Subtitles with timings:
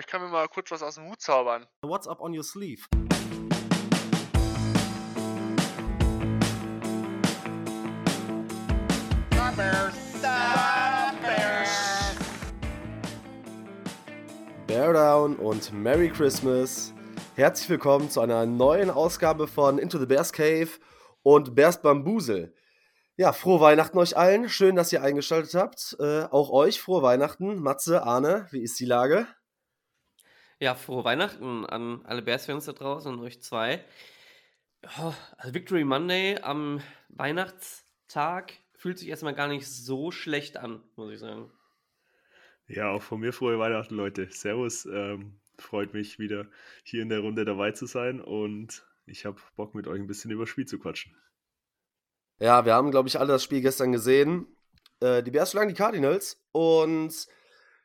[0.00, 1.66] ich kann mir mal kurz was aus dem Hut zaubern.
[1.82, 2.86] What's up on your sleeve?
[14.66, 16.94] Bear Down und Merry Christmas.
[17.36, 20.70] Herzlich willkommen zu einer neuen Ausgabe von Into the Bears Cave
[21.22, 22.54] und Bears Bambusel.
[23.18, 24.48] Ja, frohe Weihnachten euch allen.
[24.48, 25.94] Schön, dass ihr eingeschaltet habt.
[26.00, 27.60] Äh, auch euch frohe Weihnachten.
[27.60, 29.26] Matze, Arne, wie ist die Lage?
[30.60, 33.82] Ja, frohe Weihnachten an alle Bears-Fans da draußen und euch zwei.
[34.98, 41.12] Oh, also Victory Monday am Weihnachtstag fühlt sich erstmal gar nicht so schlecht an, muss
[41.12, 41.50] ich sagen.
[42.66, 44.28] Ja, auch von mir frohe Weihnachten, Leute.
[44.30, 44.84] Servus.
[44.84, 46.46] Ähm, freut mich wieder
[46.84, 50.30] hier in der Runde dabei zu sein und ich habe Bock mit euch ein bisschen
[50.30, 51.16] über das Spiel zu quatschen.
[52.38, 54.46] Ja, wir haben, glaube ich, alle das Spiel gestern gesehen.
[55.00, 57.28] Äh, die Bears schlagen die Cardinals und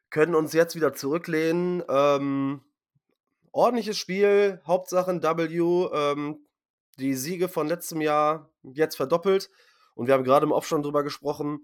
[0.10, 1.84] können uns jetzt wieder zurücklehnen.
[1.90, 2.62] Ähm,
[3.52, 5.90] ordentliches Spiel, Hauptsache W.
[5.94, 6.46] Ähm,
[7.00, 9.50] die Siege von letztem Jahr jetzt verdoppelt.
[9.96, 11.62] Und wir haben gerade im Off drüber gesprochen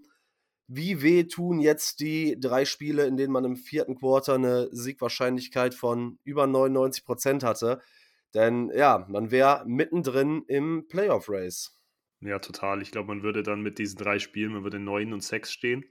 [0.74, 5.74] wie weh tun jetzt die drei Spiele, in denen man im vierten Quarter eine Siegwahrscheinlichkeit
[5.74, 7.80] von über 99 Prozent hatte.
[8.34, 11.76] Denn ja, man wäre mittendrin im Playoff-Race.
[12.20, 12.80] Ja, total.
[12.80, 15.84] Ich glaube, man würde dann mit diesen drei Spielen, man würde 9 und 6 stehen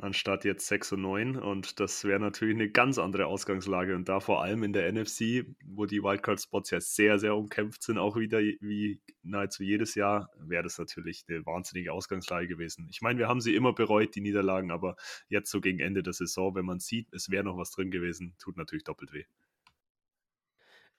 [0.00, 1.36] anstatt jetzt 6 und 9.
[1.36, 3.94] Und das wäre natürlich eine ganz andere Ausgangslage.
[3.94, 7.98] Und da vor allem in der NFC, wo die Wildcard-Spots ja sehr, sehr umkämpft sind,
[7.98, 12.86] auch wieder wie nahezu jedes Jahr, wäre das natürlich eine wahnsinnige Ausgangslage gewesen.
[12.90, 14.96] Ich meine, wir haben sie immer bereut, die Niederlagen, aber
[15.28, 18.34] jetzt so gegen Ende der Saison, wenn man sieht, es wäre noch was drin gewesen,
[18.38, 19.24] tut natürlich doppelt weh.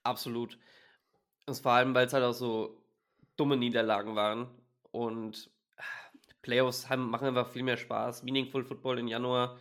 [0.04, 0.58] Absolut.
[1.46, 2.82] Und vor allem, weil es halt auch so
[3.38, 4.48] dumme Niederlagen waren.
[4.92, 5.52] Und
[6.42, 8.24] Playoffs haben, machen einfach viel mehr Spaß.
[8.24, 9.58] Meaningful Football im Januar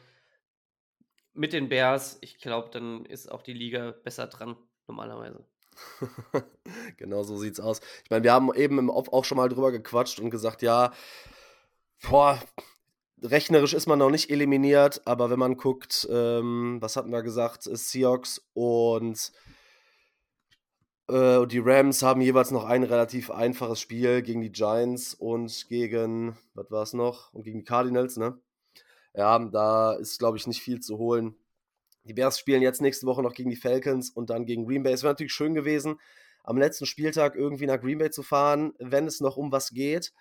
[1.35, 2.19] mit den Bears.
[2.21, 5.45] Ich glaube, dann ist auch die Liga besser dran, normalerweise.
[6.97, 7.81] genau so sieht's aus.
[8.05, 10.93] Ich meine, wir haben eben im Off auch schon mal drüber gequatscht und gesagt, ja,
[12.09, 12.41] boah,
[13.23, 17.63] rechnerisch ist man noch nicht eliminiert, aber wenn man guckt, ähm, was hatten wir gesagt,
[17.65, 19.33] Seahawks und
[21.09, 26.37] äh, die Rams haben jeweils noch ein relativ einfaches Spiel gegen die Giants und gegen,
[26.55, 27.33] was war es noch?
[27.33, 28.39] Und gegen die Cardinals, ne?
[29.15, 31.35] Ja, da ist, glaube ich, nicht viel zu holen.
[32.05, 34.93] Die Bears spielen jetzt nächste Woche noch gegen die Falcons und dann gegen Green Bay.
[34.93, 35.99] Es wäre natürlich schön gewesen,
[36.45, 40.13] am letzten Spieltag irgendwie nach Green Bay zu fahren, wenn es noch um was geht.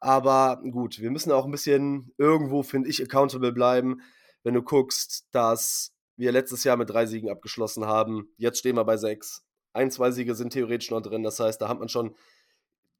[0.00, 4.00] Aber gut, wir müssen auch ein bisschen irgendwo, finde ich, accountable bleiben.
[4.42, 8.84] Wenn du guckst, dass wir letztes Jahr mit drei Siegen abgeschlossen haben, jetzt stehen wir
[8.84, 11.22] bei sechs ein, zwei Siege sind theoretisch noch drin.
[11.22, 12.14] Das heißt, da hat man schon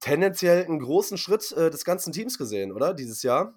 [0.00, 2.94] tendenziell einen großen Schritt äh, des ganzen Teams gesehen, oder?
[2.94, 3.54] Dieses Jahr?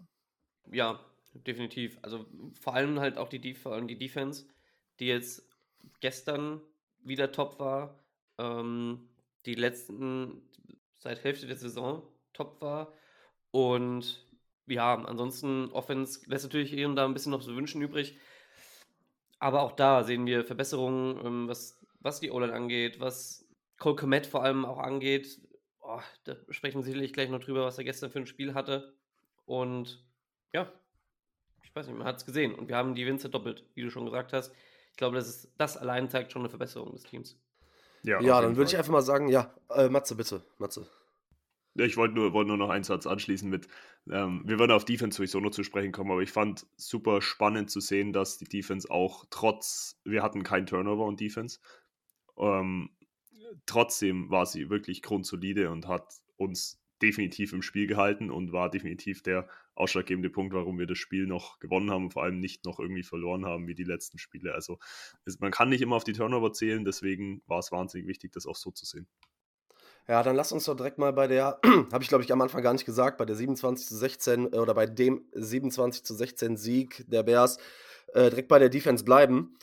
[0.72, 1.00] Ja,
[1.34, 1.98] definitiv.
[2.02, 2.26] Also
[2.60, 4.46] vor allem halt auch die, Def die Defense,
[5.00, 5.48] die jetzt
[6.00, 6.62] gestern
[7.04, 8.00] wieder top war,
[8.38, 9.10] ähm,
[9.46, 10.42] die letzten
[11.00, 12.04] seit Hälfte der Saison
[12.34, 12.94] top war.
[13.52, 14.26] Und
[14.68, 18.18] ja, ansonsten Offense lässt natürlich hier und da ein bisschen noch so Wünschen übrig.
[19.40, 23.48] Aber auch da sehen wir Verbesserungen, ähm, was was die O-Line angeht, was
[23.80, 25.42] Cole Komet vor allem auch angeht.
[25.82, 28.94] Oh, da sprechen wir sicherlich gleich noch drüber, was er gestern für ein Spiel hatte.
[29.46, 30.06] Und
[30.54, 30.72] ja,
[31.64, 32.54] ich weiß nicht, man hat es gesehen.
[32.54, 34.54] Und wir haben die Winze doppelt, wie du schon gesagt hast.
[34.92, 37.38] Ich glaube, das, ist, das allein zeigt schon eine Verbesserung des Teams.
[38.04, 40.88] Ja, ja dann würde ich einfach mal sagen, ja, äh, Matze, bitte, Matze.
[41.76, 43.68] Ich wollte nur, wollt nur noch einen Satz anschließen mit,
[44.12, 47.72] ähm, wir würden auf Defense sowieso noch zu sprechen kommen, aber ich fand super spannend
[47.72, 51.60] zu sehen, dass die Defense auch trotz, wir hatten keinen Turnover und Defense,
[52.38, 52.90] ähm,
[53.66, 59.22] trotzdem war sie wirklich grundsolide und hat uns definitiv im Spiel gehalten und war definitiv
[59.22, 62.80] der ausschlaggebende Punkt, warum wir das Spiel noch gewonnen haben und vor allem nicht noch
[62.80, 64.54] irgendwie verloren haben wie die letzten Spiele.
[64.54, 64.80] Also
[65.26, 68.46] es, man kann nicht immer auf die Turnover zählen, deswegen war es wahnsinnig wichtig, das
[68.46, 69.08] auch so zu sehen.
[70.08, 71.60] Ja, dann lass uns doch direkt mal bei der,
[71.92, 74.58] habe ich glaube ich am Anfang gar nicht gesagt, bei der 27 zu 16 äh,
[74.58, 77.58] oder bei dem 27 zu 16 Sieg der Bears
[78.14, 79.58] äh, direkt bei der Defense bleiben.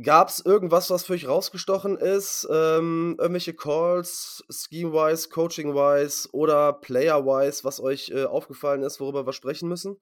[0.00, 2.48] Gab es irgendwas, was für euch rausgestochen ist?
[2.50, 9.68] Ähm, irgendwelche Calls, Scheme-wise, Coaching-wise oder Player-wise, was euch äh, aufgefallen ist, worüber wir sprechen
[9.68, 10.00] müssen?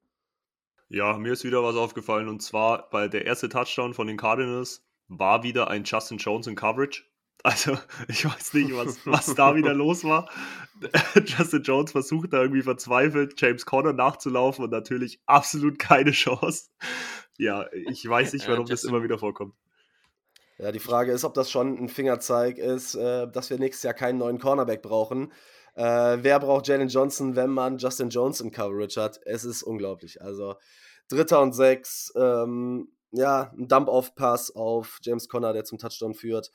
[0.88, 4.85] Ja, mir ist wieder was aufgefallen und zwar bei der erste Touchdown von den Cardinals
[5.09, 7.05] war wieder ein Justin Jones in Coverage.
[7.43, 10.29] Also, ich weiß nicht, was, was da wieder los war.
[11.25, 16.69] Justin Jones versucht da irgendwie verzweifelt, James Conner nachzulaufen und natürlich absolut keine Chance.
[17.38, 19.55] Ja, ich weiß nicht, warum äh, das immer wieder vorkommt.
[20.61, 23.95] Ja, die Frage ist, ob das schon ein Fingerzeig ist, äh, dass wir nächstes Jahr
[23.95, 25.33] keinen neuen Cornerback brauchen.
[25.75, 29.21] Äh, wer braucht Jalen Johnson, wenn man Justin Jones in Coverage hat?
[29.25, 30.21] Es ist unglaublich.
[30.21, 30.57] Also
[31.09, 36.51] Dritter und Sechs, ähm, ja, ein Dump-Off-Pass auf James Conner, der zum Touchdown führt.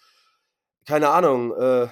[0.85, 1.87] Keine Ahnung, äh,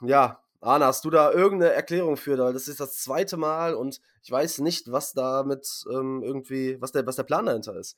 [0.00, 2.36] ja, Arne, hast du da irgendeine Erklärung für?
[2.38, 6.90] Weil das ist das zweite Mal und ich weiß nicht, was damit ähm, irgendwie, was
[6.90, 7.96] der, was der Plan dahinter ist.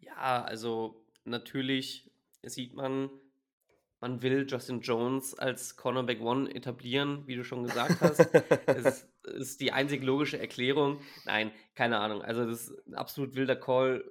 [0.00, 2.11] Ja, also natürlich
[2.50, 3.10] sieht man,
[4.00, 8.18] man will Justin Jones als Cornerback One etablieren, wie du schon gesagt hast.
[8.66, 11.00] das ist die einzig logische Erklärung.
[11.24, 12.22] Nein, keine Ahnung.
[12.22, 14.04] Also, das ist ein absolut wilder Call.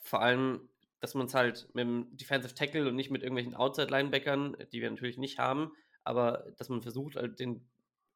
[0.00, 0.68] Vor allem,
[1.00, 4.90] dass man es halt mit dem Defensive Tackle und nicht mit irgendwelchen Outside-Linebackern, die wir
[4.90, 5.72] natürlich nicht haben,
[6.04, 7.68] aber dass man versucht, halt den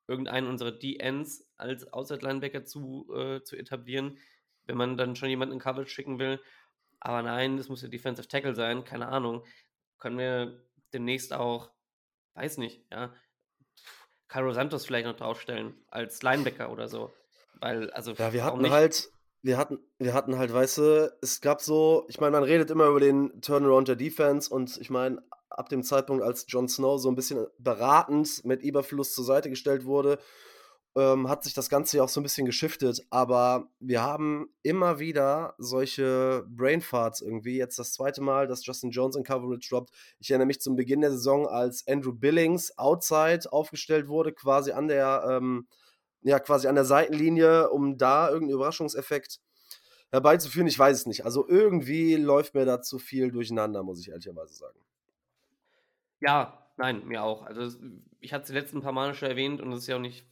[0.08, 4.18] irgendeinen unserer D-Ends als Outside-Linebacker zu, äh, zu etablieren,
[4.66, 6.40] wenn man dann schon jemanden in Coverage schicken will.
[7.00, 9.44] Aber nein, das muss der Defensive Tackle sein, keine Ahnung.
[9.98, 10.62] Können wir
[10.92, 11.70] demnächst auch,
[12.34, 13.12] weiß nicht, ja,
[14.28, 17.12] Caro Santos vielleicht noch draufstellen als Linebacker oder so.
[17.60, 18.12] Weil, also.
[18.12, 19.10] Ja, wir hatten halt,
[19.42, 22.86] wir hatten, wir hatten halt, weißt du, es gab so, ich meine, man redet immer
[22.86, 27.08] über den Turnaround der Defense und ich meine, ab dem Zeitpunkt, als Jon Snow so
[27.08, 30.18] ein bisschen beratend mit Überfluss zur Seite gestellt wurde
[30.96, 33.02] ähm, hat sich das Ganze ja auch so ein bisschen geschiftet.
[33.10, 37.58] Aber wir haben immer wieder solche Brainfarts irgendwie.
[37.58, 39.90] Jetzt das zweite Mal, dass Justin Jones in Coverage droppt.
[40.18, 44.88] Ich erinnere mich zum Beginn der Saison, als Andrew Billings outside aufgestellt wurde, quasi an
[44.88, 45.68] der, ähm,
[46.22, 49.40] ja, quasi an der Seitenlinie, um da irgendeinen Überraschungseffekt
[50.10, 50.66] herbeizuführen.
[50.66, 51.26] Ich weiß es nicht.
[51.26, 54.78] Also irgendwie läuft mir da zu viel durcheinander, muss ich ehrlicherweise sagen.
[56.20, 57.42] Ja, nein, mir auch.
[57.42, 57.78] Also
[58.20, 60.24] ich hatte es die letzten paar Mal schon erwähnt und es ist ja auch nicht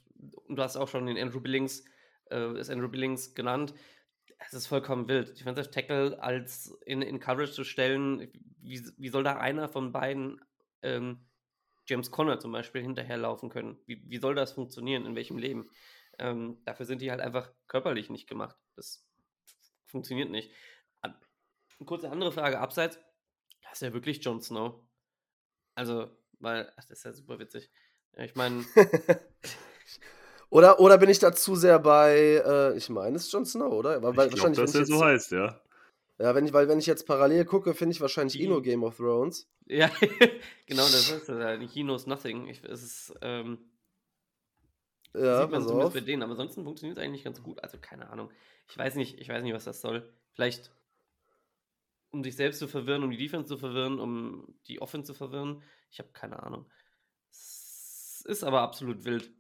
[0.49, 1.85] du hast auch schon den Andrew Billings,
[2.31, 3.75] äh, ist Andrew Billings genannt.
[4.39, 5.39] Es ist vollkommen wild.
[5.39, 8.31] Defensive Tackle als in, in Coverage zu stellen,
[8.61, 10.41] wie, wie soll da einer von beiden,
[10.83, 11.27] ähm,
[11.87, 13.79] James Conner zum Beispiel, hinterherlaufen können?
[13.87, 15.07] Wie, wie soll das funktionieren?
[15.07, 15.71] In welchem Leben?
[16.19, 18.57] Ähm, dafür sind die halt einfach körperlich nicht gemacht.
[18.77, 19.07] Das
[19.87, 20.51] funktioniert nicht.
[21.79, 22.99] Eine kurze andere Frage abseits.
[23.63, 24.81] Das ist ja wirklich Jon Snow.
[25.75, 27.71] Also, weil, ach, das ist ja super witzig.
[28.17, 28.65] Ich meine,
[30.55, 33.73] Oder, oder bin ich da zu sehr bei, äh, ich meine, es ist Jon Snow,
[33.73, 34.01] oder?
[34.05, 35.61] Weil, ich glaube, dass er so heißt, ja.
[36.21, 38.97] Ja, wenn ich, weil wenn ich jetzt parallel gucke, finde ich wahrscheinlich nur Game of
[38.97, 39.51] Thrones.
[39.67, 39.89] Ja,
[40.67, 41.61] genau, das ist das.
[41.73, 42.47] He knows nothing.
[42.47, 43.59] Ich, es ist, ähm,
[45.13, 45.93] ja, sieht man zumindest auf.
[45.93, 47.61] bei denen, aber ansonsten funktioniert es eigentlich ganz gut.
[47.61, 48.31] Also keine Ahnung.
[48.69, 50.09] Ich weiß nicht, ich weiß nicht, was das soll.
[50.35, 50.71] Vielleicht
[52.13, 55.65] um sich selbst zu verwirren, um die Defense zu verwirren, um die Offense zu verwirren.
[55.91, 56.65] Ich habe keine Ahnung.
[57.33, 59.33] Es ist aber absolut wild.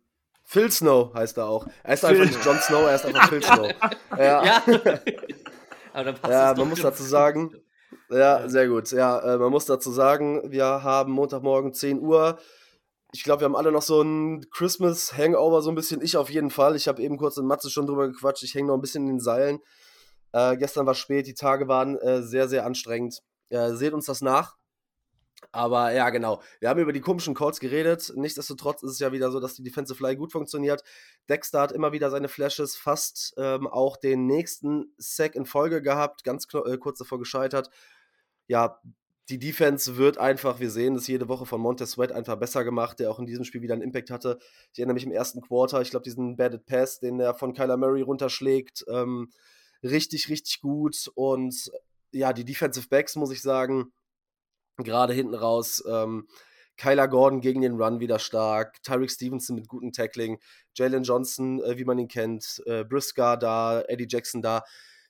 [0.44, 1.67] Phil Snow heißt er auch.
[1.82, 2.11] Er ist Phil.
[2.11, 3.70] einfach nicht Jon Snow, er ist einfach Phil Snow.
[4.17, 4.44] Ja.
[4.44, 4.62] ja.
[5.94, 7.55] Aber dann passt ja, man muss dazu sagen,
[8.11, 8.91] ja, sehr gut.
[8.91, 12.38] Ja, äh, man muss dazu sagen, wir haben Montagmorgen 10 Uhr.
[13.12, 16.02] Ich glaube, wir haben alle noch so ein Christmas-Hangover, so ein bisschen.
[16.02, 16.76] Ich auf jeden Fall.
[16.76, 18.43] Ich habe eben kurz in Matze schon drüber gequatscht.
[18.43, 19.61] Ich hänge noch ein bisschen in den Seilen.
[20.32, 23.20] Äh, gestern war spät, die Tage waren äh, sehr, sehr anstrengend.
[23.50, 24.56] seht uns das nach.
[25.54, 26.42] Aber ja, genau.
[26.58, 28.12] Wir haben über die komischen Calls geredet.
[28.16, 30.82] Nichtsdestotrotz ist es ja wieder so, dass die Defensive Fly gut funktioniert.
[31.28, 36.24] Dexter hat immer wieder seine Flashes, fast ähm, auch den nächsten Sack in Folge gehabt,
[36.24, 37.70] ganz äh, kurz davor gescheitert.
[38.48, 38.80] Ja,
[39.28, 42.98] die Defense wird einfach, wir sehen es jede Woche von Montez Sweat einfach besser gemacht,
[42.98, 44.38] der auch in diesem Spiel wieder einen Impact hatte.
[44.72, 47.76] Ich erinnere mich im ersten Quarter, ich glaube, diesen Batted Pass, den er von Kyler
[47.76, 49.30] Murray runterschlägt, ähm,
[49.84, 51.12] richtig, richtig gut.
[51.14, 51.70] Und
[52.10, 53.92] ja, die Defensive Backs, muss ich sagen,
[54.79, 55.83] Gerade hinten raus.
[55.88, 56.26] Ähm,
[56.76, 58.83] Kyler Gordon gegen den Run wieder stark.
[58.83, 60.40] Tyreek Stevenson mit gutem Tackling.
[60.75, 62.62] Jalen Johnson, äh, wie man ihn kennt.
[62.66, 63.83] Äh, Brisker da.
[63.83, 64.64] Eddie Jackson da.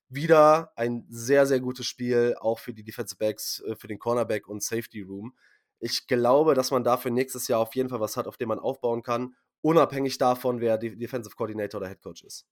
[0.09, 4.47] Wieder ein sehr, sehr gutes Spiel, auch für die Defensive Backs, äh, für den Cornerback
[4.47, 5.35] und Safety Room.
[5.80, 8.59] Ich glaube, dass man dafür nächstes Jahr auf jeden Fall was hat, auf dem man
[8.59, 12.47] aufbauen kann, unabhängig davon, wer Defensive Coordinator oder Head Coach ist.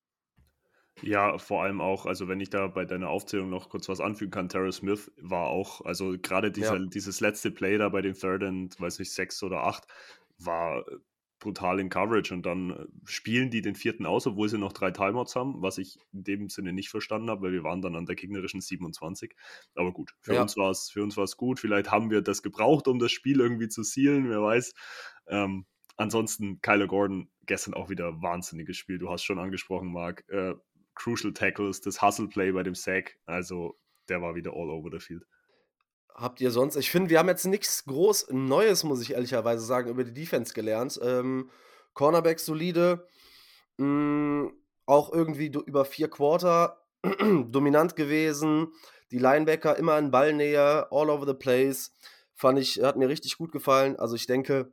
[1.00, 4.30] Ja, vor allem auch, also wenn ich da bei deiner Aufzählung noch kurz was anfügen
[4.30, 6.86] kann, Terrell Smith war auch, also gerade dieser, ja.
[6.86, 9.86] dieses letzte Play da bei den Third and, weiß nicht, sechs oder acht,
[10.38, 10.84] war
[11.42, 14.92] brutal in Coverage und dann äh, spielen die den vierten aus, obwohl sie noch drei
[14.92, 18.06] Timeouts haben, was ich in dem Sinne nicht verstanden habe, weil wir waren dann an
[18.06, 19.34] der gegnerischen 27.
[19.74, 20.42] Aber gut, für ja.
[20.42, 21.58] uns war es für uns war es gut.
[21.58, 24.72] Vielleicht haben wir das gebraucht, um das Spiel irgendwie zu sealen, wer weiß.
[25.26, 28.98] Ähm, ansonsten Kyler Gordon gestern auch wieder wahnsinniges Spiel.
[28.98, 30.24] Du hast schon angesprochen, Marc.
[30.28, 30.54] Äh,
[30.94, 33.16] Crucial Tackles, das Hustle Play bei dem Sack.
[33.26, 35.24] Also der war wieder all over the field.
[36.14, 39.88] Habt ihr sonst, ich finde, wir haben jetzt nichts groß Neues, muss ich ehrlicherweise sagen,
[39.88, 41.00] über die Defense gelernt.
[41.02, 41.50] Ähm,
[41.94, 43.06] Cornerback solide,
[43.78, 44.52] mh, mm,
[44.86, 48.72] auch irgendwie über vier Quarter dominant gewesen.
[49.10, 51.94] Die Linebacker immer in Ballnähe, all over the place.
[52.34, 53.96] Fand ich, hat mir richtig gut gefallen.
[53.96, 54.72] Also ich denke,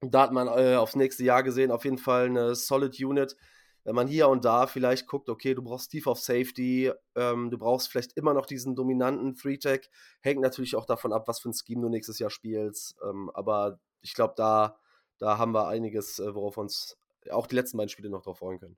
[0.00, 3.36] da hat man äh, aufs nächste Jahr gesehen auf jeden Fall eine solid Unit
[3.84, 7.58] wenn man hier und da vielleicht guckt, okay, du brauchst Steve auf Safety, ähm, du
[7.58, 11.54] brauchst vielleicht immer noch diesen dominanten Three-Tech, hängt natürlich auch davon ab, was für ein
[11.54, 12.96] Scheme du nächstes Jahr spielst.
[13.06, 14.78] Ähm, aber ich glaube, da,
[15.18, 16.96] da haben wir einiges, äh, worauf uns
[17.30, 18.76] auch die letzten beiden Spiele noch drauf freuen können.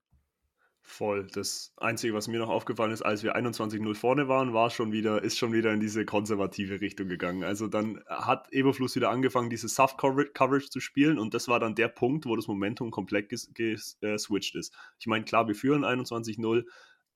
[0.89, 1.27] Voll.
[1.33, 5.21] Das Einzige, was mir noch aufgefallen ist, als wir 21-0 vorne waren, war schon wieder,
[5.21, 7.43] ist schon wieder in diese konservative Richtung gegangen.
[7.43, 11.89] Also dann hat Eberfluss wieder angefangen, diese Soft-Coverage zu spielen und das war dann der
[11.89, 14.75] Punkt, wo das Momentum komplett geswitcht ist.
[15.01, 16.65] Ich meine, klar, wir führen 21-0,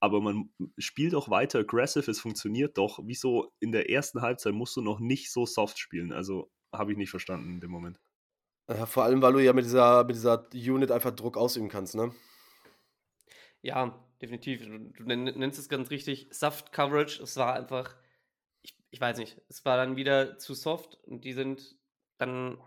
[0.01, 2.99] aber man spielt auch weiter aggressive, es funktioniert doch.
[3.05, 6.13] Wieso in der ersten Halbzeit musst du noch nicht so soft spielen?
[6.13, 8.01] Also habe ich nicht verstanden in dem Moment.
[8.87, 12.13] Vor allem, weil du ja mit dieser, mit dieser Unit einfach Druck ausüben kannst, ne?
[13.63, 14.65] Ja, definitiv.
[14.65, 16.29] Du, du nennst es ganz richtig.
[16.31, 17.95] Soft Coverage, es war einfach,
[18.63, 21.77] ich, ich weiß nicht, es war dann wieder zu soft und die sind
[22.19, 22.59] dann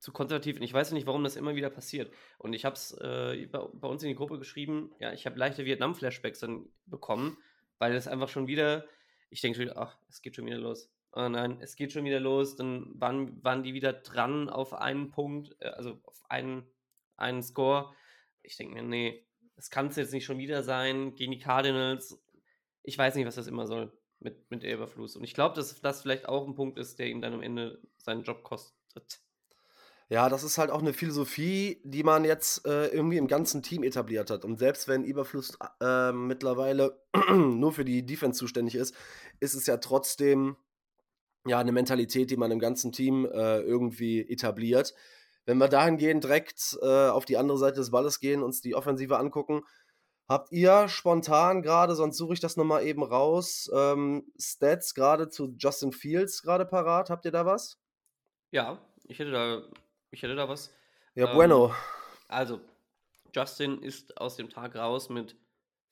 [0.00, 0.56] zu konservativ.
[0.56, 2.12] Und ich weiß nicht, warum das immer wieder passiert.
[2.38, 5.38] Und ich habe es äh, bei, bei, uns in die Gruppe geschrieben, ja, ich habe
[5.38, 7.36] leichte Vietnam-Flashbacks dann bekommen,
[7.78, 8.86] weil es einfach schon wieder,
[9.28, 10.90] ich denke schon wieder, ach, es geht schon wieder los.
[11.12, 12.56] Oh nein, es geht schon wieder los.
[12.56, 16.66] Dann waren, waren die wieder dran auf einen Punkt, äh, also auf einen,
[17.16, 17.94] einen Score.
[18.42, 19.26] Ich denke mir, nee,
[19.60, 22.18] das kann es jetzt nicht schon wieder sein gegen die Cardinals.
[22.82, 25.16] Ich weiß nicht, was das immer soll mit, mit Elberfluss.
[25.16, 27.78] Und ich glaube, dass das vielleicht auch ein Punkt ist, der ihm dann am Ende
[27.98, 29.20] seinen Job kostet.
[30.08, 33.82] Ja, das ist halt auch eine Philosophie, die man jetzt äh, irgendwie im ganzen Team
[33.82, 34.46] etabliert hat.
[34.46, 36.98] Und selbst wenn Überfluss äh, mittlerweile
[37.30, 38.94] nur für die Defense zuständig ist,
[39.40, 40.56] ist es ja trotzdem
[41.46, 44.94] ja eine Mentalität, die man im ganzen Team äh, irgendwie etabliert.
[45.46, 49.18] Wenn wir dahingehend direkt äh, auf die andere Seite des Balles gehen, uns die Offensive
[49.18, 49.62] angucken,
[50.28, 55.54] habt ihr spontan gerade, sonst suche ich das nochmal eben raus, ähm, Stats gerade zu
[55.58, 57.10] Justin Fields gerade parat?
[57.10, 57.78] Habt ihr da was?
[58.50, 59.62] Ja, ich hätte da,
[60.10, 60.72] ich hätte da was.
[61.14, 61.74] Ja, ähm, bueno.
[62.28, 62.60] Also,
[63.34, 65.36] Justin ist aus dem Tag raus mit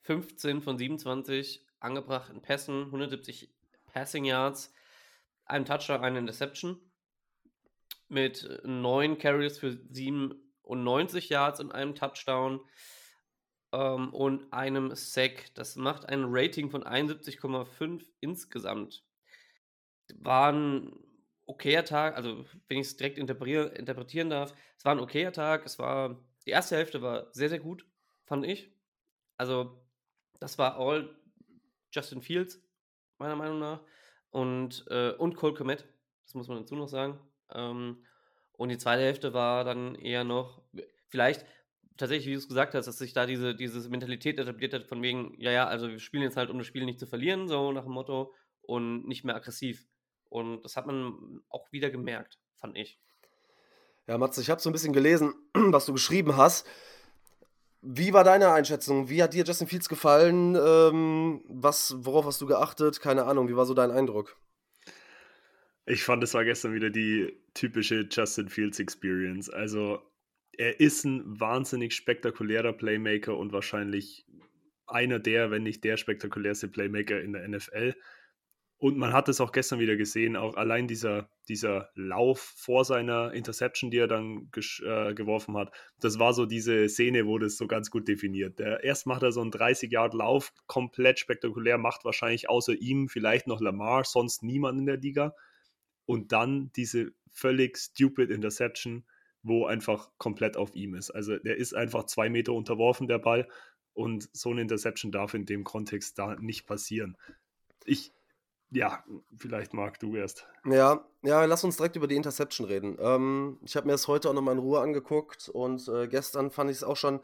[0.03, 3.51] 15 von 27 angebrachten Pässen, 170
[3.87, 4.73] Passing Yards,
[5.45, 6.81] einem Touchdown, eine Interception
[8.09, 12.61] mit neun Carries für 97 Yards und einem Touchdown
[13.73, 15.55] ähm, und einem Sack.
[15.55, 19.05] Das macht ein Rating von 71,5 insgesamt.
[20.15, 20.93] War ein
[21.47, 25.65] okayer Tag, also wenn ich es direkt interpretieren darf, es war ein okayer Tag.
[25.65, 27.87] Es war, die erste Hälfte war sehr, sehr gut,
[28.27, 28.73] fand ich.
[29.37, 29.83] Also,
[30.41, 31.17] das war all
[31.91, 32.61] Justin Fields,
[33.19, 33.81] meiner Meinung nach.
[34.31, 35.87] Und, äh, und Cole Komet,
[36.25, 37.19] das muss man dazu noch sagen.
[37.55, 38.05] Ähm,
[38.53, 40.63] und die zweite Hälfte war dann eher noch,
[41.07, 41.47] vielleicht
[41.97, 45.03] tatsächlich, wie du es gesagt hast, dass sich da diese, diese Mentalität etabliert hat, von
[45.03, 47.73] wegen, ja, ja, also wir spielen jetzt halt, um das Spiel nicht zu verlieren, so
[47.73, 49.87] nach dem Motto, und nicht mehr aggressiv.
[50.29, 53.01] Und das hat man auch wieder gemerkt, fand ich.
[54.07, 56.67] Ja, Matze, ich habe so ein bisschen gelesen, was du geschrieben hast.
[57.81, 59.09] Wie war deine Einschätzung?
[59.09, 60.57] Wie hat dir Justin Fields gefallen?
[60.57, 63.01] Ähm, was, worauf hast du geachtet?
[63.01, 64.37] Keine Ahnung, wie war so dein Eindruck?
[65.91, 69.49] Ich fand, es war gestern wieder die typische Justin Fields Experience.
[69.49, 70.03] Also,
[70.53, 74.27] er ist ein wahnsinnig spektakulärer Playmaker und wahrscheinlich
[74.87, 77.95] einer der, wenn nicht der spektakulärste Playmaker in der NFL.
[78.77, 83.33] Und man hat es auch gestern wieder gesehen, auch allein dieser, dieser Lauf vor seiner
[83.33, 87.67] Interception, die er dann äh, geworfen hat, das war so diese Szene, wo das so
[87.67, 88.59] ganz gut definiert.
[88.59, 93.61] Der, erst macht er so einen 30-Yard-Lauf, komplett spektakulär, macht wahrscheinlich außer ihm vielleicht noch
[93.61, 95.35] Lamar, sonst niemand in der Liga
[96.09, 99.05] und dann diese völlig stupid Interception,
[99.43, 101.11] wo einfach komplett auf ihm ist.
[101.11, 103.47] Also der ist einfach zwei Meter unterworfen, der Ball.
[103.93, 107.19] Und so eine Interception darf in dem Kontext da nicht passieren.
[107.85, 108.15] Ich,
[108.71, 109.05] ja,
[109.37, 110.49] vielleicht mag du erst.
[110.65, 112.97] Ja, ja, lass uns direkt über die Interception reden.
[113.01, 116.71] Ähm, ich habe mir das heute auch nochmal in Ruhe angeguckt und äh, gestern fand
[116.71, 117.21] ich es auch schon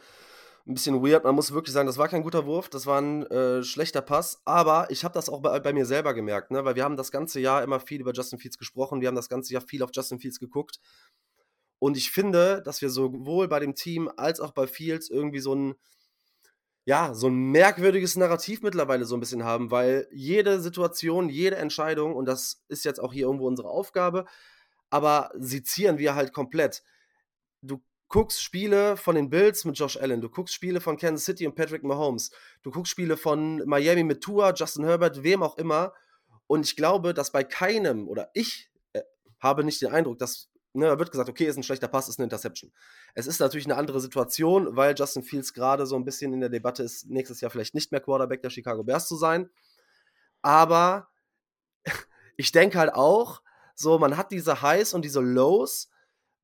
[0.67, 1.25] ein bisschen weird.
[1.25, 4.41] Man muss wirklich sagen, das war kein guter Wurf, das war ein äh, schlechter Pass,
[4.45, 6.65] aber ich habe das auch bei, bei, mir selber gemerkt, ne?
[6.65, 9.29] weil wir haben das ganze Jahr immer viel über Justin Fields gesprochen, wir haben das
[9.29, 10.81] ganze Jahr viel auf Justin Fields geguckt
[11.79, 15.55] und ich finde, dass wir sowohl bei dem Team als auch bei Fields irgendwie so
[15.55, 15.75] ein
[16.87, 22.15] ja, so ein merkwürdiges Narrativ mittlerweile so ein bisschen haben, weil jede Situation, jede Entscheidung,
[22.15, 24.27] und das ist jetzt auch hier irgendwo unsere Aufgabe,
[24.91, 26.83] aber sie zieren wir halt komplett.
[28.15, 31.49] Du guckst Spiele von den Bills mit Josh Allen, du guckst Spiele von Kansas City
[31.49, 32.31] und Patrick Mahomes,
[32.63, 35.93] du guckst Spiele von Miami mit Tua, Justin Herbert, wem auch immer.
[36.47, 39.01] Und ich glaube, dass bei keinem, oder ich äh,
[39.41, 42.27] habe nicht den Eindruck, dass, ne, wird gesagt, okay, ist ein schlechter Pass, ist eine
[42.27, 42.71] Interception.
[43.17, 46.51] Es ist natürlich eine andere Situation, weil Justin Fields gerade so ein bisschen in der
[46.51, 49.51] Debatte ist, nächstes Jahr vielleicht nicht mehr Quarterback der Chicago Bears zu sein.
[50.41, 51.09] Aber
[52.37, 53.43] ich denke halt auch,
[53.75, 55.89] so, man hat diese Highs und diese Lows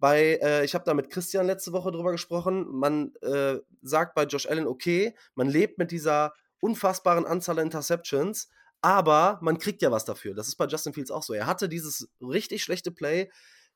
[0.01, 4.25] bei, äh, ich habe da mit Christian letzte Woche drüber gesprochen, man äh, sagt bei
[4.25, 8.49] Josh Allen, okay, man lebt mit dieser unfassbaren Anzahl an Interceptions,
[8.81, 10.35] aber man kriegt ja was dafür.
[10.35, 11.35] Das ist bei Justin Fields auch so.
[11.35, 13.31] Er hatte dieses richtig schlechte Play,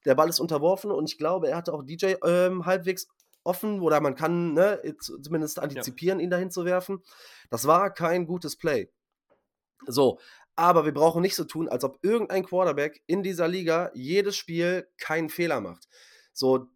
[0.06, 3.06] der Ball ist unterworfen und ich glaube, er hatte auch DJ ähm, halbwegs
[3.44, 6.24] offen oder man kann ne, zumindest antizipieren, ja.
[6.24, 7.02] ihn dahin zu werfen.
[7.50, 8.90] Das war kein gutes Play.
[9.86, 10.18] So,
[10.56, 14.88] aber wir brauchen nicht so tun, als ob irgendein Quarterback in dieser Liga jedes Spiel
[14.98, 15.88] keinen Fehler macht.
[16.34, 16.68] So,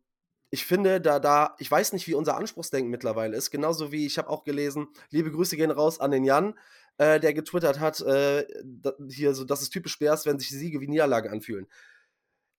[0.50, 3.50] ich finde, da, da, ich weiß nicht, wie unser Anspruchsdenken mittlerweile ist.
[3.50, 6.58] Genauso wie ich habe auch gelesen, liebe Grüße gehen raus an den Jan,
[6.96, 8.46] äh, der getwittert hat, äh,
[9.10, 11.66] hier so, dass es typisch wäre, wenn sich Siege wie Niederlagen anfühlen.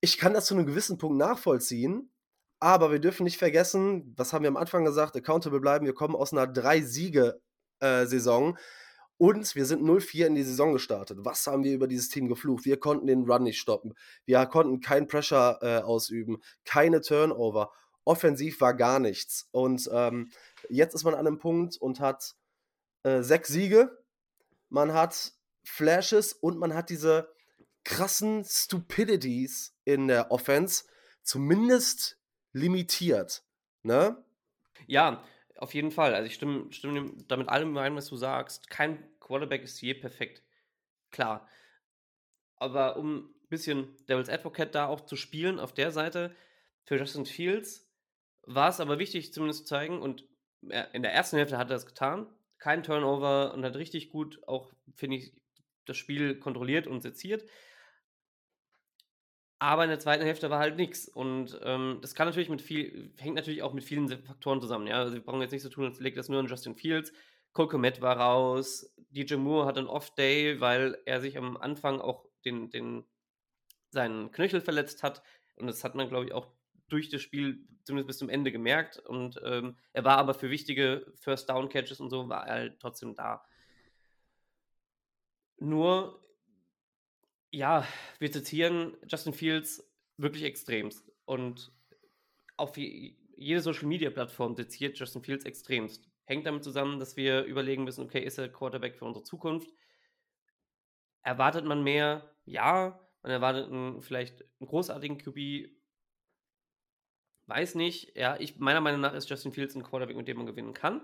[0.00, 2.12] Ich kann das zu einem gewissen Punkt nachvollziehen,
[2.60, 6.14] aber wir dürfen nicht vergessen, was haben wir am Anfang gesagt, accountable bleiben, wir kommen
[6.14, 8.56] aus einer Drei-Siege-Saison.
[8.56, 8.60] Äh,
[9.20, 11.18] und wir sind 0-4 in die Saison gestartet.
[11.20, 12.64] Was haben wir über dieses Team geflucht?
[12.64, 13.92] Wir konnten den Run nicht stoppen.
[14.24, 17.70] Wir konnten kein Pressure äh, ausüben, keine Turnover.
[18.04, 19.46] Offensiv war gar nichts.
[19.50, 20.30] Und ähm,
[20.70, 22.34] jetzt ist man an einem Punkt und hat
[23.02, 23.94] äh, sechs Siege.
[24.70, 25.34] Man hat
[25.64, 27.30] Flashes und man hat diese
[27.84, 30.84] krassen Stupidities in der Offense
[31.22, 32.18] zumindest
[32.54, 33.44] limitiert.
[33.82, 34.16] Ne?
[34.86, 35.22] Ja,
[35.60, 36.14] auf jeden Fall.
[36.14, 38.70] Also ich stimme, stimme damit allem rein, was du sagst.
[38.70, 40.42] Kein Quarterback ist je perfekt.
[41.10, 41.48] Klar.
[42.56, 46.34] Aber um ein bisschen Devil's Advocate da auch zu spielen auf der Seite,
[46.84, 47.88] für Justin Fields
[48.42, 50.24] war es aber wichtig, zumindest zu zeigen, und
[50.62, 52.26] in der ersten Hälfte hat er das getan.
[52.58, 55.32] Kein Turnover und hat richtig gut auch, finde ich,
[55.86, 57.44] das Spiel kontrolliert und seziert.
[59.62, 61.06] Aber in der zweiten Hälfte war halt nichts.
[61.06, 64.86] Und ähm, das kann natürlich mit viel, hängt natürlich auch mit vielen Faktoren zusammen.
[64.86, 64.96] Ja?
[64.96, 67.12] Also wir brauchen jetzt nicht so tun, als legt das nur an Justin Fields.
[67.52, 68.90] Cole Komet war raus.
[69.10, 73.04] DJ Moore hat einen Off-Day, weil er sich am Anfang auch den, den,
[73.90, 75.22] seinen Knöchel verletzt hat.
[75.56, 76.46] Und das hat man, glaube ich, auch
[76.88, 78.98] durch das Spiel zumindest bis zum Ende gemerkt.
[78.98, 83.44] Und ähm, er war aber für wichtige First-Down-Catches und so, war er halt trotzdem da.
[85.58, 86.18] Nur
[87.50, 87.86] ja,
[88.18, 89.84] wir zitieren Justin Fields
[90.16, 91.10] wirklich extremst.
[91.24, 91.72] Und
[92.56, 96.08] auf jede Social Media Plattform zitiert Justin Fields extremst.
[96.24, 99.70] Hängt damit zusammen, dass wir überlegen müssen, okay, ist er Quarterback für unsere Zukunft?
[101.22, 102.34] Erwartet man mehr?
[102.44, 103.00] Ja.
[103.22, 105.70] Man erwartet einen, vielleicht einen großartigen QB.
[107.46, 108.16] Weiß nicht.
[108.16, 111.02] Ja, ich, meiner Meinung nach ist Justin Fields ein Quarterback, mit dem man gewinnen kann.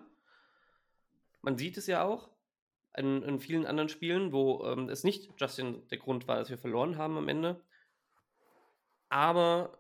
[1.43, 2.31] Man sieht es ja auch
[2.97, 6.59] in, in vielen anderen Spielen, wo ähm, es nicht Justin der Grund war, dass wir
[6.59, 7.63] verloren haben am Ende.
[9.09, 9.79] Aber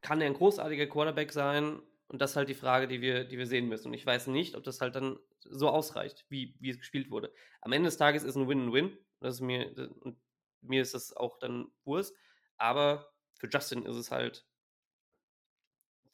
[0.00, 1.80] kann er ein großartiger Quarterback sein?
[2.08, 3.88] Und das ist halt die Frage, die wir, die wir sehen müssen.
[3.88, 7.32] Und ich weiß nicht, ob das halt dann so ausreicht, wie, wie es gespielt wurde.
[7.60, 8.96] Am Ende des Tages ist ein Win-Win.
[9.20, 10.18] Das ist mir, und
[10.60, 12.16] mir ist das auch dann Wurst.
[12.56, 14.46] Aber für Justin ist es halt,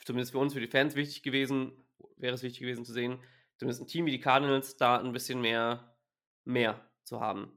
[0.05, 1.73] zumindest für uns, für die Fans wichtig gewesen,
[2.17, 3.23] wäre es wichtig gewesen zu sehen,
[3.59, 5.97] zumindest ein Team wie die Cardinals da ein bisschen mehr,
[6.45, 7.53] mehr zu haben.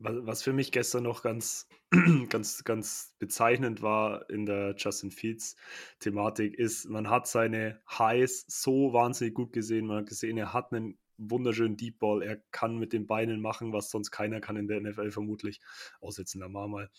[0.00, 1.68] Was für mich gestern noch ganz,
[2.28, 9.34] ganz, ganz bezeichnend war in der Justin Fields-Thematik, ist, man hat seine Highs so wahnsinnig
[9.34, 9.86] gut gesehen.
[9.86, 12.22] Man hat gesehen, er hat einen wunderschönen Deep Ball.
[12.22, 15.60] Er kann mit den Beinen machen, was sonst keiner kann in der NFL vermutlich.
[16.00, 16.90] Aussetzen Lamar mal.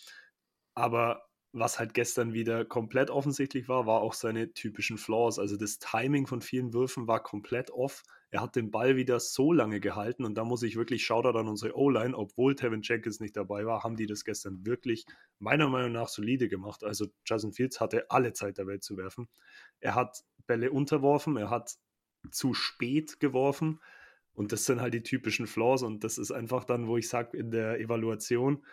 [0.76, 5.40] Aber was halt gestern wieder komplett offensichtlich war, war auch seine typischen Flaws.
[5.40, 8.04] Also das Timing von vielen Würfen war komplett off.
[8.30, 11.48] Er hat den Ball wieder so lange gehalten und da muss ich wirklich Shoutout an
[11.48, 15.06] unsere O-Line, obwohl Tevin Jenkins nicht dabei war, haben die das gestern wirklich
[15.40, 16.84] meiner Meinung nach solide gemacht.
[16.84, 19.28] Also Justin Fields hatte alle Zeit der Welt zu werfen.
[19.80, 21.78] Er hat Bälle unterworfen, er hat
[22.32, 23.80] zu spät geworfen
[24.34, 27.36] und das sind halt die typischen Flaws und das ist einfach dann, wo ich sage
[27.36, 28.64] in der Evaluation,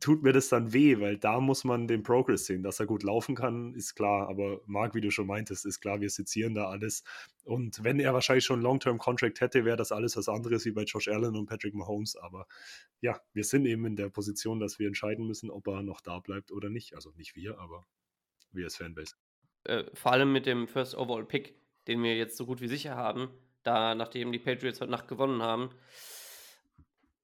[0.00, 2.62] tut mir das dann weh, weil da muss man den Progress sehen.
[2.62, 4.28] Dass er gut laufen kann, ist klar.
[4.28, 7.04] Aber Marc, wie du schon meintest, ist klar, wir sezieren da alles.
[7.44, 11.08] Und wenn er wahrscheinlich schon Long-Term-Contract hätte, wäre das alles was anderes wie bei Josh
[11.08, 12.16] Allen und Patrick Mahomes.
[12.16, 12.46] Aber
[13.00, 16.18] ja, wir sind eben in der Position, dass wir entscheiden müssen, ob er noch da
[16.18, 16.94] bleibt oder nicht.
[16.94, 17.86] Also nicht wir, aber
[18.52, 19.14] wir als Fanbase.
[19.64, 21.54] Äh, vor allem mit dem First Overall Pick,
[21.86, 23.28] den wir jetzt so gut wie sicher haben,
[23.62, 25.70] da nachdem die Patriots heute Nacht gewonnen haben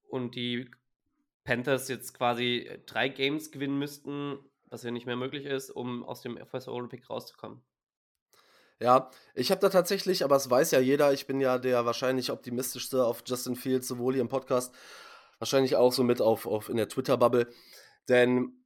[0.09, 0.71] und die
[1.45, 6.05] Panthers jetzt quasi äh, drei Games gewinnen müssten, was ja nicht mehr möglich ist, um
[6.05, 7.63] aus dem First Olympic rauszukommen.
[8.79, 12.31] Ja, ich habe da tatsächlich, aber es weiß ja jeder, ich bin ja der wahrscheinlich
[12.31, 14.75] optimistischste auf Justin Fields, sowohl hier im Podcast,
[15.39, 17.49] wahrscheinlich auch so mit auf, auf in der Twitter-Bubble.
[18.09, 18.65] Denn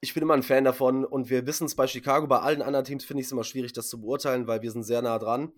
[0.00, 2.84] ich bin immer ein Fan davon und wir wissen es bei Chicago, bei allen anderen
[2.84, 5.52] Teams finde ich es immer schwierig, das zu beurteilen, weil wir sind sehr nah dran.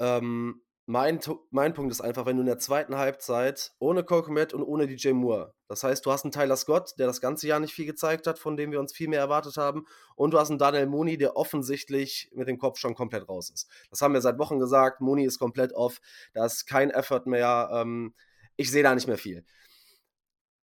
[0.00, 1.20] Ähm, mein,
[1.50, 5.10] mein Punkt ist einfach, wenn du in der zweiten Halbzeit ohne Colcomet und ohne DJ
[5.10, 8.26] Moore, das heißt, du hast einen Tyler Scott, der das ganze Jahr nicht viel gezeigt
[8.26, 9.84] hat, von dem wir uns viel mehr erwartet haben,
[10.16, 13.68] und du hast einen Daniel Mooney, der offensichtlich mit dem Kopf schon komplett raus ist.
[13.90, 16.00] Das haben wir seit Wochen gesagt, Mooney ist komplett off,
[16.32, 18.14] da ist kein Effort mehr, ähm,
[18.56, 19.44] ich sehe da nicht mehr viel.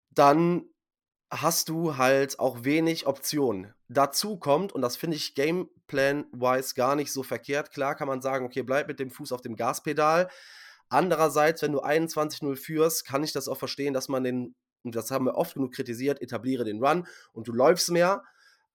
[0.09, 0.63] Dann
[1.41, 3.73] hast du halt auch wenig Optionen.
[3.89, 8.45] Dazu kommt, und das finde ich Gameplan-wise gar nicht so verkehrt, klar kann man sagen,
[8.45, 10.29] okay, bleib mit dem Fuß auf dem Gaspedal.
[10.89, 15.11] Andererseits, wenn du 21-0 führst, kann ich das auch verstehen, dass man den, und das
[15.11, 18.23] haben wir oft genug kritisiert, etabliere den Run und du läufst mehr,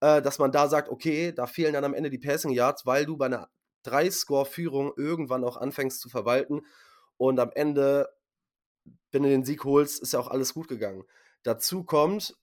[0.00, 3.06] äh, dass man da sagt, okay, da fehlen dann am Ende die Passing Yards, weil
[3.06, 3.48] du bei einer
[3.84, 6.62] 3-Score-Führung irgendwann auch anfängst zu verwalten
[7.16, 8.08] und am Ende,
[9.12, 11.04] wenn du den Sieg holst, ist ja auch alles gut gegangen.
[11.42, 12.36] Dazu kommt,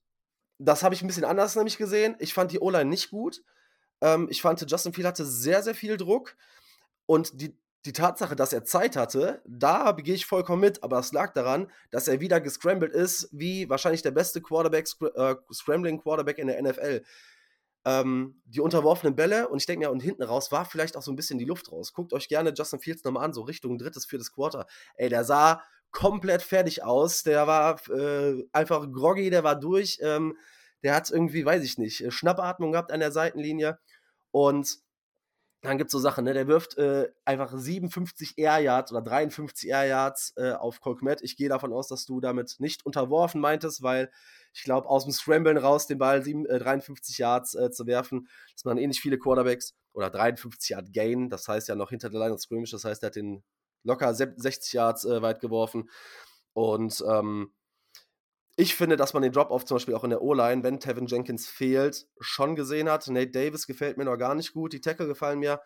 [0.60, 2.16] das habe ich ein bisschen anders nämlich gesehen.
[2.20, 3.44] Ich fand die O-Line nicht gut.
[4.02, 6.36] Ähm, ich fand, Justin Field hatte sehr, sehr viel Druck.
[7.06, 10.84] Und die, die Tatsache, dass er Zeit hatte, da gehe ich vollkommen mit.
[10.84, 15.36] Aber es lag daran, dass er wieder gescrambled ist, wie wahrscheinlich der beste Quarterback, äh,
[15.54, 17.04] Scrambling Quarterback in der NFL.
[17.86, 21.12] Ähm, die unterworfenen Bälle, und ich denke mir, und hinten raus war vielleicht auch so
[21.12, 21.94] ein bisschen die Luft raus.
[21.94, 24.66] Guckt euch gerne Justin Fields nochmal an, so Richtung drittes, viertes Quarter.
[24.96, 27.24] Ey, der sah komplett fertig aus.
[27.24, 30.00] Der war äh, einfach groggy, der war durch.
[30.02, 30.38] Ähm,
[30.84, 33.80] der hat irgendwie, weiß ich nicht, äh, Schnappatmung gehabt an der Seitenlinie.
[34.32, 34.80] Und
[35.62, 36.34] dann gibt es so Sachen, ne?
[36.34, 41.22] Der wirft äh, einfach 57 Air Yards oder 53 Air Yards äh, auf Colkmet.
[41.24, 44.12] Ich gehe davon aus, dass du damit nicht unterworfen meintest, weil
[44.54, 48.28] ich glaube, aus dem Scramblen raus den Ball 7, äh, 53 Yards äh, zu werfen,
[48.54, 49.76] das machen eh nicht viele Quarterbacks.
[49.94, 53.02] Oder 53 Yard Gain, das heißt ja noch hinter der Line of Scrimmage, das heißt,
[53.04, 53.44] er hat den
[53.84, 55.90] locker 60 Yards äh, weit geworfen.
[56.54, 57.52] Und ähm,
[58.56, 61.48] ich finde, dass man den Drop-Off zum Beispiel auch in der O-Line, wenn Tevin Jenkins
[61.48, 63.08] fehlt, schon gesehen hat.
[63.08, 64.74] Nate Davis gefällt mir noch gar nicht gut.
[64.74, 65.62] Die Tackle gefallen mir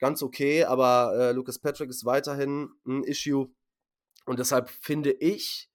[0.00, 3.48] ganz okay, aber äh, Lucas Patrick ist weiterhin ein Issue.
[4.26, 5.70] Und deshalb finde ich,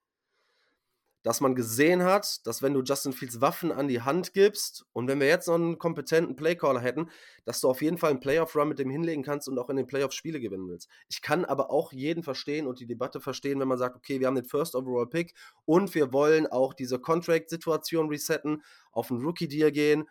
[1.28, 5.10] dass man gesehen hat, dass wenn du Justin Fields Waffen an die Hand gibst und
[5.10, 7.10] wenn wir jetzt noch einen kompetenten Playcaller hätten,
[7.44, 9.88] dass du auf jeden Fall einen Playoff-Run mit dem hinlegen kannst und auch in den
[9.88, 10.88] Playoffs Spiele gewinnen willst.
[11.10, 14.28] Ich kann aber auch jeden verstehen und die Debatte verstehen, wenn man sagt, okay, wir
[14.28, 15.34] haben den First Overall Pick
[15.66, 18.63] und wir wollen auch diese Contract-Situation resetten,
[18.94, 20.08] auf einen Rookie-Deal gehen.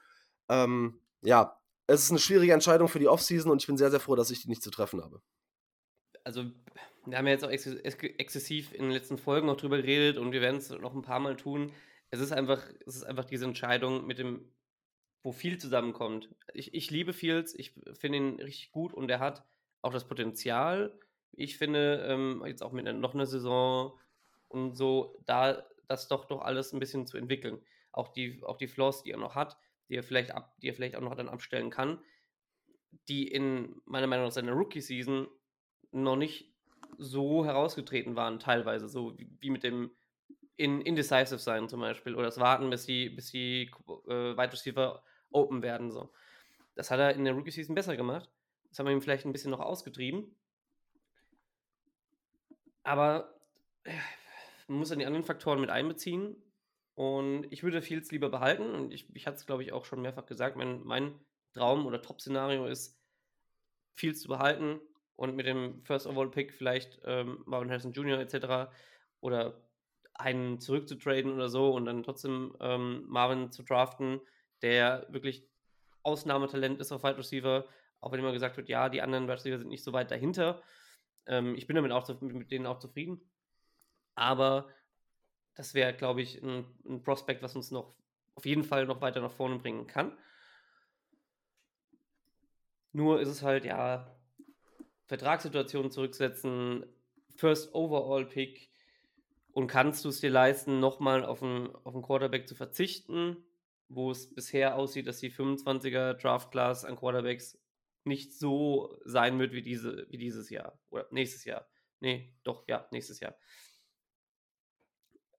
[0.51, 4.01] Ähm, ja, es ist eine schwierige Entscheidung für die Offseason und ich bin sehr, sehr
[4.01, 5.23] froh, dass ich die nicht zu treffen habe
[6.27, 6.45] also
[7.07, 10.19] wir haben ja jetzt auch ex ex exzessiv in den letzten Folgen auch drüber geredet
[10.19, 11.73] und wir werden es noch ein paar Mal tun.
[12.11, 14.49] Es ist einfach, es ist einfach diese Entscheidung mit dem,
[15.23, 16.29] wo viel zusammenkommt.
[16.55, 19.45] Ich, ich liebe Fields, ich finde ihn richtig gut und er hat
[19.83, 20.99] auch das Potenzial.
[21.33, 23.99] Ich finde, ähm, jetzt auch mit noch einer Saison
[24.49, 27.61] und so, da das doch doch alles ein bisschen zu entwickeln.
[27.93, 29.57] Auch die, auch die Flaws, die er noch hat,
[29.89, 32.01] die er vielleicht ab, die er vielleicht auch noch dann abstellen kann,
[33.09, 35.29] die in meiner Meinung nach seiner Rookie-Season
[35.93, 36.56] noch nicht
[36.99, 39.91] so herausgetreten waren, teilweise, so wie, wie mit dem
[40.57, 43.71] in indecisive sein zum Beispiel oder das Warten, bis die, bis die
[44.09, 45.91] äh, Wide Receiver open werden.
[45.91, 46.13] So.
[46.75, 48.31] Das hat er in der Rookie Season besser gemacht.
[48.69, 50.35] Das haben wir ihm vielleicht ein bisschen noch ausgetrieben.
[52.83, 53.35] Aber
[53.85, 53.93] äh,
[54.69, 56.37] man muss dann die anderen Faktoren mit einbeziehen.
[56.95, 58.71] Und ich würde Fields lieber behalten.
[58.75, 60.57] Und ich, ich hatte es, glaube ich, auch schon mehrfach gesagt.
[60.57, 61.21] Mein, mein
[61.53, 62.99] Traum oder Top-Szenario ist,
[63.95, 64.81] Fields zu behalten,
[65.17, 68.19] und mit dem First Overall Pick vielleicht ähm, Marvin Harrison Jr.
[68.19, 68.71] etc.
[69.21, 69.61] oder
[70.15, 74.21] einen zurückzutraden oder so und dann trotzdem ähm, Marvin zu draften,
[74.63, 75.47] der wirklich
[76.03, 77.67] Ausnahmetalent ist auf Wide Receiver,
[78.01, 80.63] auch wenn immer gesagt wird, ja, die anderen Wide Receiver sind nicht so weit dahinter.
[81.27, 83.21] Ähm, ich bin damit auch mit, denen auch zufrieden.
[84.15, 84.69] Aber
[85.55, 87.95] das wäre, glaube ich, ein, ein Prospekt, was uns noch
[88.35, 90.17] auf jeden Fall noch weiter nach vorne bringen kann.
[92.93, 94.16] Nur ist es halt, ja,
[95.07, 96.85] Vertragssituation zurücksetzen,
[97.37, 98.71] First Overall Pick
[99.53, 103.37] und kannst du es dir leisten, nochmal auf einen, auf Quarterback zu verzichten,
[103.89, 107.59] wo es bisher aussieht, dass die 25er Draft Class an Quarterbacks
[108.05, 111.67] nicht so sein wird wie, diese, wie dieses Jahr oder nächstes Jahr.
[112.01, 113.37] Nee, doch, ja, nächstes Jahr.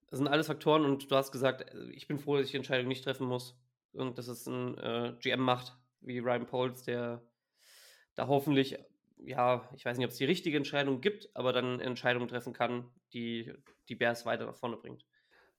[0.07, 2.87] Das sind alles Faktoren und du hast gesagt, ich bin froh, dass ich die Entscheidung
[2.87, 3.59] nicht treffen muss
[3.91, 7.21] und dass es ein äh, GM macht, wie Ryan Poles, der
[8.15, 8.77] da hoffentlich
[9.19, 12.89] ja, ich weiß nicht, ob es die richtige Entscheidung gibt, aber dann Entscheidungen treffen kann,
[13.13, 13.53] die
[13.89, 15.05] die Bears weiter nach vorne bringt.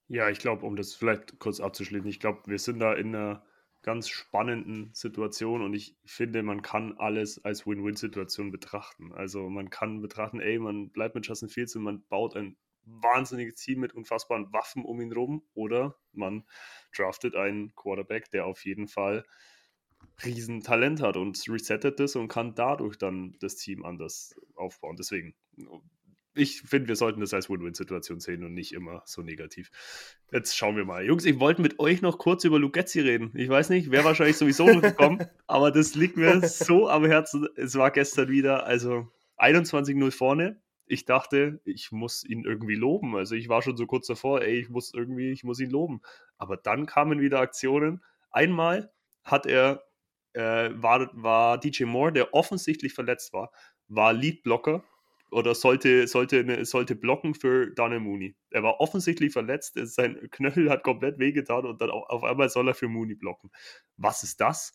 [0.07, 3.45] Ja, ich glaube, um das vielleicht kurz abzuschließen, ich glaube, wir sind da in einer
[3.81, 9.13] ganz spannenden Situation und ich finde, man kann alles als Win-Win-Situation betrachten.
[9.13, 13.55] Also man kann betrachten, ey, man bleibt mit Justin Fields und man baut ein wahnsinniges
[13.55, 16.45] Team mit unfassbaren Waffen um ihn rum oder man
[16.95, 19.23] draftet einen Quarterback, der auf jeden Fall
[20.23, 24.97] Riesentalent hat und resettet das und kann dadurch dann das Team anders aufbauen.
[24.97, 25.33] Deswegen,
[26.35, 29.69] ich finde, wir sollten das als Win-Win-Situation sehen und nicht immer so negativ.
[30.31, 31.05] Jetzt schauen wir mal.
[31.05, 33.31] Jungs, ich wollte mit euch noch kurz über Lugetzi reden.
[33.35, 37.47] Ich weiß nicht, wäre wahrscheinlich sowieso gekommen, aber das liegt mir so am Herzen.
[37.55, 39.07] Es war gestern wieder, also
[39.37, 40.61] 21-0 vorne.
[40.85, 43.15] Ich dachte, ich muss ihn irgendwie loben.
[43.15, 46.01] Also ich war schon so kurz davor, ey, ich muss irgendwie, ich muss ihn loben.
[46.37, 48.03] Aber dann kamen wieder Aktionen.
[48.31, 48.91] Einmal
[49.23, 49.83] hat er,
[50.39, 53.51] äh, war, war DJ Moore, der offensichtlich verletzt war,
[53.87, 54.83] war Leadblocker
[55.31, 58.35] oder sollte, sollte, eine, sollte blocken für Daniel Mooney.
[58.49, 62.73] Er war offensichtlich verletzt, sein Knöchel hat komplett wehgetan und dann auf einmal soll er
[62.73, 63.51] für Mooney blocken.
[63.97, 64.73] Was ist das?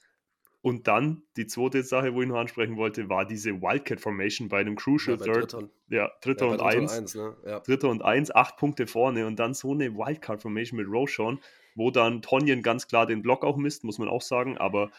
[0.60, 4.60] Und dann die zweite Sache, wo ich noch ansprechen wollte, war diese Wildcat Formation bei
[4.60, 5.52] einem Crucial ja, Third.
[5.52, 6.92] Dritter, ja, Dritter ja, und Eins.
[6.92, 7.36] eins ne?
[7.44, 7.60] ja.
[7.60, 11.38] Dritter und Eins, acht Punkte vorne und dann so eine Wildcard Formation mit Roshan,
[11.74, 14.56] wo dann Tonjen ganz klar den Block auch misst, muss man auch sagen.
[14.56, 14.90] Aber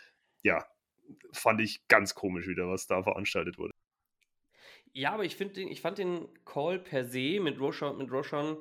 [0.45, 0.63] ja,
[1.33, 3.71] fand ich ganz komisch wieder, was da veranstaltet wurde.
[4.93, 8.57] Ja, aber ich, den, ich fand den Call per se mit Roshan, mit Roshan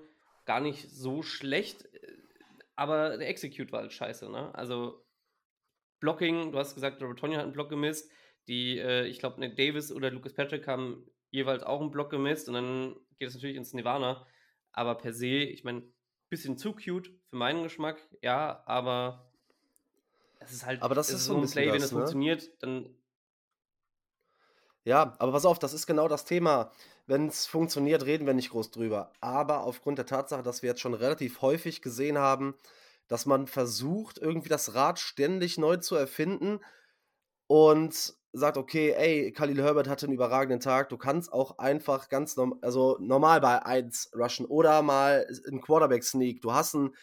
[0.47, 2.13] gar nicht so schlecht, äh,
[2.75, 4.31] aber der Execute war halt scheiße.
[4.31, 4.53] Ne?
[4.55, 5.07] Also
[6.01, 8.11] Blocking, du hast gesagt, Robert Tonja hat einen Block gemisst.
[8.49, 12.49] Die, äh, ich glaube, Nick Davis oder Lucas Patrick haben jeweils auch einen Block gemisst
[12.49, 14.27] und dann geht es natürlich ins Nirvana.
[14.73, 15.85] Aber per se, ich meine,
[16.31, 19.34] bisschen zu cute für meinen Geschmack, ja, aber
[20.45, 21.99] es ist halt aber das ist so ein Play, das, wenn es ne?
[21.99, 22.95] funktioniert, dann
[24.85, 26.71] ja, aber pass auf, das ist genau das Thema.
[27.07, 29.13] Wenn es funktioniert, reden wir nicht groß drüber.
[29.21, 32.55] Aber aufgrund der Tatsache, dass wir jetzt schon relativ häufig gesehen haben,
[33.09, 36.61] dass man versucht, irgendwie das Rad ständig neu zu erfinden
[37.47, 42.37] und sagt, okay, ey, Khalil Herbert hatte einen überragenden Tag, du kannst auch einfach ganz
[42.37, 46.43] norm also normal bei 1 rushen oder mal einen Quarterback-Sneak.
[46.43, 46.95] Du hast einen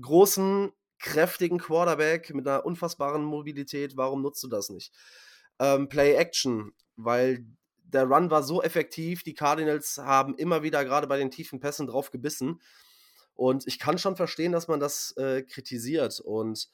[0.00, 4.92] großen, kräftigen Quarterback mit einer unfassbaren Mobilität, warum nutzt du das nicht?
[5.58, 7.46] Ähm, Play-Action, weil
[7.84, 11.86] der Run war so effektiv, die Cardinals haben immer wieder gerade bei den tiefen Pässen
[11.86, 12.60] drauf gebissen.
[13.34, 16.20] Und ich kann schon verstehen, dass man das äh, kritisiert.
[16.20, 16.68] Und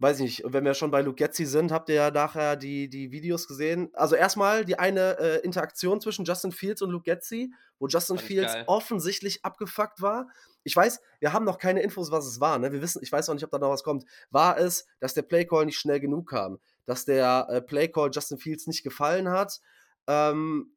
[0.00, 2.88] weiß ich nicht, wenn wir schon bei Luke Getzi sind, habt ihr ja nachher die,
[2.88, 3.90] die Videos gesehen.
[3.92, 8.52] Also erstmal die eine äh, Interaktion zwischen Justin Fields und Luke Getzi, wo Justin Fields
[8.52, 8.64] geil.
[8.66, 10.28] offensichtlich abgefuckt war.
[10.64, 12.58] Ich weiß, wir haben noch keine Infos, was es war.
[12.58, 12.72] Ne?
[12.72, 14.04] Wir wissen, ich weiß auch nicht, ob da noch was kommt.
[14.30, 16.58] War es, dass der Playcall nicht schnell genug kam?
[16.90, 19.60] dass der äh, Playcall Justin Fields nicht gefallen hat.
[20.08, 20.72] Ähm,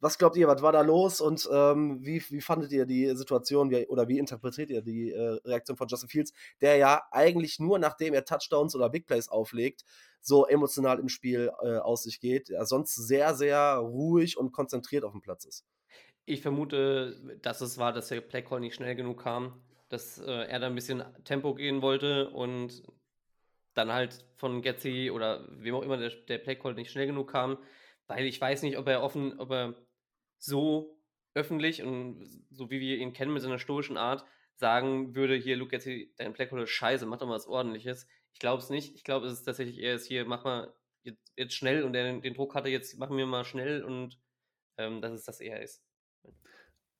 [0.00, 3.70] was glaubt ihr, was war da los und ähm, wie, wie fandet ihr die Situation
[3.70, 7.78] wie, oder wie interpretiert ihr die äh, Reaktion von Justin Fields, der ja eigentlich nur
[7.78, 9.84] nachdem er Touchdowns oder Big Plays auflegt,
[10.20, 15.04] so emotional im Spiel äh, aus sich geht, er sonst sehr, sehr ruhig und konzentriert
[15.04, 15.64] auf dem Platz ist?
[16.24, 20.58] Ich vermute, dass es war, dass der Playcall nicht schnell genug kam, dass äh, er
[20.58, 22.82] da ein bisschen Tempo gehen wollte und
[23.74, 27.58] dann halt von Getzi oder wem auch immer der, der Playcall nicht schnell genug kam,
[28.08, 29.74] weil ich weiß nicht, ob er offen, ob er
[30.38, 30.98] so
[31.34, 34.24] öffentlich und so wie wir ihn kennen mit seiner stoischen Art
[34.56, 38.06] sagen würde, hier, Luke, Getzi, dein Playcall ist scheiße, mach doch mal was ordentliches.
[38.32, 38.94] Ich glaube es nicht.
[38.94, 42.34] Ich glaube, es ist tatsächlich eher hier, mach mal jetzt, jetzt schnell und der, den
[42.34, 44.18] Druck hatte, jetzt machen wir mal schnell und
[44.78, 45.85] ähm, dass es das eher ist.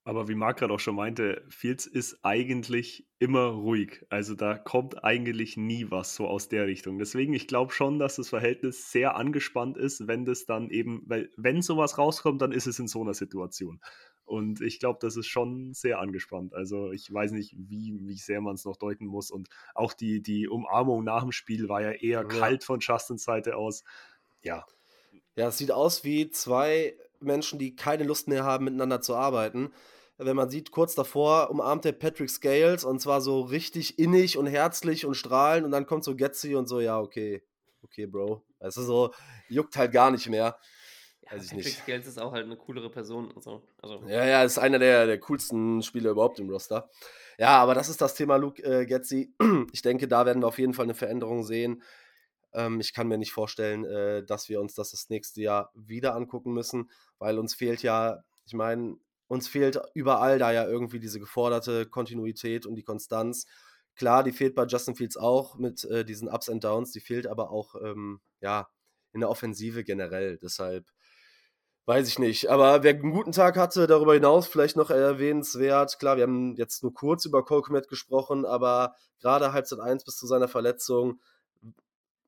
[0.06, 4.06] Aber wie Marc gerade auch schon meinte, Fields ist eigentlich immer ruhig.
[4.08, 7.00] Also da kommt eigentlich nie was so aus der Richtung.
[7.00, 11.28] Deswegen, ich glaube schon, dass das Verhältnis sehr angespannt ist, wenn das dann eben, weil
[11.36, 13.80] wenn sowas rauskommt, dann ist es in so einer Situation.
[14.24, 16.54] Und ich glaube, das ist schon sehr angespannt.
[16.54, 19.32] Also ich weiß nicht, wie, wie sehr man es noch deuten muss.
[19.32, 22.24] Und auch die, die Umarmung nach dem Spiel war ja eher ja.
[22.28, 23.82] kalt von Justins Seite aus.
[24.40, 24.66] Ja.
[25.34, 29.72] Ja, es sieht aus wie zwei Menschen, die keine Lust mehr haben, miteinander zu arbeiten
[30.18, 34.46] wenn man sieht, kurz davor umarmt er Patrick Scales und zwar so richtig innig und
[34.46, 37.42] herzlich und strahlend und dann kommt so Getzi und so, ja, okay,
[37.82, 38.42] okay, Bro.
[38.58, 39.12] Also so,
[39.48, 40.58] juckt halt gar nicht mehr.
[41.22, 41.78] Ja, Weiß ich Patrick nicht.
[41.78, 43.62] Scales ist auch halt eine coolere Person und so.
[43.82, 44.02] Also.
[44.06, 46.88] Ja, ja, ist einer der, der coolsten Spieler überhaupt im Roster.
[47.38, 49.34] Ja, aber das ist das Thema Luke äh, Getzi.
[49.72, 51.82] Ich denke, da werden wir auf jeden Fall eine Veränderung sehen.
[52.54, 56.14] Ähm, ich kann mir nicht vorstellen, äh, dass wir uns das das nächste Jahr wieder
[56.14, 58.96] angucken müssen, weil uns fehlt ja, ich meine,
[59.28, 63.46] uns fehlt überall da ja irgendwie diese geforderte Kontinuität und die Konstanz.
[63.94, 67.26] Klar, die fehlt bei Justin Fields auch mit äh, diesen Ups and Downs, die fehlt
[67.26, 68.68] aber auch ähm, ja,
[69.12, 70.38] in der Offensive generell.
[70.38, 70.86] Deshalb
[71.86, 72.50] weiß ich nicht.
[72.50, 75.98] Aber wer einen guten Tag hatte, darüber hinaus vielleicht noch erwähnenswert.
[75.98, 80.26] Klar, wir haben jetzt nur kurz über Colcomet gesprochen, aber gerade Halbzeit 1 bis zu
[80.26, 81.20] seiner Verletzung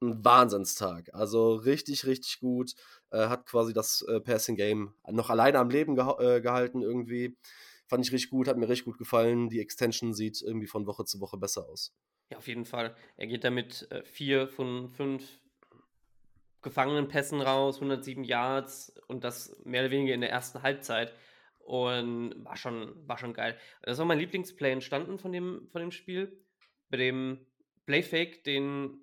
[0.01, 1.11] ein Wahnsinnstag.
[1.13, 2.75] Also richtig, richtig gut.
[3.11, 7.37] Äh, hat quasi das äh, Passing Game noch alleine am Leben geha äh, gehalten irgendwie.
[7.87, 9.49] Fand ich richtig gut, hat mir richtig gut gefallen.
[9.49, 11.95] Die Extension sieht irgendwie von Woche zu Woche besser aus.
[12.31, 12.95] Ja, auf jeden Fall.
[13.17, 15.41] Er geht damit äh, vier von fünf
[16.61, 21.15] gefangenen Pässen raus, 107 Yards und das mehr oder weniger in der ersten Halbzeit.
[21.61, 23.59] Und war schon, war schon geil.
[23.83, 26.43] Das war mein Lieblingsplay entstanden von dem, von dem Spiel.
[26.91, 27.47] Bei dem
[27.85, 29.03] Playfake, den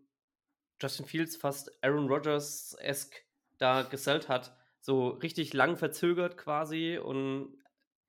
[0.81, 3.23] Justin Fields fast Aaron Rodgers-esque
[3.57, 4.55] da gesellt hat.
[4.79, 7.57] So richtig lang verzögert quasi und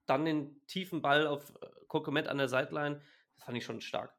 [0.07, 1.53] dann den tiefen Ball auf
[1.89, 3.01] Kokomet an der Sideline.
[3.35, 4.15] Das fand ich schon stark.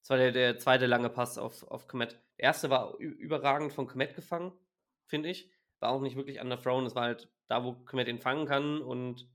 [0.00, 2.20] Das war der, der zweite lange Pass auf, auf Komet.
[2.38, 4.52] Der erste war überragend von Komet gefangen,
[5.06, 5.50] finde ich.
[5.80, 6.84] War auch nicht wirklich underthrown.
[6.84, 9.26] Es war halt da, wo Komet ihn fangen kann und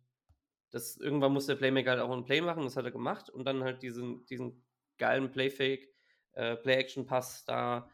[0.72, 2.64] das, irgendwann muss der Playmaker halt auch ein Play machen.
[2.64, 4.64] Das hat er gemacht und dann halt diesen, diesen
[4.98, 5.90] geilen Playfake,
[6.34, 7.90] äh, Play-Action-Pass da.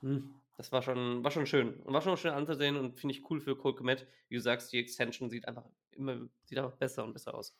[0.00, 1.74] Hm, das war schon, war schon schön.
[1.80, 4.06] Und war schon schön anzusehen und finde ich cool für Cole Komet.
[4.28, 7.56] Wie du sagst, die Extension sieht einfach immer, sieht einfach besser und besser aus.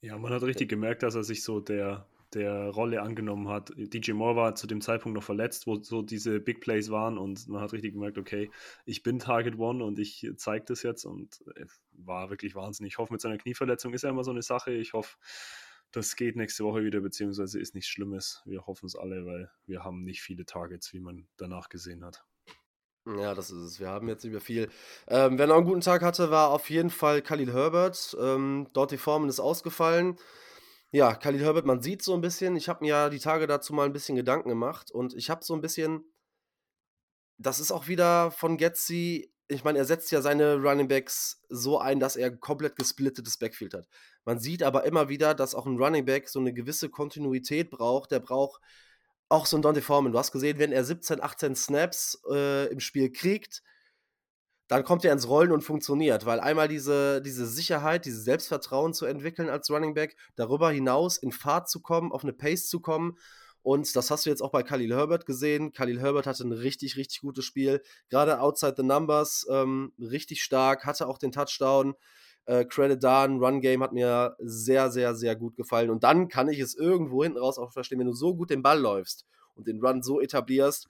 [0.00, 3.72] Ja, man hat richtig gemerkt, dass er sich so der, der Rolle angenommen hat.
[3.76, 7.46] DJ Moore war zu dem Zeitpunkt noch verletzt, wo so diese Big Plays waren und
[7.48, 8.50] man hat richtig gemerkt, okay,
[8.84, 12.94] ich bin Target One und ich zeige das jetzt und äh, war wirklich wahnsinnig.
[12.94, 14.72] Ich hoffe, mit seiner Knieverletzung ist ja immer so eine Sache.
[14.72, 15.16] Ich hoffe,
[15.92, 18.42] das geht nächste Woche wieder, beziehungsweise ist nichts Schlimmes.
[18.44, 22.24] Wir hoffen es alle, weil wir haben nicht viele Targets, wie man danach gesehen hat.
[23.04, 23.80] Ja, das ist es.
[23.80, 24.70] Wir haben jetzt mehr viel.
[25.08, 28.16] Ähm, wer noch einen guten Tag hatte, war auf jeden Fall Khalil Herbert.
[28.20, 30.16] Ähm, dort die Formen ist ausgefallen.
[30.92, 33.72] Ja, Khalil Herbert, man sieht so ein bisschen, ich habe mir ja die Tage dazu
[33.72, 36.04] mal ein bisschen Gedanken gemacht und ich habe so ein bisschen,
[37.38, 41.78] das ist auch wieder von Getzi, ich meine, er setzt ja seine Running Backs so
[41.78, 43.86] ein, dass er komplett gesplittetes Backfield hat.
[44.24, 48.10] Man sieht aber immer wieder, dass auch ein Running Back so eine gewisse Kontinuität braucht.
[48.10, 48.60] Der braucht
[49.28, 50.12] auch so ein Dante Foreman.
[50.12, 53.62] Du hast gesehen, wenn er 17, 18 Snaps äh, im Spiel kriegt,
[54.68, 59.04] dann kommt er ins Rollen und funktioniert, weil einmal diese, diese Sicherheit, dieses Selbstvertrauen zu
[59.04, 63.18] entwickeln als Running Back, darüber hinaus in Fahrt zu kommen, auf eine Pace zu kommen.
[63.62, 65.72] Und das hast du jetzt auch bei Khalil Herbert gesehen.
[65.72, 67.80] Khalil Herbert hatte ein richtig, richtig gutes Spiel.
[68.08, 71.94] Gerade outside the numbers, ähm, richtig stark, hatte auch den Touchdown.
[72.44, 75.90] Äh, Credit ein Run-Game hat mir sehr, sehr, sehr gut gefallen.
[75.90, 78.62] Und dann kann ich es irgendwo hinten raus auch verstehen, wenn du so gut den
[78.62, 80.88] Ball läufst und den Run so etablierst,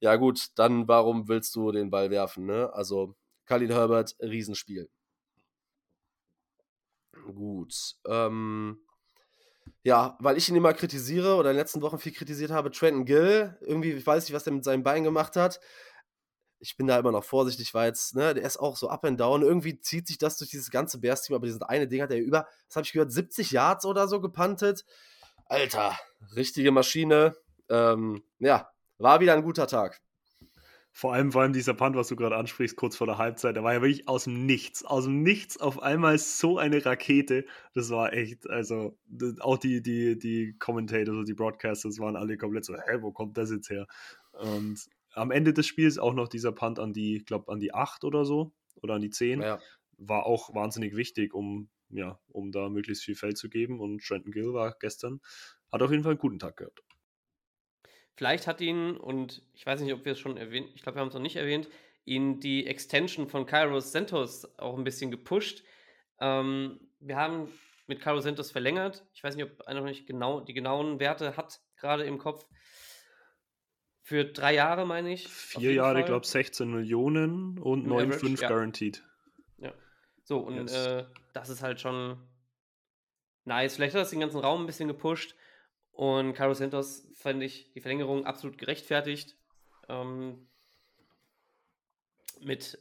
[0.00, 2.46] ja gut, dann warum willst du den Ball werfen?
[2.46, 2.72] Ne?
[2.72, 3.14] Also
[3.46, 4.88] Khalil Herbert, Riesenspiel.
[7.34, 7.96] Gut.
[8.06, 8.80] Ähm,
[9.82, 13.04] ja, weil ich ihn immer kritisiere oder in den letzten Wochen viel kritisiert habe, Trenton
[13.04, 15.60] Gill, irgendwie, ich weiß nicht, was der mit seinem Bein gemacht hat.
[16.58, 19.18] Ich bin da immer noch vorsichtig, weil jetzt, ne, der ist auch so up and
[19.18, 19.42] down.
[19.42, 22.46] Irgendwie zieht sich das durch dieses ganze Bears-Team, aber dieses eine Ding hat er über,
[22.68, 24.84] was habe ich gehört, 70 Yards oder so gepantet.
[25.46, 25.98] Alter,
[26.36, 27.34] richtige Maschine.
[27.70, 30.02] Ähm, ja, war wieder ein guter Tag.
[30.92, 33.62] Vor allem, vor allem dieser Punt, was du gerade ansprichst, kurz vor der Halbzeit, der
[33.62, 34.84] war ja wirklich aus dem Nichts.
[34.84, 37.46] Aus dem Nichts auf einmal so eine Rakete.
[37.74, 38.98] Das war echt, also
[39.38, 43.38] auch die, die, die Commentators und die Broadcasters waren alle komplett so, hä, wo kommt
[43.38, 43.86] das jetzt her?
[44.32, 47.72] Und am Ende des Spiels auch noch dieser Punt an die, ich glaube, an die
[47.72, 49.40] 8 oder so oder an die 10.
[49.40, 49.60] Ja.
[49.96, 53.80] War auch wahnsinnig wichtig, um, ja, um da möglichst viel Feld zu geben.
[53.80, 55.20] Und Trenton Gill war gestern,
[55.70, 56.82] hat auf jeden Fall einen guten Tag gehabt.
[58.20, 61.00] Vielleicht hat ihn, und ich weiß nicht, ob wir es schon erwähnt, ich glaube, wir
[61.00, 61.70] haben es noch nicht erwähnt,
[62.04, 65.64] ihn die Extension von Kairos Santos auch ein bisschen gepusht.
[66.20, 67.48] Ähm, wir haben
[67.86, 69.06] mit Kairos Santos verlängert.
[69.14, 72.44] Ich weiß nicht, ob einer noch nicht genau die genauen Werte hat, gerade im Kopf.
[74.02, 75.26] Für drei Jahre, meine ich.
[75.26, 78.48] Vier Jahre, ich glaube 16 Millionen und 9,5 ja.
[78.48, 79.02] guaranteed.
[79.56, 79.72] Ja.
[80.24, 80.74] So, und yes.
[80.74, 82.18] äh, das ist halt schon
[83.46, 83.76] nice.
[83.76, 85.34] Vielleicht hat das den ganzen Raum ein bisschen gepusht.
[85.92, 89.36] Und Carlos Santos fand ich die Verlängerung absolut gerechtfertigt.
[89.88, 90.48] Ähm,
[92.40, 92.78] mit,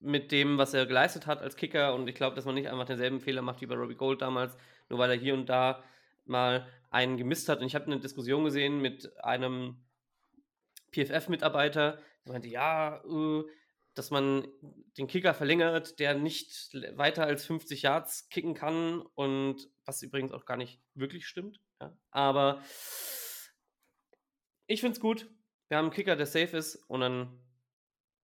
[0.00, 1.94] mit dem, was er geleistet hat als Kicker.
[1.94, 4.56] Und ich glaube, dass man nicht einfach denselben Fehler macht wie bei Robbie Gold damals,
[4.88, 5.82] nur weil er hier und da
[6.24, 7.60] mal einen gemisst hat.
[7.60, 9.76] Und ich habe eine Diskussion gesehen mit einem
[10.92, 13.44] PFF-Mitarbeiter, der meinte, ja, äh,
[13.94, 14.48] dass man
[14.96, 20.46] den Kicker verlängert, der nicht weiter als 50 Yards kicken kann und was übrigens auch
[20.46, 21.60] gar nicht wirklich stimmt.
[21.82, 21.96] Ja.
[22.10, 22.62] Aber
[24.66, 25.28] ich finde es gut.
[25.68, 27.38] Wir haben einen Kicker, der safe ist und dann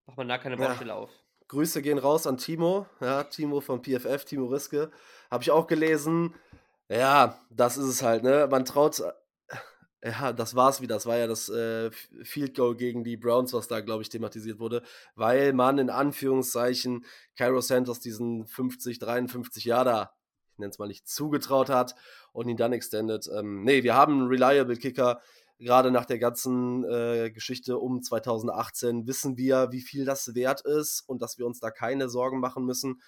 [0.05, 0.95] macht man da keine Baustelle ja.
[0.97, 1.11] auf.
[1.47, 4.91] Grüße gehen raus an Timo, ja, Timo von PFF, Timo Riske.
[5.31, 6.35] Habe ich auch gelesen.
[6.89, 8.47] Ja, das ist es halt, ne?
[8.49, 9.01] Man traut
[10.03, 10.95] ja, das war's wieder.
[10.95, 11.89] Das war ja das äh,
[12.23, 14.83] Field Goal gegen die Browns, was da, glaube ich, thematisiert wurde,
[15.15, 20.11] weil man in Anführungszeichen Cairo Santos diesen 50, 53 Jahre
[20.59, 21.95] nenne es mal nicht, zugetraut hat
[22.31, 23.29] und ihn dann extended.
[23.33, 25.21] Ähm, nee, wir haben einen Reliable Kicker.
[25.59, 31.01] Gerade nach der ganzen äh, Geschichte um 2018 wissen wir, wie viel das wert ist
[31.07, 33.01] und dass wir uns da keine Sorgen machen müssen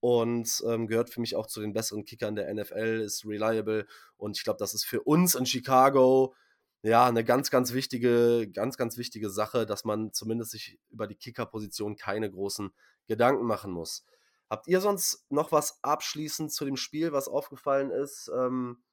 [0.00, 3.86] und ähm, gehört für mich auch zu den besseren Kickern der NFL, ist reliable
[4.18, 6.34] und ich glaube, das ist für uns in Chicago
[6.82, 11.14] ja eine ganz, ganz wichtige, ganz, ganz wichtige Sache, dass man zumindest sich über die
[11.14, 12.74] Kickerposition keine großen
[13.06, 14.04] Gedanken machen muss.
[14.54, 18.30] Habt ihr sonst noch was abschließend zu dem Spiel, was aufgefallen ist?
[18.38, 18.84] Ähm,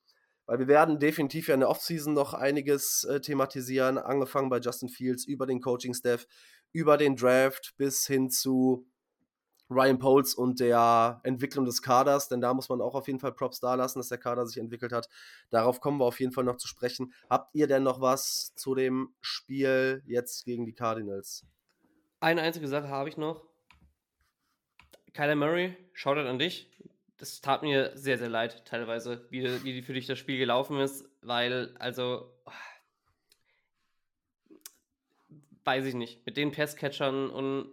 [0.48, 4.90] weil wir werden definitiv ja in der Offseason noch einiges äh, thematisieren, angefangen bei Justin
[4.90, 6.26] Fields, über den Coaching-Staff,
[6.72, 8.88] über den Draft bis hin zu
[9.70, 13.32] Ryan Poles und der Entwicklung des Kaders, denn da muss man auch auf jeden Fall
[13.32, 15.10] Props da lassen, dass der Kader sich entwickelt hat.
[15.52, 17.14] Darauf kommen wir auf jeden Fall noch zu sprechen.
[17.30, 21.46] Habt ihr denn noch was zu dem Spiel jetzt gegen die Cardinals?
[22.20, 23.51] Eine einzige Sache habe ich noch.
[25.14, 26.70] Kyler Murray, Shoutout an dich.
[27.18, 31.06] Das tat mir sehr, sehr leid, teilweise, wie, wie für dich das Spiel gelaufen ist,
[31.22, 32.34] weil, also,
[35.66, 37.70] weiß ich nicht, mit den Passcatchern und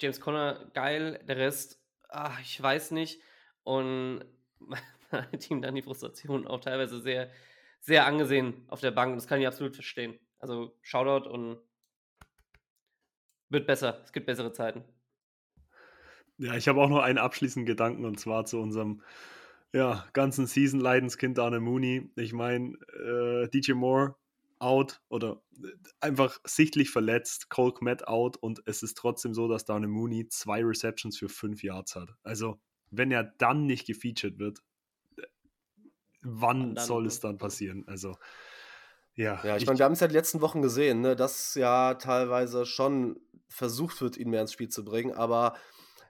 [0.00, 3.20] James Conner geil, der Rest, ach, ich weiß nicht.
[3.64, 4.24] Und
[4.58, 4.80] man
[5.10, 7.30] hat ihm dann die Frustration auch teilweise sehr,
[7.80, 9.14] sehr angesehen auf der Bank.
[9.16, 10.18] das kann ich absolut verstehen.
[10.38, 11.58] Also Shoutout und
[13.48, 14.00] wird besser.
[14.04, 14.84] Es gibt bessere Zeiten.
[16.38, 19.02] Ja, ich habe auch noch einen abschließenden Gedanken und zwar zu unserem
[19.72, 22.10] ja, ganzen Season-Leidenskind Arne Mooney.
[22.16, 24.16] Ich meine, äh, DJ Moore
[24.58, 25.68] out oder äh,
[26.00, 30.64] einfach sichtlich verletzt, Cole Kmet out und es ist trotzdem so, dass Darnell Mooney zwei
[30.64, 32.10] Receptions für fünf Yards hat.
[32.22, 32.58] Also,
[32.90, 34.60] wenn er dann nicht gefeatured wird,
[35.18, 35.22] äh,
[36.22, 37.84] wann dann, soll es dann passieren?
[37.86, 38.16] Also,
[39.14, 39.40] ja.
[39.44, 41.94] Ja, ich, ich meine, wir haben es ja die letzten Wochen gesehen, ne, dass ja
[41.94, 45.54] teilweise schon versucht wird, ihn mehr ins Spiel zu bringen, aber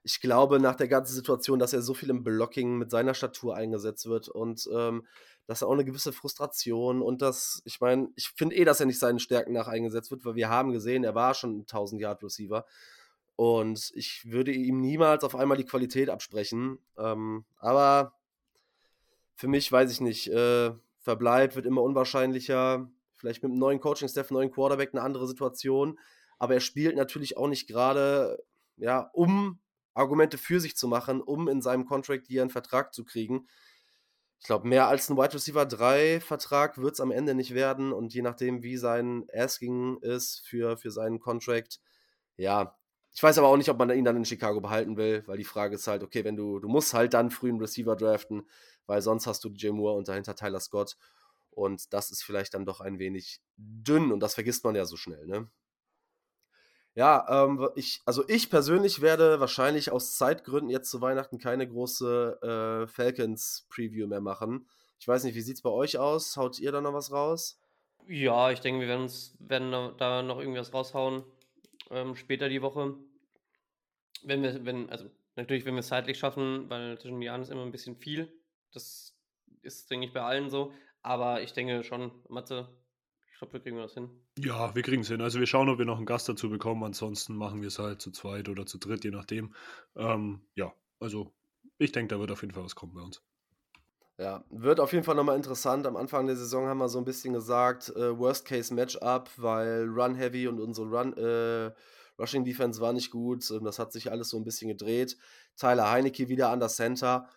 [0.04, 3.56] ich glaube, nach der ganzen Situation, dass er so viel im Blocking mit seiner Statur
[3.56, 5.06] eingesetzt wird und ähm,
[5.46, 8.86] dass er auch eine gewisse Frustration und das, ich meine, ich finde eh, dass er
[8.86, 12.00] nicht seinen Stärken nach eingesetzt wird, weil wir haben gesehen, er war schon ein 1000
[12.00, 12.64] Yard Receiver
[13.36, 16.78] und ich würde ihm niemals auf einmal die Qualität absprechen.
[16.96, 18.12] Ähm, aber
[19.34, 22.88] für mich weiß ich nicht, äh, Verbleib wird immer unwahrscheinlicher.
[23.14, 25.98] Vielleicht mit einem neuen Coaching-Staff, neuen Quarterback eine andere Situation.
[26.38, 28.42] Aber er spielt natürlich auch nicht gerade,
[28.76, 29.58] ja, um
[29.94, 33.46] Argumente für sich zu machen, um in seinem Contract hier einen Vertrag zu kriegen
[34.44, 37.94] ich glaube, mehr als ein Wide Receiver 3 Vertrag wird es am Ende nicht werden.
[37.94, 41.80] Und je nachdem, wie sein Asking ist für, für seinen Contract,
[42.36, 42.76] ja.
[43.14, 45.44] Ich weiß aber auch nicht, ob man ihn dann in Chicago behalten will, weil die
[45.44, 48.46] Frage ist halt, okay, wenn du, du musst halt dann früh einen Receiver draften,
[48.84, 50.98] weil sonst hast du DJ Moore und dahinter Tyler Scott.
[51.50, 54.98] Und das ist vielleicht dann doch ein wenig dünn und das vergisst man ja so
[54.98, 55.48] schnell, ne?
[56.94, 62.84] Ja, ähm, ich, also ich persönlich werde wahrscheinlich aus Zeitgründen jetzt zu Weihnachten keine große
[62.84, 64.68] äh, Falcons-Preview mehr machen.
[65.00, 66.36] Ich weiß nicht, wie sieht es bei euch aus?
[66.36, 67.60] Haut ihr da noch was raus?
[68.06, 71.24] Ja, ich denke, wir werden, uns, werden da noch irgendwas raushauen.
[71.90, 72.94] Ähm, später die Woche.
[74.22, 77.50] Wenn wir, wenn, also natürlich, wenn wir es zeitlich schaffen, weil zwischen den Jahren ist
[77.50, 78.32] immer ein bisschen viel.
[78.72, 79.16] Das
[79.62, 80.72] ist, denke ich, bei allen so.
[81.02, 82.68] Aber ich denke schon, Mathe,
[83.34, 84.10] ich glaube, wir kriegen das hin.
[84.38, 85.20] Ja, wir kriegen es hin.
[85.20, 86.84] Also wir schauen, ob wir noch einen Gast dazu bekommen.
[86.84, 89.52] Ansonsten machen wir es halt zu zweit oder zu dritt, je nachdem.
[89.96, 91.32] Ähm, ja, also
[91.78, 93.22] ich denke, da wird auf jeden Fall was kommen bei uns.
[94.18, 95.84] Ja, wird auf jeden Fall nochmal interessant.
[95.84, 100.60] Am Anfang der Saison haben wir so ein bisschen gesagt, äh, Worst-Case-Matchup, weil Run-Heavy und
[100.60, 101.72] unsere Run, äh,
[102.16, 103.50] Rushing-Defense war nicht gut.
[103.50, 105.18] Das hat sich alles so ein bisschen gedreht.
[105.56, 107.28] Tyler Heinecke wieder an der Center.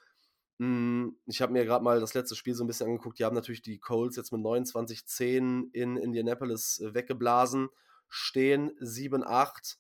[0.59, 3.19] Hm, ich habe mir gerade mal das letzte Spiel so ein bisschen angeguckt.
[3.19, 7.69] Die haben natürlich die Colts jetzt mit 29-10 in Indianapolis äh, weggeblasen.
[8.09, 9.77] Stehen 7-8.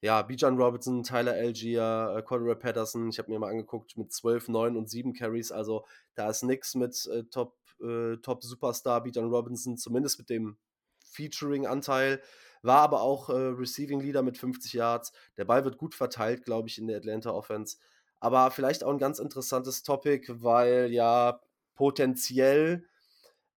[0.00, 4.48] Ja, Bijan Robinson, Tyler Algier, äh, Cordero Patterson, ich habe mir mal angeguckt mit 12,
[4.48, 5.50] 9 und 7 Carries.
[5.50, 5.84] Also
[6.14, 10.56] da ist nichts mit äh, Top, äh, Top Superstar Bijan Robinson, zumindest mit dem
[11.00, 12.22] Featuring-Anteil.
[12.62, 15.12] War aber auch äh, Receiving Leader mit 50 Yards.
[15.36, 17.78] Der Ball wird gut verteilt, glaube ich, in der Atlanta Offense.
[18.20, 21.40] Aber vielleicht auch ein ganz interessantes Topic, weil ja
[21.74, 22.84] potenziell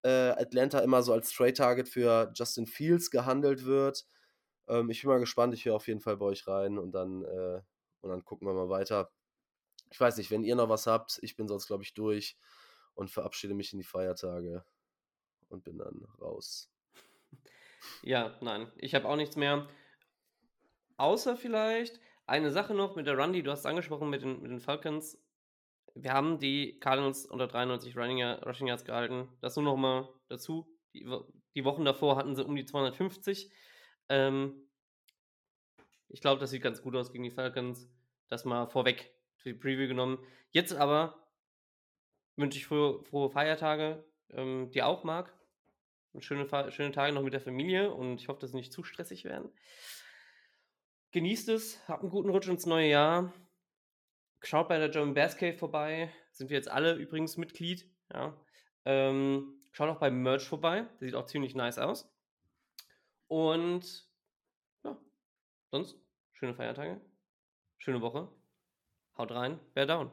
[0.02, 4.06] äh, Atlanta immer so als Trade Target für Justin Fields gehandelt wird.
[4.68, 7.24] Ähm, ich bin mal gespannt, ich höre auf jeden Fall bei euch rein und dann,
[7.24, 7.61] äh,
[8.00, 9.11] und dann gucken wir mal weiter.
[9.90, 12.36] Ich weiß nicht, wenn ihr noch was habt, ich bin sonst, glaube ich, durch
[12.94, 14.64] und verabschiede mich in die Feiertage
[15.48, 16.70] und bin dann raus.
[18.02, 19.68] Ja, nein, ich habe auch nichts mehr.
[20.96, 21.98] Außer vielleicht,
[22.30, 25.20] eine Sache noch mit der Run, die du hast angesprochen mit den, mit den Falcons.
[25.96, 29.28] Wir haben die Cardinals unter 93 Running, Rushing Yards gehalten.
[29.40, 30.72] Das nur noch mal dazu.
[30.94, 31.08] Die,
[31.56, 33.50] die Wochen davor hatten sie um die 250.
[34.08, 34.68] Ähm,
[36.08, 37.90] ich glaube, das sieht ganz gut aus gegen die Falcons.
[38.28, 40.24] Das mal vorweg für die Preview genommen.
[40.52, 41.26] Jetzt aber
[42.36, 45.34] wünsche ich frohe, frohe Feiertage, ähm, die auch mag.
[46.12, 48.84] Und schöne, schöne Tage noch mit der Familie und ich hoffe, dass sie nicht zu
[48.84, 49.50] stressig werden.
[51.12, 53.32] Genießt es, habt einen guten Rutsch ins neue Jahr.
[54.42, 56.12] Schaut bei der German Bass Cave vorbei.
[56.32, 57.90] Sind wir jetzt alle übrigens Mitglied.
[58.12, 58.36] Ja.
[58.84, 60.86] Ähm, schaut auch beim Merch vorbei.
[61.00, 62.11] Der sieht auch ziemlich nice aus.
[63.26, 64.08] Und
[64.84, 64.96] ja,
[65.70, 65.96] sonst
[66.32, 67.00] schöne Feiertage,
[67.78, 68.28] schöne Woche
[69.20, 70.11] Haut rein, bear down.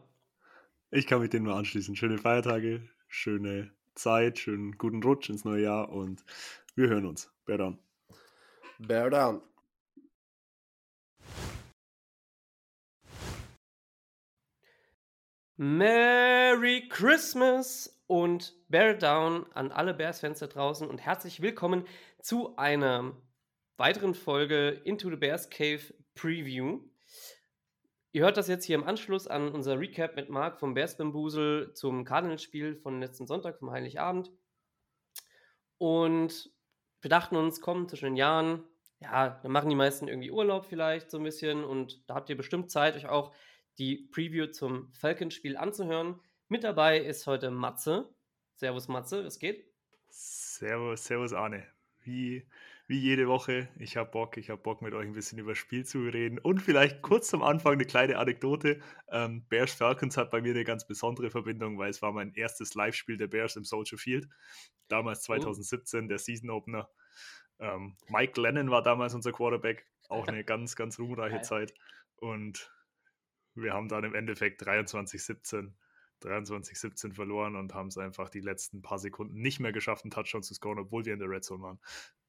[0.92, 1.96] Ich kann mich dem nur anschließen.
[1.96, 6.26] Schöne Feiertage, schöne Zeit, schönen guten Rutsch ins neue Jahr und
[6.76, 7.32] wir hören uns.
[7.46, 7.80] Bear down.
[8.80, 9.42] Bear down.
[15.60, 21.88] Merry Christmas und Bear Down an alle Bears-Fans da draußen und herzlich willkommen
[22.22, 23.18] zu einer
[23.78, 25.82] weiteren Folge Into the Bears Cave
[26.14, 26.82] Preview.
[28.12, 31.74] Ihr hört das jetzt hier im Anschluss an unser Recap mit Marc vom Bears Bambusel
[31.74, 34.32] zum Cardinals-Spiel von letzten Sonntag, vom Heiligabend.
[35.80, 36.52] Und
[37.02, 38.64] wir dachten uns, komm, zwischen den Jahren,
[39.00, 42.38] ja, dann machen die meisten irgendwie Urlaub vielleicht so ein bisschen und da habt ihr
[42.38, 43.34] bestimmt Zeit, euch auch
[43.78, 46.20] die Preview zum Falcons-Spiel anzuhören.
[46.48, 48.10] Mit dabei ist heute Matze.
[48.56, 49.66] Servus Matze, es geht?
[50.10, 51.68] Servus, servus Arne.
[52.02, 52.48] Wie,
[52.88, 55.58] wie jede Woche, ich habe Bock, ich habe Bock mit euch ein bisschen über das
[55.58, 58.80] Spiel zu reden und vielleicht kurz zum Anfang eine kleine Anekdote.
[59.10, 62.74] Ähm, Bears Falcons hat bei mir eine ganz besondere Verbindung, weil es war mein erstes
[62.74, 64.28] Live-Spiel der Bears im Soldier Field.
[64.88, 66.08] Damals 2017, oh.
[66.08, 66.90] der Season Opener.
[67.60, 71.74] Ähm, Mike Lennon war damals unser Quarterback, auch eine ganz, ganz ruhmreiche Zeit.
[72.16, 72.72] Und
[73.58, 75.72] wir haben dann im Endeffekt 23-17
[76.24, 80.44] 23-17 verloren und haben es einfach die letzten paar Sekunden nicht mehr geschafft, einen Touchdown
[80.44, 81.80] zu scoren, obwohl wir in der Red Zone waren.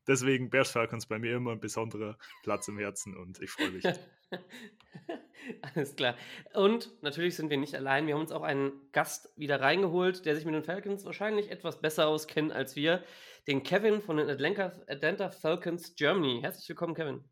[0.07, 3.85] Deswegen Bears Falcons bei mir immer ein besonderer Platz im Herzen und ich freue mich.
[5.63, 6.17] Alles klar.
[6.55, 8.07] Und natürlich sind wir nicht allein.
[8.07, 11.81] Wir haben uns auch einen Gast wieder reingeholt, der sich mit den Falcons wahrscheinlich etwas
[11.81, 13.05] besser auskennt als wir.
[13.47, 16.41] Den Kevin von den Atlanta, Atlanta Falcons Germany.
[16.43, 17.23] Herzlich willkommen, Kevin.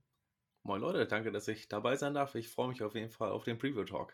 [0.66, 2.34] Moin Leute, danke, dass ich dabei sein darf.
[2.34, 4.12] Ich freue mich auf jeden Fall auf den Preview Talk.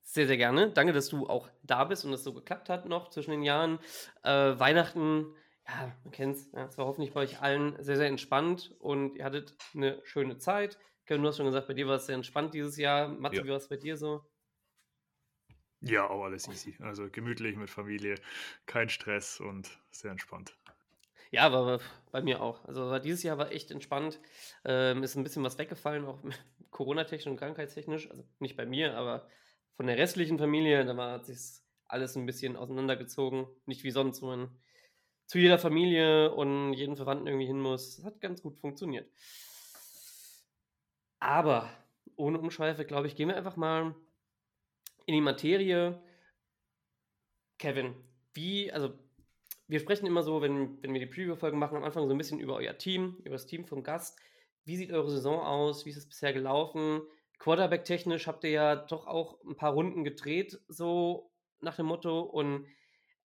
[0.00, 0.70] Sehr, sehr gerne.
[0.70, 3.80] Danke, dass du auch da bist und es so geklappt hat noch zwischen den Jahren.
[4.22, 5.26] Äh, Weihnachten,
[5.68, 9.16] ja, man kennt es, ja, es war hoffentlich bei euch allen sehr, sehr entspannt und
[9.16, 10.78] ihr hattet eine schöne Zeit.
[11.04, 13.08] Kevin, du hast schon gesagt, bei dir war es sehr entspannt dieses Jahr.
[13.08, 13.44] Matze, ja.
[13.44, 14.24] wie war es bei dir so?
[15.82, 16.76] Ja, auch alles easy.
[16.80, 18.14] Also gemütlich mit Familie,
[18.64, 20.56] kein Stress und sehr entspannt.
[21.30, 22.64] Ja, aber bei mir auch.
[22.64, 24.18] Also dieses Jahr war echt entspannt.
[24.64, 26.18] Ähm, ist ein bisschen was weggefallen, auch
[26.70, 28.10] Corona-technisch und krankheitstechnisch.
[28.10, 29.28] Also nicht bei mir, aber
[29.76, 30.84] von der restlichen Familie.
[30.84, 31.38] Da war, hat sich
[31.86, 33.46] alles ein bisschen auseinandergezogen.
[33.66, 34.50] Nicht wie sonst, wo man
[35.26, 37.96] zu jeder Familie und jeden Verwandten irgendwie hin muss.
[37.96, 39.08] Das hat ganz gut funktioniert.
[41.20, 41.70] Aber
[42.16, 43.94] ohne Umschweife, glaube ich, gehen wir einfach mal
[45.06, 46.02] in die Materie.
[47.58, 47.94] Kevin,
[48.34, 48.98] wie, also
[49.70, 52.40] wir sprechen immer so, wenn, wenn wir die Preview-Folgen machen, am Anfang so ein bisschen
[52.40, 54.18] über euer Team, über das Team vom Gast.
[54.64, 55.86] Wie sieht eure Saison aus?
[55.86, 57.02] Wie ist es bisher gelaufen?
[57.38, 62.20] Quarterback-technisch habt ihr ja doch auch ein paar Runden gedreht, so nach dem Motto.
[62.20, 62.66] Und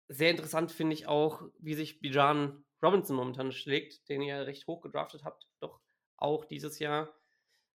[0.09, 4.83] sehr interessant finde ich auch, wie sich Bijan Robinson momentan schlägt, den ihr recht hoch
[4.83, 5.81] gedraftet habt, doch
[6.19, 7.09] auch dieses Jahr.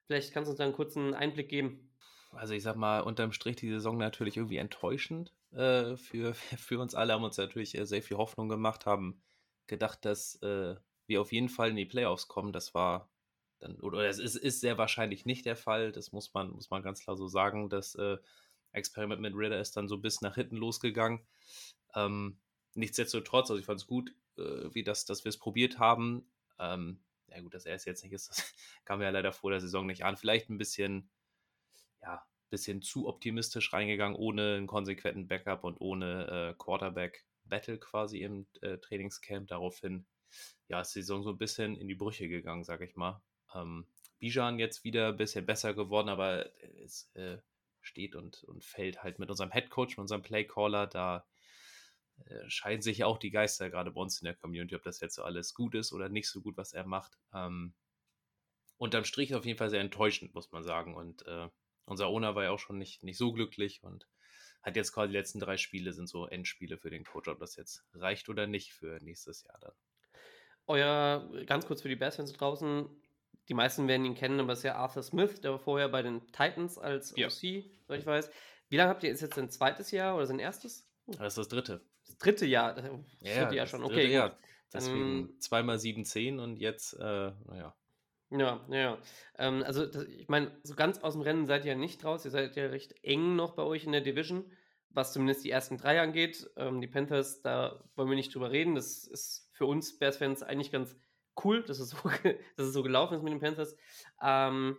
[0.07, 1.91] Vielleicht kannst du uns da einen kurzen Einblick geben.
[2.33, 6.94] Also ich sag mal, unterm Strich die Saison natürlich irgendwie enttäuschend äh, für, für uns
[6.94, 9.22] alle, haben uns natürlich äh, sehr viel Hoffnung gemacht, haben
[9.66, 10.76] gedacht, dass äh,
[11.07, 12.53] wir auf jeden Fall in die Playoffs kommen.
[12.53, 13.11] Das war
[13.59, 15.92] dann, oder es ist, ist sehr wahrscheinlich nicht der Fall.
[15.92, 17.68] Das muss man, muss man ganz klar so sagen.
[17.68, 18.18] Das äh,
[18.72, 21.26] Experiment mit Ritter ist dann so bis nach hinten losgegangen.
[21.94, 22.38] Ähm,
[22.74, 26.30] nichtsdestotrotz, also ich fand es gut, äh, wie das, dass wir es probiert haben.
[26.59, 29.61] Ähm, ja gut, dass er es jetzt nicht ist, das kam ja leider vor der
[29.61, 30.16] Saison nicht an.
[30.16, 31.11] Vielleicht ein bisschen,
[32.03, 38.46] ja, bisschen zu optimistisch reingegangen, ohne einen konsequenten Backup und ohne äh, Quarterback-Battle quasi im
[38.61, 39.48] äh, Trainingscamp.
[39.48, 40.07] Daraufhin
[40.68, 43.22] ja, ist die Saison so ein bisschen in die Brüche gegangen, sag ich mal.
[43.55, 43.86] Ähm,
[44.18, 46.51] Bijan jetzt wieder ein bisschen besser geworden, aber
[46.84, 47.38] es äh,
[47.80, 50.86] steht und, und fällt halt mit unserem Headcoach, mit unserem Playcaller.
[50.86, 51.26] Da
[52.26, 55.14] äh, scheiden sich auch die Geister gerade bei uns in der Community, ob das jetzt
[55.14, 57.18] so alles gut ist oder nicht so gut, was er macht.
[57.32, 57.74] Ähm,
[58.76, 60.94] unterm Strich auf jeden Fall sehr enttäuschend, muss man sagen.
[60.94, 61.48] Und äh,
[61.91, 64.07] unser Owner war ja auch schon nicht, nicht so glücklich und
[64.62, 67.57] hat jetzt quasi die letzten drei Spiele sind so Endspiele für den Coach, ob das
[67.57, 69.72] jetzt reicht oder nicht für nächstes Jahr dann.
[70.66, 72.88] Euer, ganz kurz für die Bears-Fans draußen,
[73.49, 76.03] die meisten werden ihn kennen, aber es ist ja Arthur Smith, der war vorher bei
[76.03, 77.26] den Titans als ja.
[77.26, 78.30] OC, so ich weiß.
[78.68, 80.88] Wie lange habt ihr, ist jetzt sein zweites Jahr oder sein erstes?
[81.07, 81.84] Das ist das dritte.
[82.07, 82.84] Das dritte Jahr, das
[83.20, 84.12] ja, dritte Jahr schon, okay.
[84.12, 84.38] Jahr.
[84.72, 87.74] Deswegen ähm, zweimal 7-10 und jetzt, äh, naja.
[88.31, 88.99] Ja, ja.
[89.39, 92.24] Ähm, also, das, ich meine, so ganz aus dem Rennen seid ihr ja nicht raus.
[92.24, 94.51] Ihr seid ja recht eng noch bei euch in der Division,
[94.89, 96.49] was zumindest die ersten drei angeht.
[96.57, 98.74] Ähm, die Panthers, da wollen wir nicht drüber reden.
[98.76, 100.97] Das ist für uns Bears-Fans eigentlich ganz
[101.45, 101.99] cool, dass es, so,
[102.57, 103.76] dass es so gelaufen ist mit den Panthers.
[104.22, 104.76] Ähm,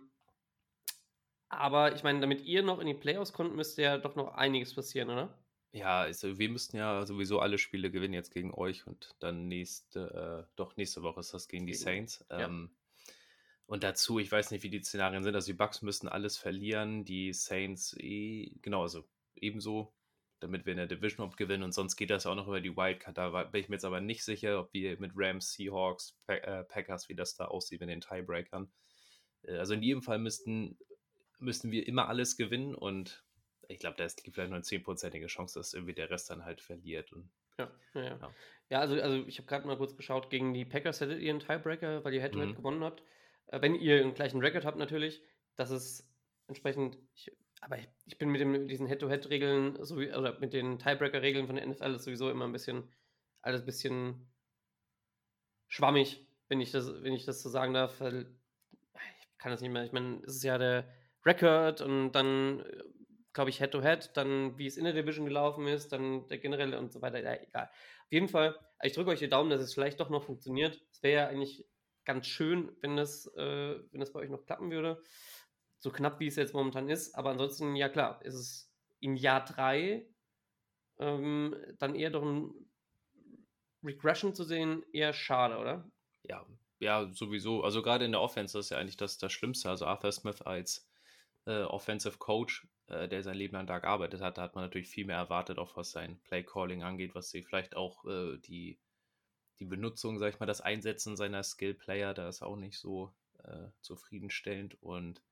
[1.48, 4.74] aber ich meine, damit ihr noch in die Playoffs kommt, müsste ja doch noch einiges
[4.74, 5.38] passieren, oder?
[5.72, 10.46] Ja, also wir müssten ja sowieso alle Spiele gewinnen jetzt gegen euch und dann nächste,
[10.46, 12.24] äh, doch nächste Woche ist das gegen die Saints.
[12.30, 12.70] Ähm,
[13.72, 15.34] Und dazu, ich weiß nicht, wie die Szenarien sind.
[15.34, 19.94] Also die Bucks müssten alles verlieren, die Saints eh, genau, also ebenso,
[20.40, 21.62] damit wir in der Division Hop gewinnen.
[21.62, 23.16] Und sonst geht das auch noch über die Wildcard.
[23.16, 27.08] Da bin ich mir jetzt aber nicht sicher, ob wir mit Rams, Seahawks, äh, Packers,
[27.08, 28.70] wie das da aussieht mit den Tiebreakern.
[29.40, 30.76] Äh, also in jedem Fall müssten,
[31.38, 33.24] müssten wir immer alles gewinnen und
[33.68, 36.60] ich glaube, da gibt vielleicht nur eine zehnprozentige Chance, dass irgendwie der Rest dann halt
[36.60, 37.10] verliert.
[37.14, 38.34] Und, ja, ja, ja.
[38.68, 38.80] ja.
[38.80, 42.04] also, also ich habe gerade mal kurz geschaut, gegen die Packers hättet ihr einen Tiebreaker,
[42.04, 42.56] weil ihr Head-to-Head mhm.
[42.56, 43.02] gewonnen habt.
[43.52, 45.22] Äh, wenn ihr einen gleichen Record habt natürlich,
[45.56, 46.08] das ist
[46.48, 47.30] entsprechend, ich,
[47.60, 51.94] aber ich, ich, bin mit dem, diesen Head-to-Head-Regeln oder mit den Tiebreaker-Regeln von der NFL
[51.94, 52.90] ist sowieso immer ein bisschen,
[53.42, 54.32] alles ein bisschen
[55.68, 58.00] schwammig, wenn ich das, wenn ich das so sagen darf.
[58.00, 59.84] Ich kann das nicht mehr.
[59.84, 60.88] Ich meine, es ist ja der
[61.24, 62.64] Record und dann
[63.32, 66.78] glaube ich, Head-to-Head, -head, dann wie es in der Division gelaufen ist, dann der generelle
[66.78, 67.20] und so weiter.
[67.22, 67.70] Ja, egal.
[68.04, 70.82] Auf jeden Fall, ich drücke euch die Daumen, dass es vielleicht doch noch funktioniert.
[70.90, 71.64] Es wäre ja eigentlich
[72.04, 75.02] ganz schön, wenn das, äh, wenn das bei euch noch klappen würde.
[75.78, 77.14] So knapp, wie es jetzt momentan ist.
[77.14, 80.06] Aber ansonsten, ja klar, ist es im Jahr 3
[80.98, 82.52] ähm, dann eher doch ein
[83.82, 85.90] Regression zu sehen, eher schade, oder?
[86.22, 86.46] Ja,
[86.78, 87.62] ja, sowieso.
[87.62, 89.70] Also gerade in der Offense ist ja eigentlich das, das Schlimmste.
[89.70, 90.88] Also Arthur Smith als
[91.46, 94.88] äh, Offensive Coach, äh, der sein Leben lang da gearbeitet hat, da hat man natürlich
[94.88, 98.78] viel mehr erwartet, auch was sein Play Calling angeht, was sie vielleicht auch äh, die,
[99.62, 103.12] die Benutzung, sag ich mal, das Einsetzen seiner Skill Player, da ist auch nicht so
[103.44, 104.76] äh, zufriedenstellend.
[104.82, 105.22] Und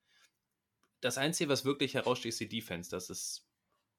[1.01, 2.89] das Einzige, was wirklich heraussteht, ist die Defense.
[2.89, 3.47] Das ist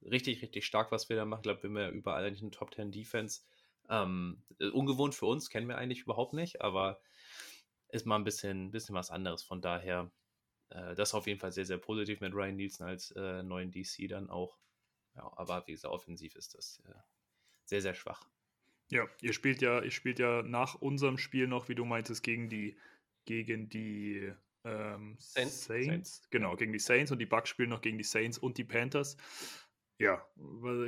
[0.03, 1.41] richtig, richtig stark, was wir da machen.
[1.41, 3.43] Ich glaube, wir haben ja überall eigentlich eine Top 10 Defense.
[3.89, 7.01] Ähm, äh, ungewohnt für uns, kennen wir eigentlich überhaupt nicht, aber
[7.89, 9.43] ist mal ein bisschen, bisschen was anderes.
[9.43, 10.11] Von daher
[10.71, 14.09] äh, das auf jeden Fall sehr, sehr positiv mit Ryan Nielsen als äh, neuen DC
[14.09, 14.57] dann auch.
[15.15, 16.95] Ja, aber wie gesagt, offensiv ist das äh,
[17.65, 18.32] sehr, sehr schwach.
[18.93, 22.51] Ja, ihr spielt ja, ihr spielt ja nach unserem Spiel noch, wie du meintest, gegen
[22.51, 22.77] die,
[23.25, 24.31] gegen die
[24.65, 25.65] ähm, Saints.
[25.65, 26.23] Saints.
[26.31, 29.17] Genau, gegen die Saints und die Bucks spielen noch gegen die Saints und die Panthers.
[29.99, 30.27] Ja,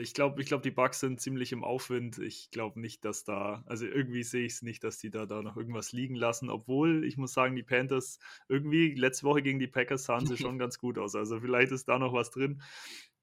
[0.01, 2.19] ich glaube, ich glaube, die Bugs sind ziemlich im Aufwind.
[2.19, 5.41] Ich glaube nicht, dass da, also irgendwie sehe ich es nicht, dass die da, da
[5.41, 6.51] noch irgendwas liegen lassen.
[6.51, 10.59] Obwohl, ich muss sagen, die Panthers irgendwie letzte Woche gegen die Packers sahen sie schon
[10.59, 11.15] ganz gut aus.
[11.15, 12.61] Also vielleicht ist da noch was drin.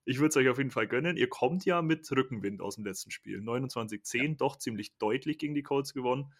[0.04, 1.18] Ich würde es euch auf jeden Fall gönnen.
[1.18, 3.40] Ihr kommt ja mit Rückenwind aus dem letzten Spiel.
[3.40, 4.34] 29-10, ja.
[4.36, 6.34] doch ziemlich deutlich gegen die Colts gewonnen.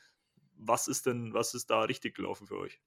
[0.58, 2.82] Was ist denn, was ist da richtig gelaufen für euch?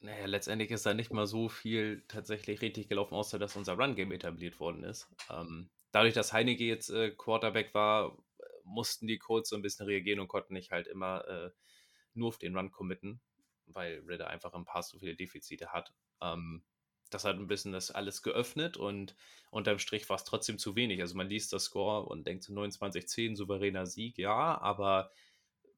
[0.00, 4.12] Naja, letztendlich ist da nicht mal so viel tatsächlich richtig gelaufen, außer dass unser Run-Game
[4.12, 5.08] etabliert worden ist.
[5.30, 8.16] Ähm, dadurch, dass Heineke jetzt äh, Quarterback war,
[8.64, 11.50] mussten die Colts so ein bisschen reagieren und konnten nicht halt immer äh,
[12.14, 13.20] nur auf den Run committen,
[13.66, 15.92] weil Ritter einfach im Pass so viele Defizite hat.
[16.22, 16.62] Ähm,
[17.10, 19.14] das hat ein bisschen das alles geöffnet und
[19.50, 21.00] unterm Strich war es trotzdem zu wenig.
[21.00, 25.10] Also man liest das Score und denkt so 29-10, souveräner Sieg, ja, aber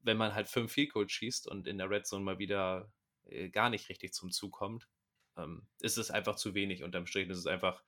[0.03, 2.93] wenn man halt fünf Field Goals schießt und in der Red Zone mal wieder
[3.25, 4.89] äh, gar nicht richtig zum Zug kommt,
[5.37, 6.83] ähm, ist es einfach zu wenig.
[6.83, 7.83] Unterm Strich ist es einfach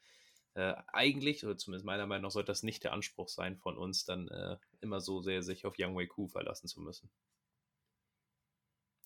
[0.55, 4.05] äh, eigentlich, oder zumindest meiner Meinung nach, sollte das nicht der Anspruch sein von uns,
[4.05, 7.11] dann äh, immer so sehr sich auf Young Wei Ku verlassen zu müssen.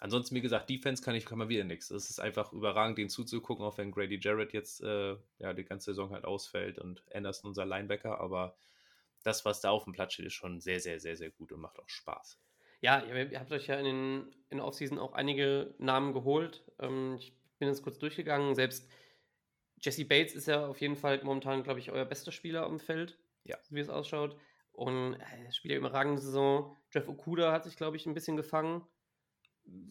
[0.01, 1.91] Ansonsten, wie gesagt, Defense kann ich kann man wieder nichts.
[1.91, 5.87] Es ist einfach überragend, den zuzugucken, auch wenn Grady Jarrett jetzt äh, ja die ganze
[5.87, 8.57] Saison halt ausfällt und Anderson unser Linebacker, aber
[9.25, 11.61] das, was da auf dem Platz steht, ist schon sehr, sehr, sehr, sehr gut und
[11.61, 12.39] macht auch Spaß.
[12.81, 16.63] Ja, ihr habt euch ja in, den, in der Offseason auch einige Namen geholt.
[16.79, 18.55] Ähm, ich bin jetzt kurz durchgegangen.
[18.55, 18.89] Selbst
[19.81, 23.19] Jesse Bates ist ja auf jeden Fall momentan, glaube ich, euer bester Spieler am Feld,
[23.45, 23.57] ja.
[23.71, 24.39] wie es ausschaut.
[24.71, 26.77] Und äh, spielt ja überragende Saison.
[26.93, 28.87] Jeff Okuda hat sich, glaube ich, ein bisschen gefangen,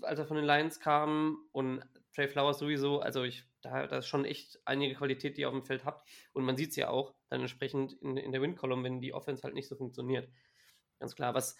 [0.01, 1.37] als er von den Lions kam.
[1.51, 2.99] Und Trey Flowers sowieso.
[2.99, 6.07] Also ich, da, da ist schon echt einige Qualität, die ihr auf dem Feld habt.
[6.33, 9.43] Und man sieht es ja auch dann entsprechend in, in der Win-Column, wenn die Offense
[9.43, 10.29] halt nicht so funktioniert.
[10.99, 11.33] Ganz klar.
[11.33, 11.57] Was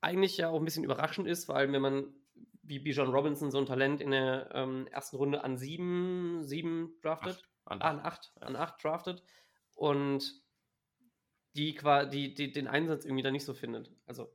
[0.00, 2.14] eigentlich ja auch ein bisschen überraschend ist, vor allem wenn man
[2.62, 7.36] wie Bijan Robinson so ein Talent in der ähm, ersten Runde an sieben, sieben draftet.
[7.36, 8.46] Acht, an, ah, an acht, ja.
[8.46, 9.22] an acht draftet.
[9.74, 10.40] Und
[11.56, 11.76] die,
[12.12, 13.92] die, die den Einsatz irgendwie da nicht so findet.
[14.06, 14.32] Also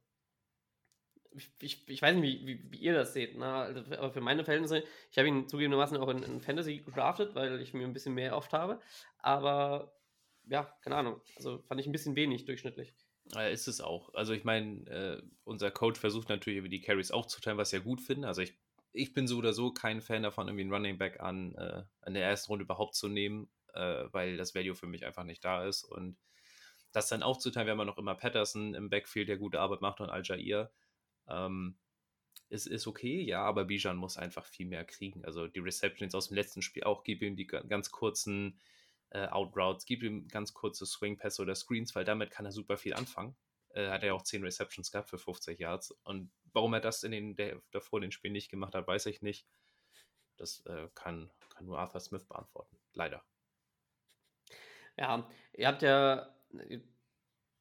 [1.60, 3.46] ich, ich, weiß nicht, wie, wie, ihr das seht, ne?
[3.46, 7.62] also, aber für meine Verhältnisse, ich habe ihn zugegebenermaßen auch in, in, Fantasy gedraftet, weil
[7.62, 8.80] ich mir ein bisschen mehr oft habe,
[9.20, 9.94] aber
[10.48, 12.94] ja, keine Ahnung, also fand ich ein bisschen wenig durchschnittlich.
[13.34, 14.14] Ja, ist es auch.
[14.14, 17.80] Also ich meine, äh, unser Coach versucht natürlich die Carries auch zu teilen, was ich
[17.80, 18.28] ja gut finde.
[18.28, 18.54] Also ich,
[18.94, 22.14] ich bin so oder so kein Fan davon, irgendwie einen Running Back an, äh, an
[22.14, 25.66] der ersten Runde überhaupt zu nehmen, äh, weil das Value für mich einfach nicht da
[25.66, 25.84] ist.
[25.84, 26.18] Und
[26.92, 30.10] das dann aufzuteilen, haben ja noch immer Patterson im Backfield, der gute Arbeit macht und
[30.10, 30.72] Al-Jair.
[31.28, 31.78] Ähm,
[32.50, 35.26] ist, ist okay, ja, aber Bijan muss einfach viel mehr kriegen.
[35.26, 38.60] Also die Receptions aus dem letzten Spiel auch, gib ihm die ganz kurzen
[39.10, 42.94] äh, Outroutes, gibt ihm ganz kurze Swing-Pässe oder Screens, weil damit kann er super viel
[42.94, 43.36] anfangen.
[43.70, 45.92] Äh, hat er auch 10 Receptions gehabt für 50 Yards.
[46.04, 49.22] Und warum er das in den, der, davor den Spielen nicht gemacht hat, weiß ich
[49.22, 49.48] nicht.
[50.38, 52.78] Das äh, kann, kann nur Arthur Smith beantworten.
[52.94, 53.24] Leider.
[54.98, 56.34] Ja, ihr habt ja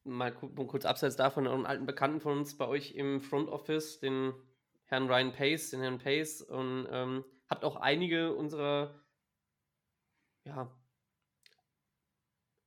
[0.05, 4.33] mal kurz abseits davon einen alten Bekannten von uns bei euch im Front Office, den
[4.85, 9.03] Herrn Ryan Pace, den Herrn Pace, und ähm, habt auch einige unserer
[10.45, 10.71] ja,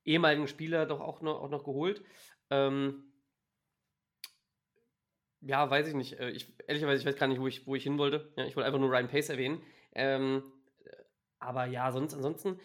[0.03, 2.03] ehemaligen Spieler doch auch noch, auch noch geholt.
[2.49, 3.13] Ähm,
[5.41, 6.19] ja, weiß ich nicht.
[6.19, 8.33] Äh, ich, ehrlicherweise, ich weiß gar nicht, wo ich, wo ich hin wollte.
[8.35, 9.61] Ja, ich wollte einfach nur Ryan Pace erwähnen.
[9.93, 10.43] Ähm,
[11.39, 12.59] aber ja, sonst, ansonsten,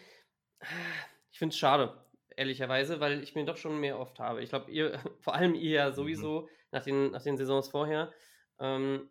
[1.31, 2.04] ich finde es schade,
[2.37, 4.43] ehrlicherweise, weil ich mir doch schon mehr oft habe.
[4.43, 5.93] Ich glaube, ihr, vor allem ihr ja mhm.
[5.93, 6.47] sowieso mhm.
[6.71, 8.11] nach, den, nach den Saisons vorher.
[8.59, 9.09] Ähm,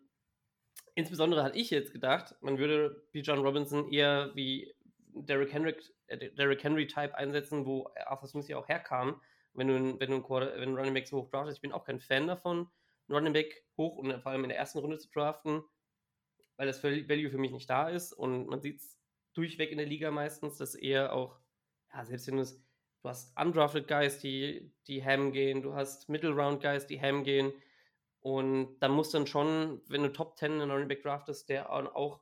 [0.95, 4.73] insbesondere hatte ich jetzt gedacht, man würde wie John Robinson eher wie
[5.13, 5.75] Derrick Henry,
[6.07, 9.21] äh, Derrick Henry Type einsetzen, wo Arthur Smith ja auch herkam,
[9.53, 11.57] wenn du, wenn du, Quarter, wenn Running Back so hoch draftest.
[11.57, 12.69] Ich bin auch kein Fan davon,
[13.07, 15.63] einen Running Back hoch und vor allem in der ersten Runde zu draften,
[16.57, 18.97] weil das Value für mich nicht da ist und man sieht es
[19.33, 21.39] durchweg in der Liga meistens, dass eher auch,
[21.93, 22.64] ja, selbst wenn du es,
[23.05, 27.23] du hast undrafted Guys, die, die ham gehen, du hast Middle Round Guys, die ham
[27.23, 27.53] gehen
[28.19, 32.19] und dann muss dann schon, wenn du Top 10 in Running Back draftest, der auch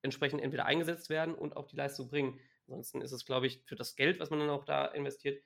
[0.00, 2.40] entsprechend entweder eingesetzt werden und auch die Leistung bringen.
[2.66, 5.44] Ansonsten ist es, glaube ich, für das Geld, was man dann auch da investiert,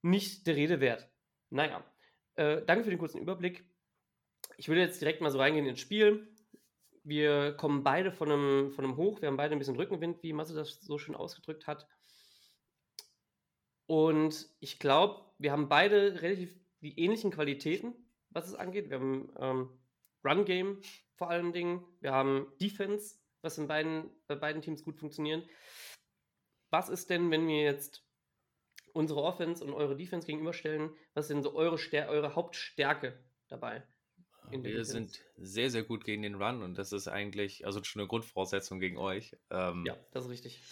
[0.00, 1.10] nicht der Rede wert.
[1.50, 1.84] Naja,
[2.36, 3.66] äh, danke für den kurzen Überblick.
[4.56, 6.34] Ich würde jetzt direkt mal so reingehen ins Spiel.
[7.04, 9.20] Wir kommen beide von einem, von einem Hoch.
[9.20, 11.86] Wir haben beide ein bisschen Rückenwind, wie Masse das so schön ausgedrückt hat.
[13.90, 17.92] Und ich glaube, wir haben beide relativ die ähnlichen Qualitäten,
[18.28, 18.88] was es angeht.
[18.88, 19.68] Wir haben ähm,
[20.24, 20.80] Run-Game
[21.16, 21.84] vor allen Dingen.
[21.98, 25.44] Wir haben Defense, was in beiden, bei beiden Teams gut funktioniert.
[26.70, 28.06] Was ist denn, wenn wir jetzt
[28.92, 33.18] unsere Offense und eure Defense gegenüberstellen, was ist denn so eure, Stär eure Hauptstärke
[33.48, 33.82] dabei?
[34.52, 38.08] Wir sind sehr, sehr gut gegen den Run und das ist eigentlich, also schon eine
[38.08, 39.36] Grundvoraussetzung gegen euch.
[39.50, 40.62] Ähm, ja, das ist richtig.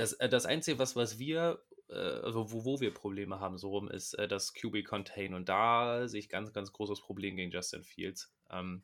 [0.00, 1.62] Das, äh, das Einzige, was, was wir,
[1.92, 6.08] also wo, wo wir Probleme haben, so rum, ist äh, das QB Contain und da
[6.08, 8.32] sehe ich ganz, ganz großes Problem gegen Justin Fields.
[8.50, 8.82] Ähm,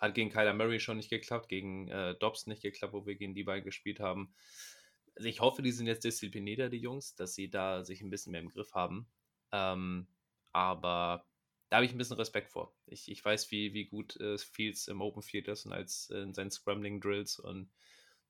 [0.00, 3.34] hat gegen Kyler Murray schon nicht geklappt, gegen äh, Dobbs nicht geklappt, wo wir gegen
[3.34, 4.34] die beiden gespielt haben.
[5.16, 8.32] Also ich hoffe, die sind jetzt disziplinierter, die Jungs, dass sie da sich ein bisschen
[8.32, 9.08] mehr im Griff haben.
[9.50, 10.06] Ähm,
[10.52, 11.26] aber
[11.68, 12.74] da habe ich ein bisschen Respekt vor.
[12.86, 16.20] Ich, ich weiß, wie, wie gut äh, Fields im Open Field ist und als äh,
[16.20, 17.38] in seinen Scrambling Drills.
[17.38, 17.70] Und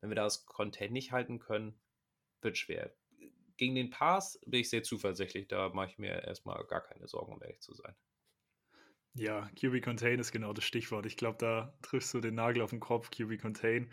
[0.00, 1.78] wenn wir da das Content nicht halten können,
[2.40, 2.94] wird schwer.
[3.58, 5.48] Gegen den Pass bin ich sehr zuversichtlich.
[5.48, 7.94] Da mache ich mir erstmal gar keine Sorgen, um ehrlich zu sein.
[9.14, 11.04] Ja, QB Contain ist genau das Stichwort.
[11.04, 13.10] Ich glaube, da triffst du den Nagel auf den Kopf.
[13.10, 13.90] QB Contain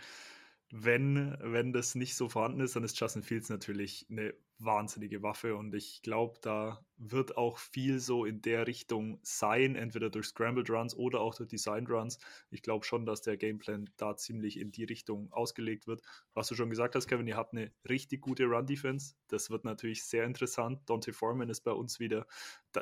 [0.71, 5.55] wenn, wenn das nicht so vorhanden ist, dann ist Justin Fields natürlich eine wahnsinnige Waffe
[5.55, 10.69] und ich glaube, da wird auch viel so in der Richtung sein, entweder durch Scrambled
[10.69, 12.19] Runs oder auch durch Designed Runs.
[12.51, 16.01] Ich glaube schon, dass der Gameplan da ziemlich in die Richtung ausgelegt wird.
[16.33, 19.15] Was du schon gesagt hast, Kevin, ihr habt eine richtig gute Run-Defense.
[19.27, 20.89] Das wird natürlich sehr interessant.
[20.89, 22.25] Dante Foreman ist bei uns wieder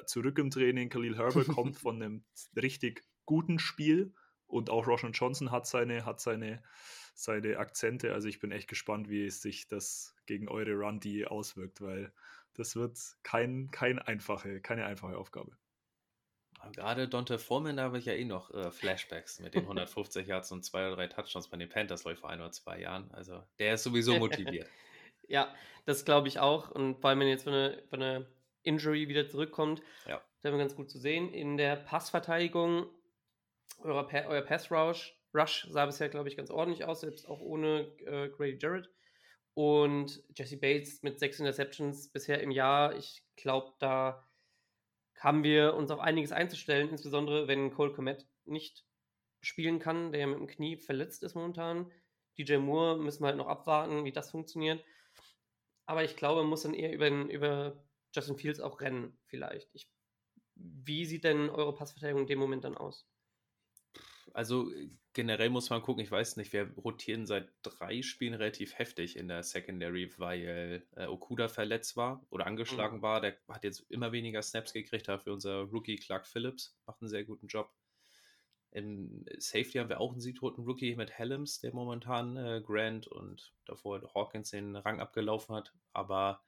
[0.05, 0.89] zurück im Training.
[0.89, 2.23] Khalil Herbert kommt von einem
[2.55, 4.13] richtig guten Spiel
[4.45, 6.61] und auch Roshan Johnson hat seine, hat seine
[7.13, 8.13] seine Akzente.
[8.13, 12.11] Also ich bin echt gespannt, wie sich das gegen eure Run-D auswirkt, weil
[12.53, 15.55] das wird kein, kein einfache, keine einfache Aufgabe.
[16.71, 20.51] Gerade Dante Foreman, da habe ich ja eh noch äh, Flashbacks mit den 150 Yards
[20.51, 23.11] und zwei oder drei Touchdowns bei den Panthers läuft vor ein oder zwei Jahren.
[23.11, 24.69] Also der ist sowieso motiviert.
[25.27, 25.53] ja,
[25.85, 26.71] das glaube ich auch.
[26.71, 28.25] Und vor allem, wenn jetzt von einer, von einer
[28.61, 30.21] Injury wieder zurückkommt, ja.
[30.41, 31.33] das haben wir ganz gut zu sehen.
[31.33, 32.85] In der Passverteidigung,
[33.79, 34.71] euer, euer Pass
[35.33, 38.89] Rush sah bisher, glaube ich, ganz ordentlich aus, selbst auch ohne äh, Grady Jarrett.
[39.55, 42.95] Und Jesse Bates mit sechs Interceptions bisher im Jahr.
[42.95, 44.27] Ich glaube, da
[45.19, 48.83] haben wir uns auf einiges einzustellen, insbesondere wenn Cole Komet nicht
[49.41, 51.91] spielen kann, der ja mit dem Knie verletzt ist momentan.
[52.37, 54.83] DJ Moore müssen wir halt noch abwarten, wie das funktioniert.
[55.85, 59.69] Aber ich glaube, man muss dann eher über, über Justin Fields auch rennen, vielleicht.
[59.73, 59.89] Ich,
[60.55, 63.07] wie sieht denn eure Passverteidigung in dem Moment dann aus?
[64.33, 64.71] Also
[65.13, 69.27] generell muss man gucken, ich weiß nicht, wir rotieren seit drei Spielen relativ heftig in
[69.27, 73.01] der Secondary, weil äh, Okuda verletzt war oder angeschlagen mhm.
[73.03, 73.21] war.
[73.21, 77.23] Der hat jetzt immer weniger Snaps gekriegt, dafür unser Rookie Clark Phillips macht einen sehr
[77.23, 77.71] guten Job.
[78.71, 83.53] Im Safety haben wir auch einen siegtoten Rookie mit Helms, der momentan äh, Grant und
[83.65, 85.73] davor Hawkins den Rang abgelaufen hat.
[85.91, 86.41] Aber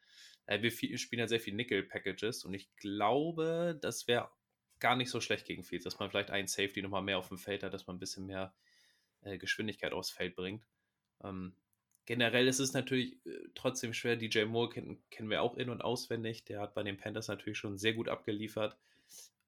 [0.48, 4.32] äh, wir spielen ja sehr viel Nickel-Packages und ich glaube, das wäre
[4.80, 7.38] gar nicht so schlecht gegen Fields, dass man vielleicht einen Safety nochmal mehr auf dem
[7.38, 8.54] Feld hat, dass man ein bisschen mehr
[9.22, 10.66] äh, Geschwindigkeit aufs Feld bringt.
[11.24, 11.56] Ähm,
[12.06, 14.16] generell ist es natürlich äh, trotzdem schwer.
[14.16, 16.46] DJ Moore kennen, kennen wir auch in- und auswendig.
[16.46, 18.78] Der hat bei den Panthers natürlich schon sehr gut abgeliefert.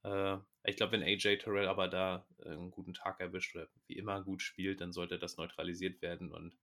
[0.03, 3.97] Äh, ich glaube, wenn AJ Terrell aber da äh, einen guten Tag erwischt oder wie
[3.97, 6.31] immer gut spielt, dann sollte das neutralisiert werden.
[6.31, 6.57] Und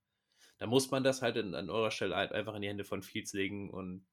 [0.59, 3.33] da muss man das halt in, an eurer Stelle einfach in die Hände von Fields
[3.33, 4.07] legen und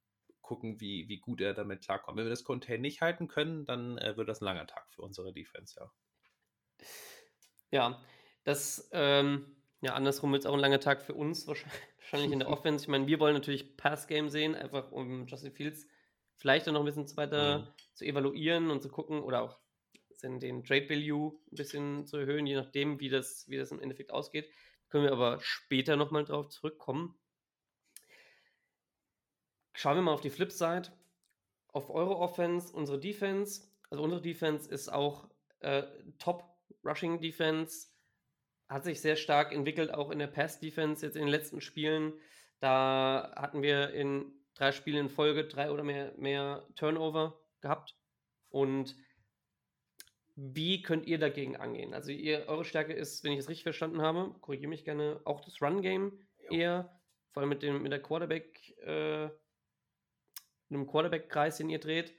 [0.51, 2.17] gucken, wie, wie gut er damit klarkommt.
[2.17, 5.01] Wenn wir das Contain nicht halten können, dann äh, wird das ein langer Tag für
[5.01, 5.89] unsere Defense, ja.
[7.71, 8.03] Ja,
[8.43, 11.47] das, ähm, ja, andersrum wird es auch ein langer Tag für uns
[12.01, 12.83] wahrscheinlich in der Offense.
[12.83, 15.87] Ich meine, wir wollen natürlich Pass-Game sehen, einfach um Justin Fields
[16.35, 17.67] vielleicht dann noch ein bisschen weiter mhm.
[17.93, 19.57] zu evaluieren und zu gucken oder auch
[20.21, 24.11] den Trade Value ein bisschen zu erhöhen, je nachdem, wie das, wie das im Endeffekt
[24.11, 24.51] ausgeht.
[24.89, 27.15] Können wir aber später nochmal drauf zurückkommen.
[29.73, 30.89] Schauen wir mal auf die Flipside.
[31.67, 33.63] Auf eure Offense, unsere Defense.
[33.89, 35.83] Also unsere Defense ist auch äh,
[36.19, 36.43] Top
[36.83, 37.87] Rushing Defense.
[38.67, 42.13] Hat sich sehr stark entwickelt, auch in der Pass Defense jetzt in den letzten Spielen.
[42.59, 47.95] Da hatten wir in drei Spielen in Folge drei oder mehr, mehr Turnover gehabt.
[48.49, 48.95] Und
[50.35, 51.93] wie könnt ihr dagegen angehen?
[51.93, 55.41] Also ihr, eure Stärke ist, wenn ich es richtig verstanden habe, korrigiere mich gerne, auch
[55.41, 56.17] das Run-Game
[56.49, 56.99] eher,
[57.31, 59.29] vor allem mit, dem, mit der Quarterback, äh,
[60.71, 62.13] einem Quarterback-Kreis, den ihr dreht.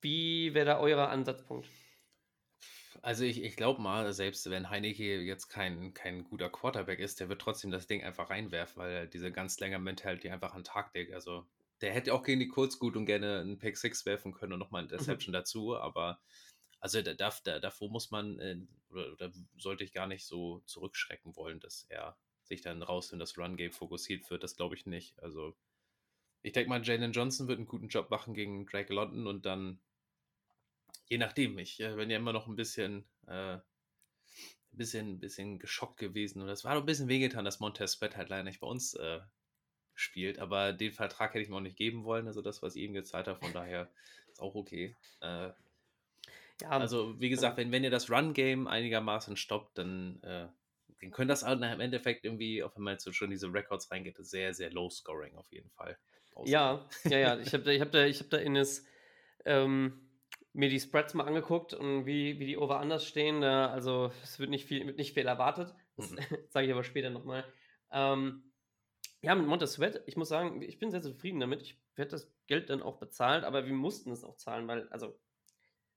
[0.00, 1.68] Wie wäre da euer Ansatzpunkt?
[3.02, 7.28] Also ich, ich glaube mal, selbst wenn Heineke jetzt kein, kein guter Quarterback ist, der
[7.28, 10.94] wird trotzdem das Ding einfach reinwerfen, weil er diese ganz länger Mentality einfach an Tag
[10.94, 11.12] legt.
[11.12, 11.46] Also
[11.80, 14.58] der hätte auch gegen die Colts gut und gerne einen Pick 6 werfen können und
[14.58, 14.92] nochmal ein mhm.
[14.92, 15.34] Interception mhm.
[15.38, 16.20] dazu, aber
[16.80, 18.58] also da, da, davor muss man, äh,
[18.90, 23.18] oder da sollte ich gar nicht so zurückschrecken wollen, dass er sich dann raus in
[23.18, 24.44] das Run-Game fokussiert wird.
[24.44, 25.20] Das glaube ich nicht.
[25.20, 25.56] Also
[26.46, 29.80] ich denke mal, Jalen Johnson wird einen guten Job machen gegen Drake London und dann,
[31.08, 33.62] je nachdem, ich äh, bin ja immer noch ein bisschen, äh, ein
[34.70, 38.28] bisschen, bisschen geschockt gewesen und es war doch ein bisschen wehgetan, dass Montez Sweat halt
[38.28, 39.18] leider nicht bei uns äh,
[39.94, 42.84] spielt, aber den Vertrag hätte ich mir auch nicht geben wollen, also das, was ich
[42.84, 43.90] ihm gezahlt habe, von daher
[44.28, 44.94] ist auch okay.
[45.22, 45.50] Äh,
[46.60, 50.46] ja, also wie gesagt, wenn, wenn ihr das Run-Game einigermaßen stoppt, dann, äh,
[51.00, 53.90] dann können das halt im Endeffekt irgendwie, auch wenn man jetzt so schon diese Records
[53.90, 55.98] reingeht, sehr, sehr low-scoring auf jeden Fall.
[56.44, 57.38] Ja, ja, ja.
[57.38, 58.84] Ich habe da, ich hab da, ich hab da in das,
[59.44, 60.06] ähm,
[60.52, 63.40] mir die Spreads mal angeguckt und wie, wie die Over-Unders stehen.
[63.40, 65.74] Da, also es wird nicht viel, wird nicht viel erwartet.
[65.96, 66.18] Das mhm.
[66.48, 67.44] sage ich aber später nochmal.
[67.92, 68.42] Ähm,
[69.22, 71.62] ja, mit Montez Sweat, ich muss sagen, ich bin sehr zufrieden damit.
[71.62, 75.18] Ich werde das Geld dann auch bezahlt, aber wir mussten es auch zahlen, weil, also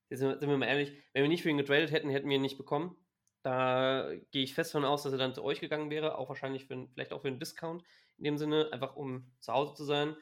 [0.10, 2.58] sind wir mal ehrlich, wenn wir nicht für ihn getradet hätten, hätten wir ihn nicht
[2.58, 2.96] bekommen.
[3.44, 6.66] Da gehe ich fest davon aus, dass er dann zu euch gegangen wäre, auch wahrscheinlich
[6.66, 7.84] für, vielleicht auch für einen Discount
[8.18, 10.16] in dem Sinne, einfach um zu Hause zu sein.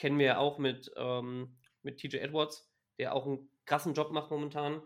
[0.00, 4.30] Kennen wir ja auch mit, ähm, mit TJ Edwards, der auch einen krassen Job macht
[4.30, 4.82] momentan,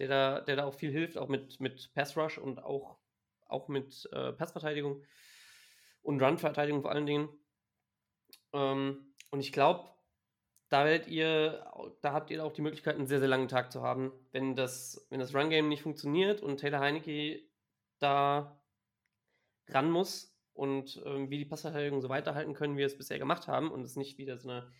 [0.00, 2.98] der da, der da auch viel hilft, auch mit, mit Pass Rush und auch,
[3.46, 5.04] auch mit äh, Passverteidigung
[6.02, 7.28] und Run-Verteidigung vor allen Dingen.
[8.52, 9.88] Ähm, und ich glaube,
[10.68, 11.64] da werdet ihr,
[12.02, 14.12] da habt ihr auch die Möglichkeit, einen sehr, sehr langen Tag zu haben.
[14.32, 17.48] Wenn das, wenn das Run-Game nicht funktioniert und Taylor Heinecke
[18.00, 18.60] da
[19.68, 23.46] ran muss und ähm, wie die Passverteidigung so weiterhalten können, wie wir es bisher gemacht
[23.46, 24.72] haben und es nicht wieder so eine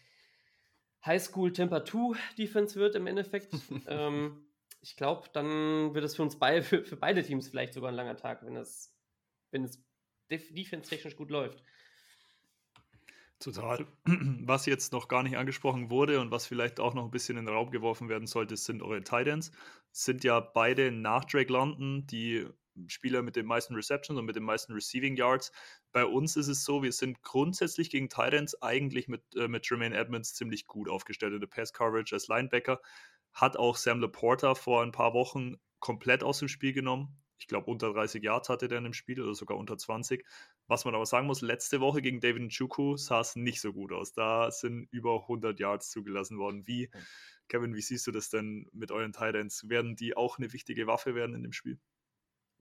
[1.05, 3.55] Highschool Temper 2 Defense wird im Endeffekt.
[3.87, 4.47] ähm,
[4.81, 7.97] ich glaube, dann wird es für uns beide, für, für, beide Teams vielleicht sogar ein
[7.97, 8.95] langer Tag, wenn es,
[9.51, 9.83] wenn es
[10.31, 11.63] defense-technisch gut läuft.
[13.39, 13.87] Total.
[14.05, 17.45] Was jetzt noch gar nicht angesprochen wurde und was vielleicht auch noch ein bisschen in
[17.45, 19.53] den Raum geworfen werden sollte, sind eure Titans.
[19.93, 22.47] Sind ja beide nach Drake London die
[22.89, 25.53] Spieler mit den meisten Receptions und mit den meisten Receiving Yards.
[25.93, 29.97] Bei uns ist es so, wir sind grundsätzlich gegen Titans eigentlich mit, äh, mit Jermaine
[29.97, 32.81] Edmonds ziemlich gut aufgestellt in der Pass Coverage als Linebacker.
[33.33, 37.71] Hat auch Sam Laporta vor ein paar Wochen komplett aus dem Spiel genommen ich glaube,
[37.71, 40.25] unter 30 Yards hatte der in dem Spiel oder sogar unter 20.
[40.67, 43.93] Was man aber sagen muss, letzte Woche gegen David Nchuku sah es nicht so gut
[43.93, 44.13] aus.
[44.13, 46.67] Da sind über 100 Yards zugelassen worden.
[46.67, 46.91] Wie,
[47.49, 49.69] Kevin, wie siehst du das denn mit euren Titans?
[49.69, 51.79] Werden die auch eine wichtige Waffe werden in dem Spiel?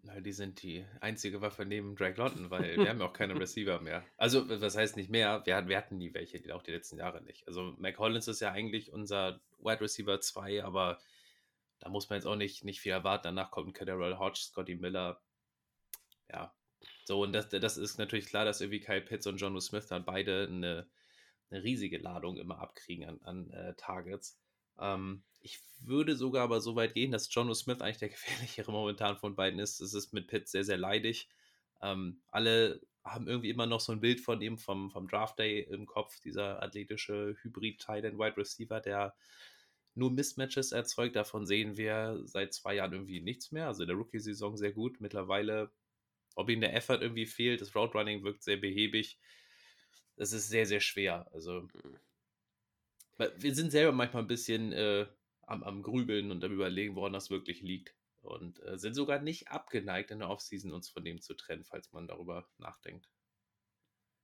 [0.05, 3.33] Na, die sind die einzige Waffe neben Drake London, weil wir haben ja auch keine
[3.39, 4.03] Receiver mehr.
[4.17, 5.41] Also, was heißt nicht mehr?
[5.45, 7.47] Wir, wir hatten nie welche, auch die letzten Jahre nicht.
[7.47, 10.99] Also, Mac Hollins ist ja eigentlich unser Wide Receiver 2, aber
[11.79, 13.23] da muss man jetzt auch nicht, nicht viel erwarten.
[13.23, 15.21] Danach kommt Cadarrell Hodge, Scotty Miller.
[16.31, 16.53] Ja,
[17.05, 20.05] so, und das, das ist natürlich klar, dass irgendwie Kyle Pitts und John Smith dann
[20.05, 20.87] beide eine,
[21.49, 24.39] eine riesige Ladung immer abkriegen an, an äh, Targets.
[24.79, 29.17] Ähm, ich würde sogar aber so weit gehen, dass John Smith eigentlich der gefährlichere momentan
[29.17, 29.79] von beiden ist.
[29.79, 31.29] Es ist mit Pitts sehr, sehr leidig.
[31.81, 35.61] Ähm, alle haben irgendwie immer noch so ein Bild von ihm vom, vom Draft Day
[35.61, 39.15] im Kopf, dieser athletische Hybrid-Tight Wide Receiver, der
[39.93, 41.15] nur Mismatches erzeugt.
[41.15, 43.67] Davon sehen wir seit zwei Jahren irgendwie nichts mehr.
[43.67, 44.99] Also in der Rookie-Saison sehr gut.
[44.99, 45.71] Mittlerweile,
[46.35, 49.19] ob ihm der Effort irgendwie fehlt, das Roadrunning wirkt sehr behäbig.
[50.17, 51.27] Das ist sehr, sehr schwer.
[51.31, 51.99] Also mhm.
[53.17, 55.05] Wir sind selber manchmal ein bisschen äh,
[55.43, 57.95] am, am Grübeln und am Überlegen, woran das wirklich liegt.
[58.21, 61.91] und äh, sind sogar nicht abgeneigt, in der Offseason uns von dem zu trennen, falls
[61.93, 63.09] man darüber nachdenkt.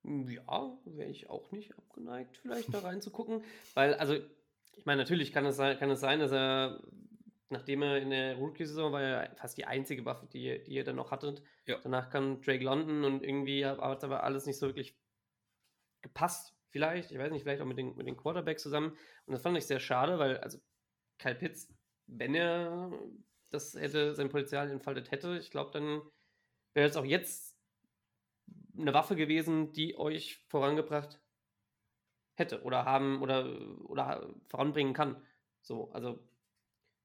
[0.04, 3.44] Ja, wäre ich auch nicht abgeneigt, vielleicht da reinzugucken.
[3.76, 4.16] Weil, also,
[4.74, 6.82] ich meine, natürlich kann es, sein, kann es sein, dass er,
[7.50, 10.96] nachdem er in der Rookie-Saison war, ja fast die einzige Waffe, die, die ihr dann
[10.96, 11.44] noch hattet.
[11.68, 11.78] Ja.
[11.84, 14.98] Danach kam Drake London und irgendwie hat aber alles nicht so wirklich
[16.02, 16.56] gepasst.
[16.72, 18.98] Vielleicht, ich weiß nicht, vielleicht auch mit den, mit den Quarterbacks zusammen.
[19.26, 20.60] Und das fand ich sehr schade, weil, also,
[21.20, 21.74] Kyle Pitts,
[22.08, 22.92] wenn er
[23.50, 26.02] das hätte, sein Potenzial entfaltet hätte, ich glaube, dann
[26.74, 27.58] wäre es auch jetzt
[28.78, 31.20] eine Waffe gewesen, die euch vorangebracht
[32.36, 33.46] hätte oder haben oder,
[33.90, 35.22] oder voranbringen kann.
[35.62, 36.20] So, also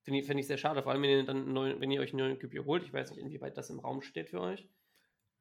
[0.03, 2.13] finde ich, find ich sehr schade, vor allem wenn ihr dann neuen, wenn ihr euch
[2.13, 2.85] einen neuen QB holt.
[2.85, 4.69] Ich weiß nicht, inwieweit das im Raum steht für euch.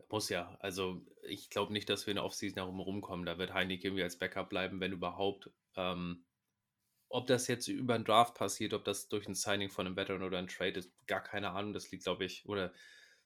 [0.10, 0.58] Muss ja.
[0.60, 3.26] Also ich glaube nicht, dass wir in der Offseason darum rumkommen.
[3.26, 5.50] Da wird Heineken irgendwie als Backup bleiben, wenn überhaupt.
[5.76, 6.26] Ähm,
[7.10, 10.24] ob das jetzt über einen Draft passiert, ob das durch ein Signing von einem Veteran
[10.24, 11.74] oder ein Trade ist, gar keine Ahnung.
[11.74, 12.74] Das liegt, glaube ich, oder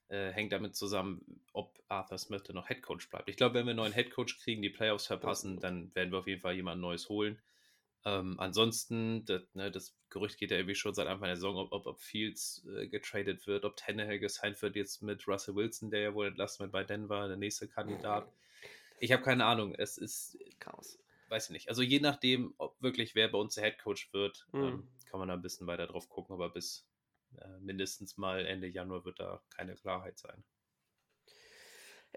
[0.10, 3.30] äh, hängt damit zusammen, ob Arthur Smith dann noch Headcoach bleibt.
[3.30, 6.28] Ich glaube, wenn wir einen neuen Headcoach kriegen, die Playoffs verpassen, dann werden wir auf
[6.28, 7.40] jeden Fall jemand Neues holen.
[8.06, 11.72] Ähm, ansonsten, das, ne, das, Gerücht geht ja irgendwie schon seit Anfang der Saison, ob,
[11.72, 16.02] ob, ob Fields äh, getradet wird, ob Tannehill gesigned wird jetzt mit Russell Wilson, der
[16.02, 18.32] ja wohl entlassen wird bei Denver, der nächste Kandidat.
[19.00, 19.76] Ich habe keine Ahnung.
[19.76, 20.98] Es ist Chaos.
[21.28, 21.70] Weiß ich nicht.
[21.70, 24.64] Also je nachdem, ob wirklich wer bei uns der Headcoach wird, mhm.
[24.64, 26.88] ähm, kann man da ein bisschen weiter drauf gucken, aber bis
[27.38, 30.44] äh, mindestens mal Ende Januar wird da keine Klarheit sein.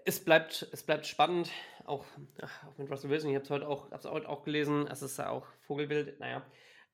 [0.05, 1.49] Es bleibt, es bleibt spannend,
[1.85, 2.05] auch,
[2.41, 3.29] auch mit Russell Wilson.
[3.29, 4.87] Ich habe es heute, auch, heute auch gelesen.
[4.87, 6.19] Es ist ja auch Vogelbild.
[6.19, 6.45] Naja.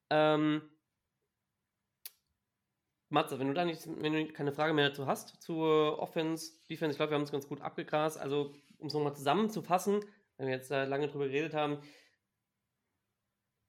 [0.10, 0.62] Ähm,
[3.10, 6.92] Matze, wenn du da nicht, wenn du keine Frage mehr dazu hast, zur Offense, Defense,
[6.92, 8.20] ich glaube, wir haben es ganz gut abgegrast.
[8.20, 10.06] Also, um es nochmal zusammenzufassen,
[10.38, 11.82] wenn wir jetzt äh, lange drüber geredet haben,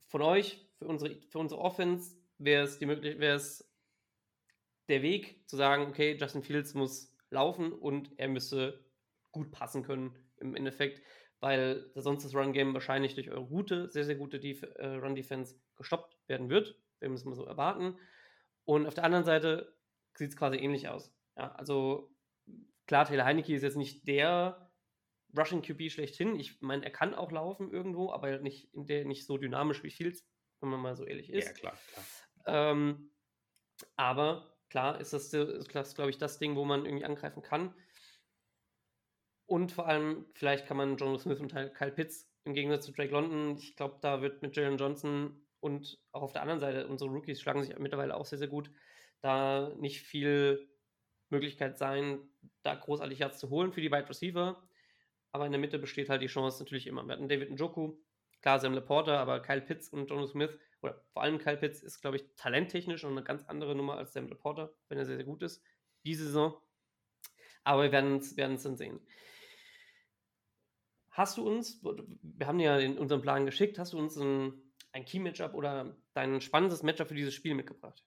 [0.08, 3.70] von euch, für unsere, für unsere Offense, wäre es die Möglichkeit, wäre es
[4.88, 8.84] der Weg zu sagen, okay, Justin Fields muss laufen und er müsse
[9.32, 11.02] gut passen können im Endeffekt,
[11.40, 16.16] weil sonst das Run-Game wahrscheinlich durch eure gute, sehr, sehr gute Def äh, Run-Defense gestoppt
[16.26, 16.78] werden wird.
[17.00, 17.98] Wir müssen mal so erwarten.
[18.64, 19.74] Und auf der anderen Seite
[20.14, 21.14] sieht es quasi ähnlich aus.
[21.36, 22.14] Ja, also
[22.86, 24.70] klar, Taylor Heineke ist jetzt nicht der
[25.36, 26.38] Rushing QB schlechthin.
[26.38, 29.90] Ich meine, er kann auch laufen irgendwo, aber nicht, in der, nicht so dynamisch wie
[29.90, 30.26] Fields,
[30.60, 31.46] wenn man mal so ehrlich ist.
[31.46, 32.04] Ja, klar, klar.
[32.46, 33.10] Ähm,
[33.96, 37.74] aber klar ist das, ist das glaube ich, das Ding, wo man irgendwie angreifen kann.
[39.50, 43.10] Und vor allem, vielleicht kann man John Smith und Kyle Pitts im Gegensatz zu Drake
[43.10, 47.10] London, ich glaube, da wird mit Jalen Johnson und auch auf der anderen Seite, unsere
[47.10, 48.70] Rookies schlagen sich mittlerweile auch sehr, sehr gut,
[49.22, 50.68] da nicht viel
[51.30, 52.20] Möglichkeit sein,
[52.62, 54.62] da großartig Yards zu holen für die Wide Receiver.
[55.32, 57.04] Aber in der Mitte besteht halt die Chance natürlich immer.
[57.04, 57.96] Wir hatten David Njoku,
[58.42, 62.00] klar Sam Laporta, aber Kyle Pitts und John Smith, oder vor allem Kyle Pitts, ist,
[62.00, 65.26] glaube ich, talenttechnisch und eine ganz andere Nummer als Sam Laporta, wenn er sehr, sehr
[65.26, 65.60] gut ist,
[66.04, 66.56] diese Saison.
[67.64, 69.00] Aber wir werden es dann sehen.
[71.20, 74.54] Hast du uns, wir haben ja in unseren Plan geschickt, hast du uns ein,
[74.92, 78.02] ein Key-Matchup oder dein spannendes Matchup für dieses Spiel mitgebracht?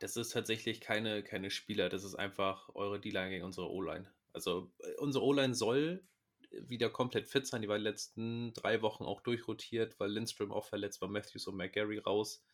[0.00, 4.12] Das ist tatsächlich keine, keine Spieler, das ist einfach eure D-Line gegen unsere O-Line.
[4.34, 6.06] Also äh, unsere O-Line soll
[6.50, 7.62] wieder komplett fit sein.
[7.62, 11.56] Die war die letzten drei Wochen auch durchrotiert, weil Lindström auch verletzt war, Matthews und
[11.56, 12.44] McGarry raus.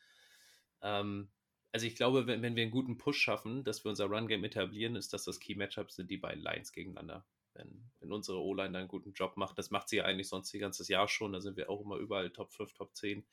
[0.82, 1.32] Ähm,
[1.72, 4.94] also ich glaube, wenn, wenn wir einen guten Push schaffen, dass wir unser Run-Game etablieren,
[4.94, 7.26] ist das das Key-Matchup, sind die beiden Lines gegeneinander.
[7.56, 10.52] Wenn, wenn unsere O-Line da einen guten Job macht, das macht sie ja eigentlich sonst
[10.52, 13.26] die ganze Jahr schon, da sind wir auch immer überall Top 5, Top 10,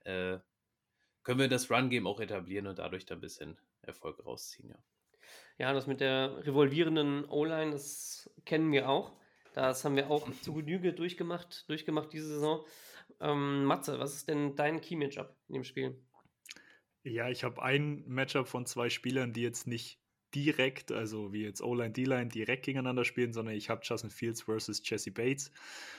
[0.00, 0.38] äh,
[1.22, 4.78] können wir das Run-Game auch etablieren und dadurch da ein bisschen Erfolg rausziehen, ja.
[5.58, 9.12] Ja, das mit der revolvierenden O-Line, das kennen wir auch.
[9.54, 12.64] Das haben wir auch zu Genüge durchgemacht, durchgemacht diese Saison.
[13.20, 16.00] Ähm, Matze, was ist denn dein Key-Matchup in dem Spiel?
[17.02, 20.00] Ja, ich habe ein Matchup von zwei Spielern, die jetzt nicht
[20.34, 24.82] direkt, also wie jetzt O-Line, D-Line, direkt gegeneinander spielen, sondern ich habe Justin Fields versus
[24.84, 25.50] Jesse Bates.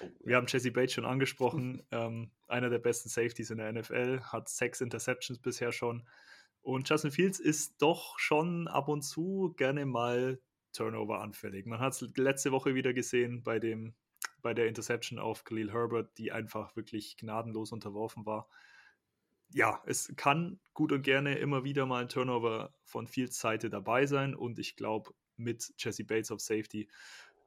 [0.01, 4.21] Oh, Wir haben Jesse Bates schon angesprochen, ähm, einer der besten Safeties in der NFL,
[4.21, 6.07] hat sechs Interceptions bisher schon.
[6.61, 10.39] Und Justin Fields ist doch schon ab und zu gerne mal
[10.73, 11.65] Turnover anfällig.
[11.65, 13.95] Man hat es letzte Woche wieder gesehen bei, dem,
[14.41, 18.47] bei der Interception auf Khalil Herbert, die einfach wirklich gnadenlos unterworfen war.
[19.51, 24.05] Ja, es kann gut und gerne immer wieder mal ein Turnover von Fields Seite dabei
[24.05, 26.87] sein und ich glaube, mit Jesse Bates auf Safety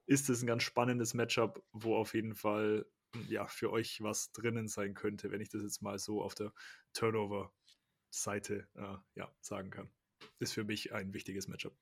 [0.06, 2.86] ist es ein ganz spannendes Matchup, wo auf jeden Fall
[3.28, 6.52] ja, für euch was drinnen sein könnte, wenn ich das jetzt mal so auf der
[6.94, 9.90] Turnover-Seite äh, ja, sagen kann.
[10.38, 11.76] Ist für mich ein wichtiges Matchup.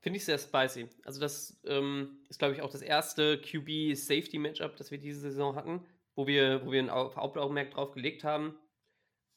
[0.00, 0.88] Finde ich sehr spicy.
[1.04, 5.84] Also, das ähm, ist, glaube ich, auch das erste QB-Safety-Matchup, das wir diese Saison hatten,
[6.16, 8.58] wo wir, wo wir ein Hauptaugenmerk drauf gelegt haben.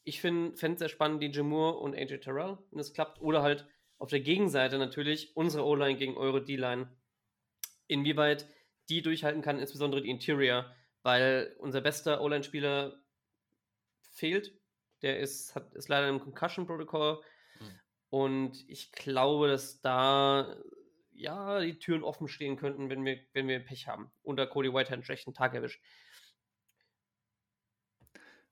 [0.03, 3.21] ich fände es sehr spannend, DJ Moore und AJ Terrell, wenn es klappt.
[3.21, 3.67] Oder halt
[3.99, 6.89] auf der Gegenseite natürlich unsere O-Line gegen eure D-Line.
[7.85, 8.47] Inwieweit
[8.87, 10.73] die durchhalten kann, insbesondere die Interior,
[11.03, 12.99] weil unser bester O-Line-Spieler
[14.13, 14.57] fehlt.
[15.01, 17.21] Der ist, hat, ist leider im Concussion-Protokoll.
[17.59, 17.79] Mhm.
[18.09, 20.57] Und ich glaube, dass da
[21.11, 24.11] ja die Türen offen stehen könnten, wenn wir, wenn wir Pech haben.
[24.23, 25.81] Unter Cody Whitehead einen schlechten Tag erwischt.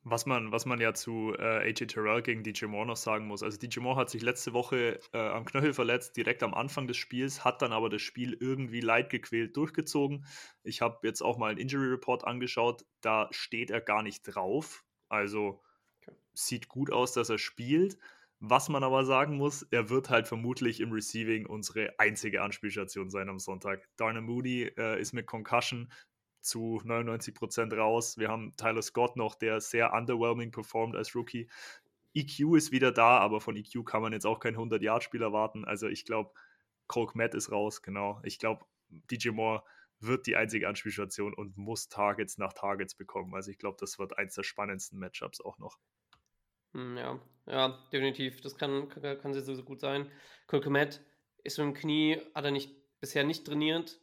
[0.10, 3.44] Was man, was man ja zu äh, AJ Terrell gegen DJ Moore noch sagen muss.
[3.44, 6.96] Also DJ Moore hat sich letzte Woche äh, am Knöchel verletzt, direkt am Anfang des
[6.96, 10.26] Spiels, hat dann aber das Spiel irgendwie leidgequält durchgezogen.
[10.64, 14.86] Ich habe jetzt auch mal einen Injury Report angeschaut, da steht er gar nicht drauf.
[15.10, 15.62] Also
[16.02, 16.16] okay.
[16.34, 17.98] sieht gut aus, dass er spielt.
[18.40, 23.30] Was man aber sagen muss, er wird halt vermutlich im Receiving unsere einzige Anspielstation sein
[23.30, 23.90] am Sonntag.
[23.98, 25.92] Darnell Mooney äh, ist mit Concussion
[26.48, 28.18] zu 99 Prozent raus.
[28.18, 31.50] Wir haben Tyler Scott noch, der sehr underwhelming performt als Rookie.
[32.14, 35.66] EQ ist wieder da, aber von EQ kann man jetzt auch kein 100-Yard-Spiel erwarten.
[35.66, 36.32] Also ich glaube,
[36.88, 38.20] Cole Matt ist raus, genau.
[38.24, 39.64] Ich glaube, DJ Moore
[40.00, 43.36] wird die einzige Anspielstation und muss Targets nach Targets bekommen.
[43.36, 45.78] Also ich glaube, das wird eins der spannendsten Matchups auch noch.
[46.74, 48.42] Hm, ja, ja, definitiv.
[48.42, 50.10] Das kann, kann, kann sehr, sehr gut sein.
[50.48, 51.02] Cole Matt
[51.44, 54.00] ist mit dem Knie, hat er nicht, bisher nicht trainiert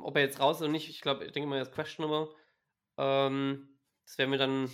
[0.00, 2.34] ob er jetzt raus ist oder nicht, ich glaube, ich denke mal, ist questionable.
[2.96, 4.70] Ähm, das werden wir dann,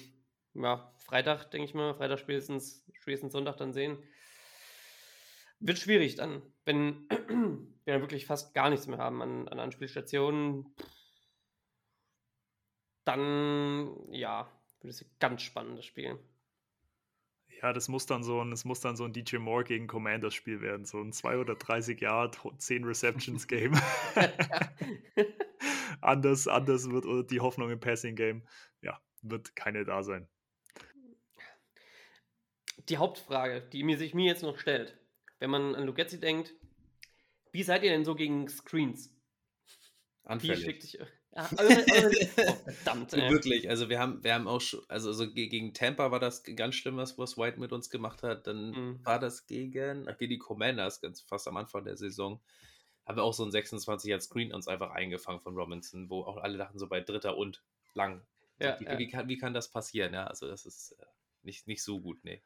[0.54, 4.02] ja, Freitag, denke ich mal, Freitag spätestens, spätestens Sonntag dann sehen.
[5.60, 7.08] Wird schwierig dann, wenn
[7.84, 10.74] wir dann wirklich fast gar nichts mehr haben an, an Anspielstationen.
[13.04, 14.50] Dann, ja,
[14.80, 16.18] wird es ein ganz spannendes Spiel.
[17.62, 20.34] Ja, das muss dann so ein, das muss dann so ein DJ Moore gegen Commanders
[20.34, 20.84] Spiel werden.
[20.84, 23.72] So ein 2 oder 30 Yard, 10 Receptions Game.
[26.00, 28.42] anders, anders wird die Hoffnung im Passing Game,
[28.82, 30.28] ja, wird keine da sein.
[32.88, 34.98] Die Hauptfrage, die mir sich mir jetzt noch stellt,
[35.38, 36.54] wenn man an Lugetzi denkt,
[37.52, 39.14] wie seid ihr denn so gegen Screens?
[40.24, 40.66] Anfällig.
[40.66, 40.98] Wie dich,
[41.34, 43.12] ja, also, oh, verdammt.
[43.14, 43.30] Ey.
[43.30, 46.74] Wirklich, also wir haben, wir haben auch schon, also, also gegen Tampa war das ganz
[46.74, 48.46] schlimm, was, was White mit uns gemacht hat.
[48.46, 49.00] Dann mhm.
[49.04, 52.40] war das gegen, ach, gegen die Commanders, ganz fast am Anfang der Saison.
[53.06, 56.58] Haben wir auch so ein 26er Screen uns einfach eingefangen von Robinson, wo auch alle
[56.58, 57.62] dachten, so bei dritter und
[57.94, 58.22] lang.
[58.60, 58.98] Ja, wie, ja.
[58.98, 60.14] wie, kann, wie kann das passieren?
[60.14, 61.06] Ja, also das ist äh,
[61.42, 62.42] nicht, nicht so gut, nee.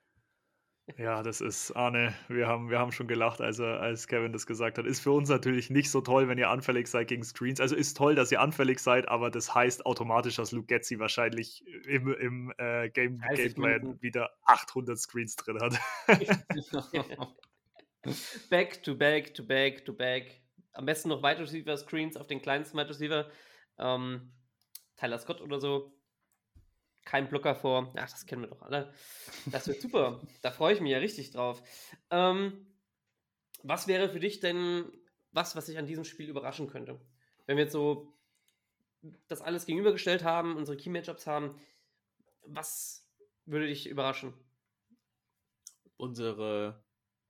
[0.97, 4.78] Ja, das ist, Arne, wir haben, wir haben schon gelacht, als, als Kevin das gesagt
[4.78, 4.87] hat.
[4.87, 7.61] Ist für uns natürlich nicht so toll, wenn ihr anfällig seid gegen Screens.
[7.61, 11.66] Also ist toll, dass ihr anfällig seid, aber das heißt automatisch, dass Luke Getzi wahrscheinlich
[11.87, 15.76] im, im äh, Game, Gameplan wieder 800 Screens drin hat.
[18.49, 20.41] back to back to back to back.
[20.72, 23.28] Am besten noch Wide Receiver Screens auf den kleinsten Wide Receiver.
[23.78, 24.30] Ähm,
[24.97, 25.95] Tyler Scott oder so
[27.07, 27.92] kein Blocker vor.
[27.96, 28.92] Ach, das kennen wir doch alle.
[29.46, 30.20] Das wird super.
[30.42, 31.62] da freue ich mich ja richtig drauf.
[32.11, 32.66] Ähm,
[33.62, 34.84] was wäre für dich denn
[35.30, 37.00] was, was sich an diesem Spiel überraschen könnte?
[37.46, 38.12] Wenn wir jetzt so
[39.28, 41.59] das alles gegenübergestellt haben, unsere Key-Matchups haben,
[42.42, 43.09] was
[43.44, 44.34] würde dich überraschen?
[45.96, 46.84] Unsere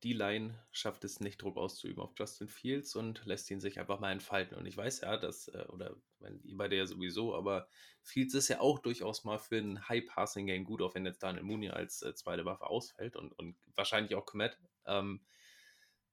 [0.07, 4.13] D-Line schafft es nicht, Druck auszuüben auf Justin Fields und lässt ihn sich einfach mal
[4.13, 4.57] entfalten.
[4.57, 5.97] Und ich weiß ja, dass, äh, oder
[6.45, 7.69] ihr beide ja sowieso, aber
[8.03, 11.71] Fields ist ja auch durchaus mal für ein High-Passing-Game gut, auch wenn jetzt Daniel Mooney
[11.71, 14.57] als äh, zweite Waffe ausfällt und, und wahrscheinlich auch Komet.
[14.87, 15.21] Ähm,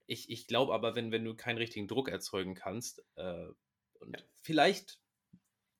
[0.06, 3.46] ich ich glaube aber, wenn, wenn du keinen richtigen Druck erzeugen kannst, äh,
[4.00, 4.24] und ja.
[4.40, 4.98] vielleicht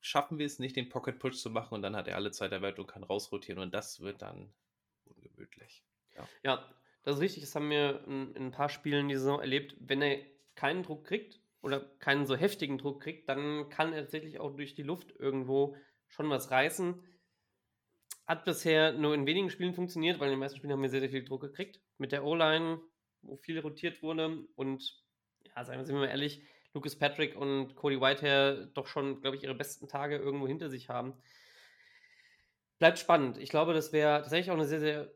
[0.00, 2.52] schaffen wir es nicht, den Pocket Push zu machen und dann hat er alle Zeit
[2.52, 4.54] der Welt und kann rausrotieren und das wird dann
[5.04, 5.82] ungemütlich.
[6.14, 6.74] Ja, ja
[7.04, 9.76] das ist richtig, das haben wir in, in ein paar Spielen die Saison erlebt.
[9.78, 10.18] Wenn er
[10.54, 14.74] keinen Druck kriegt oder keinen so heftigen Druck kriegt, dann kann er tatsächlich auch durch
[14.74, 15.76] die Luft irgendwo
[16.08, 17.02] schon was reißen.
[18.26, 21.00] Hat bisher nur in wenigen Spielen funktioniert, weil in den meisten Spielen haben wir sehr,
[21.00, 21.80] sehr viel Druck gekriegt.
[21.98, 22.80] Mit der O-Line,
[23.20, 25.04] wo viel rotiert wurde und
[25.44, 29.54] ja, sind wir mal ehrlich, Lucas Patrick und Cody Whitehair doch schon, glaube ich, ihre
[29.54, 31.14] besten Tage irgendwo hinter sich haben.
[32.78, 33.36] Bleibt spannend.
[33.38, 35.14] Ich glaube, das wäre tatsächlich auch eine sehr, sehr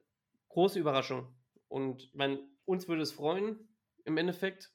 [0.50, 1.34] große Überraschung
[1.68, 3.68] und ich meine, uns würde es freuen,
[4.04, 4.72] im Endeffekt,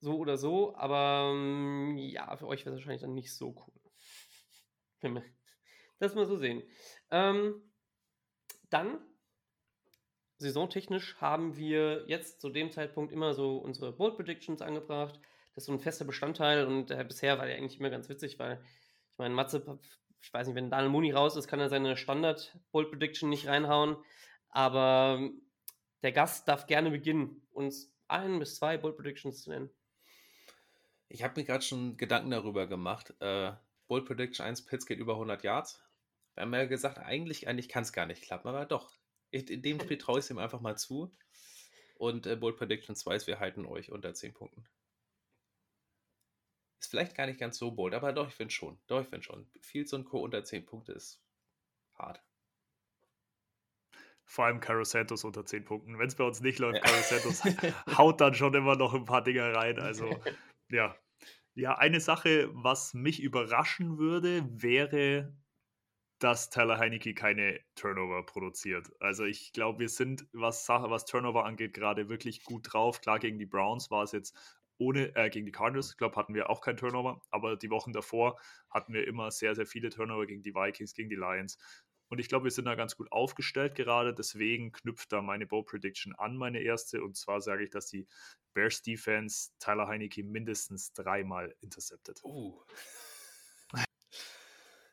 [0.00, 3.80] so oder so, aber ähm, ja, für euch wäre es wahrscheinlich dann nicht so cool.
[5.00, 5.22] Wenn
[5.98, 6.62] das mal so sehen.
[7.10, 7.62] Ähm,
[8.70, 8.98] dann,
[10.38, 15.18] saisontechnisch, haben wir jetzt zu dem Zeitpunkt immer so unsere Bold Predictions angebracht.
[15.54, 18.38] Das ist so ein fester Bestandteil und äh, bisher war der eigentlich immer ganz witzig,
[18.38, 18.62] weil
[19.12, 19.78] ich meine, Matze,
[20.20, 23.46] ich weiß nicht, wenn Daniel Mooney raus ist, kann er seine Standard Bold Prediction nicht
[23.46, 23.96] reinhauen.
[24.50, 25.30] Aber
[26.02, 29.70] der Gast darf gerne beginnen, uns ein bis zwei Bold Predictions zu nennen.
[31.08, 33.14] Ich habe mir gerade schon Gedanken darüber gemacht.
[33.20, 33.52] Äh,
[33.86, 35.80] Bold Prediction 1, Pitts geht über 100 Yards.
[36.34, 38.92] Wir haben ja gesagt, eigentlich, eigentlich kann es gar nicht klappen, aber doch.
[39.30, 41.12] In dem Spiel traue ich es ihm einfach mal zu.
[41.96, 44.66] Und äh, Bold Prediction 2 ist, wir halten euch unter 10 Punkten.
[46.80, 48.78] Ist vielleicht gar nicht ganz so bold, aber doch, ich finde schon.
[48.86, 49.48] Doch, ich finde schon.
[49.60, 50.20] Fields und Co.
[50.20, 51.22] unter 10 Punkte ist
[51.94, 52.22] hart.
[54.26, 55.98] Vor allem Caro Santos unter 10 Punkten.
[55.98, 56.82] Wenn es bei uns nicht läuft, ja.
[56.82, 57.42] Caro Santos
[57.98, 59.78] haut dann schon immer noch ein paar Dinger rein.
[59.78, 60.20] Also,
[60.70, 60.96] ja.
[61.54, 65.32] Ja, eine Sache, was mich überraschen würde, wäre,
[66.18, 68.90] dass Tyler Heinecke keine Turnover produziert.
[69.00, 73.00] Also ich glaube, wir sind, was Sache, was Turnover angeht, gerade wirklich gut drauf.
[73.00, 74.36] Klar, gegen die Browns war es jetzt
[74.78, 77.92] ohne, äh, gegen die Cardinals, ich glaube, hatten wir auch kein Turnover, aber die Wochen
[77.92, 78.38] davor
[78.70, 81.58] hatten wir immer sehr, sehr viele Turnover gegen die Vikings, gegen die Lions.
[82.08, 84.14] Und ich glaube, wir sind da ganz gut aufgestellt gerade.
[84.14, 87.02] Deswegen knüpft da meine Bow Prediction an, meine erste.
[87.02, 88.06] Und zwar sage ich, dass die
[88.54, 92.20] Bears Defense Tyler Heinecke mindestens dreimal interceptet.
[92.22, 92.62] Uh.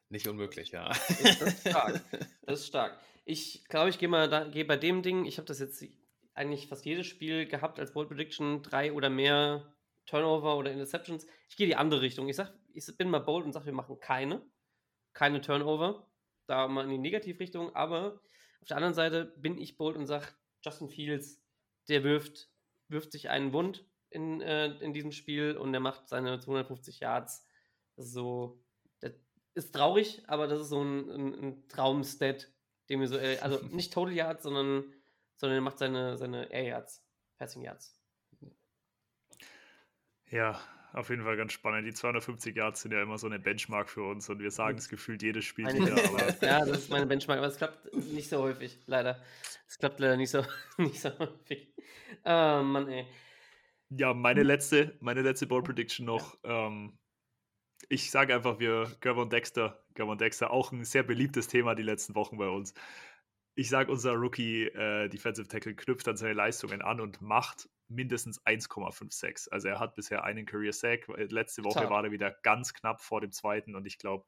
[0.10, 0.90] Nicht unmöglich, ja.
[0.90, 2.02] Das ist stark.
[2.46, 3.00] Das ist stark.
[3.26, 5.86] Ich glaube, ich gehe mal da, gehe bei dem Ding, ich habe das jetzt
[6.34, 9.74] eigentlich fast jedes Spiel gehabt als Bold Prediction, drei oder mehr
[10.06, 11.26] Turnover oder Interceptions.
[11.48, 12.28] Ich gehe die andere Richtung.
[12.28, 14.46] Ich sag, ich bin mal bold und sage, wir machen keine.
[15.14, 16.06] Keine Turnover
[16.48, 18.22] da mal in die Negativrichtung, aber
[18.62, 20.28] auf der anderen Seite bin ich bold und sage,
[20.64, 21.42] Justin Fields,
[21.90, 22.50] der wirft,
[22.88, 27.46] wirft sich einen Wund in, äh, in diesem Spiel und der macht seine 250 Yards.
[27.98, 28.64] so,
[29.02, 29.12] das
[29.54, 32.52] ist traurig, aber das ist so ein, ein, ein Traumstat,
[32.90, 34.94] dem wir so, äh, also nicht Total Yards, sondern,
[35.36, 37.06] sondern er macht seine, seine Air Yards,
[37.38, 38.00] Passing Yards.
[40.30, 40.60] Ja,
[40.94, 41.88] auf jeden Fall ganz spannend.
[41.88, 44.90] Die 250 Yards sind ja immer so eine Benchmark für uns und wir sagen es
[44.90, 45.96] gefühlt jedes Spiel wieder.
[46.42, 49.20] ja, das ist meine Benchmark, aber es klappt nicht so häufig, leider.
[49.68, 50.46] Es klappt leider nicht so,
[50.78, 51.74] nicht so häufig.
[52.24, 53.08] Oh Mann, ey.
[53.90, 56.38] Ja, meine letzte, meine letzte Ball Prediction noch.
[56.44, 56.98] Ähm,
[57.90, 62.16] ich sage einfach, wir, Gervon Dexter, Gervon Dexter, auch ein sehr beliebtes Thema die letzten
[62.16, 62.74] Wochen bei uns.
[63.56, 68.42] Ich sage, unser Rookie äh, Defensive Tackle knüpft an seine Leistungen an und macht mindestens
[68.46, 69.50] 1,56.
[69.50, 71.08] Also er hat bisher einen Career Sack.
[71.30, 71.90] Letzte Woche Total.
[71.90, 74.26] war er wieder ganz knapp vor dem zweiten und ich glaube,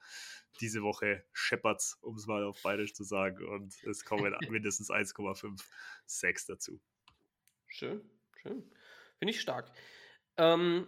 [0.61, 3.45] diese Woche scheppert's, um es mal auf Bayerisch zu sagen.
[3.47, 5.61] Und es kommen mindestens 1,5
[6.05, 6.79] Sacks dazu.
[7.67, 8.01] Schön,
[8.41, 8.63] schön.
[9.17, 9.71] Finde ich stark.
[10.37, 10.87] Ähm,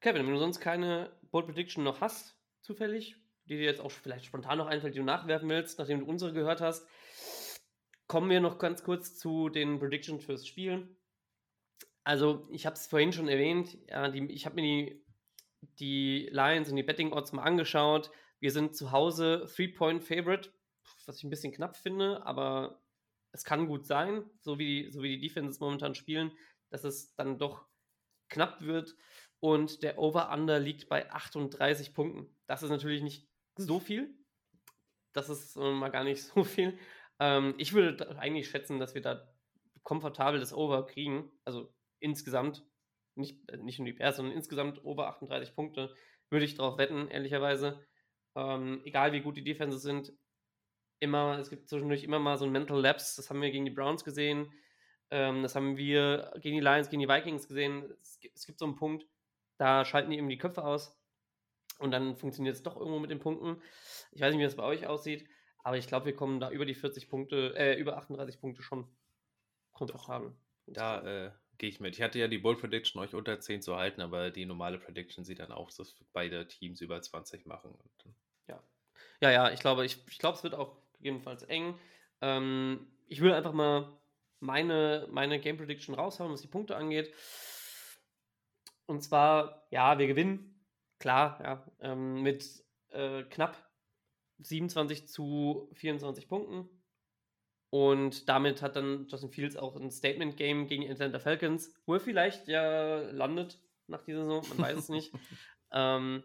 [0.00, 4.26] Kevin, wenn du sonst keine Bold Prediction noch hast, zufällig, die dir jetzt auch vielleicht
[4.26, 6.86] spontan noch einfällt, die du nachwerfen willst, nachdem du unsere gehört hast,
[8.06, 10.96] kommen wir noch ganz kurz zu den Predictions fürs Spiel.
[12.06, 15.02] Also, ich habe es vorhin schon erwähnt, ja, die, ich habe mir die,
[15.80, 18.12] die Lions und die Betting Odds mal angeschaut.
[18.38, 20.52] Wir sind zu Hause Three-Point-Favorite,
[21.04, 22.80] was ich ein bisschen knapp finde, aber
[23.32, 26.30] es kann gut sein, so wie, so wie die Defenses momentan spielen,
[26.70, 27.66] dass es dann doch
[28.28, 28.94] knapp wird.
[29.40, 32.32] Und der Over-Under liegt bei 38 Punkten.
[32.46, 34.14] Das ist natürlich nicht so viel.
[35.12, 36.78] Das ist mal gar nicht so viel.
[37.18, 39.28] Ähm, ich würde eigentlich schätzen, dass wir da
[39.82, 41.32] komfortabel das Over kriegen.
[41.44, 42.64] Also insgesamt,
[43.14, 45.94] nicht, äh, nicht nur die Bears, sondern insgesamt über 38 Punkte,
[46.30, 47.84] würde ich darauf wetten, ehrlicherweise.
[48.34, 50.12] Ähm, egal wie gut die Defenses sind,
[51.00, 53.70] immer, es gibt zwischendurch immer mal so ein Mental Lapse, das haben wir gegen die
[53.70, 54.52] Browns gesehen,
[55.10, 57.84] ähm, das haben wir gegen die Lions, gegen die Vikings gesehen.
[58.00, 59.06] Es gibt, es gibt so einen Punkt,
[59.58, 60.98] da schalten die eben die Köpfe aus
[61.78, 63.62] und dann funktioniert es doch irgendwo mit den Punkten.
[64.12, 65.28] Ich weiß nicht, wie das bei euch aussieht,
[65.62, 68.88] aber ich glaube, wir kommen da über die 40 Punkte, äh, über 38 Punkte schon
[69.72, 70.34] komfortabel.
[70.66, 71.94] Da äh, Gehe ich mit.
[71.94, 75.24] Ich hatte ja die Bold Prediction euch unter 10 zu halten, aber die normale Prediction
[75.24, 77.74] sieht dann auch, dass beide Teams über 20 machen.
[78.48, 78.62] Ja.
[79.20, 81.78] Ja, ja, ich glaube, ich, ich glaube, es wird auch gegebenenfalls eng.
[82.20, 83.96] Ähm, ich würde einfach mal
[84.40, 87.12] meine, meine Game Prediction raushauen, was die Punkte angeht.
[88.86, 90.60] Und zwar, ja, wir gewinnen,
[90.98, 93.56] klar, ja, ähm, mit äh, knapp
[94.38, 96.68] 27 zu 24 Punkten.
[97.76, 102.48] Und damit hat dann Justin Fields auch ein Statement-Game gegen Atlanta Falcons, wo er vielleicht
[102.48, 105.12] ja landet nach dieser Saison, man weiß es nicht.
[105.72, 106.22] Ähm,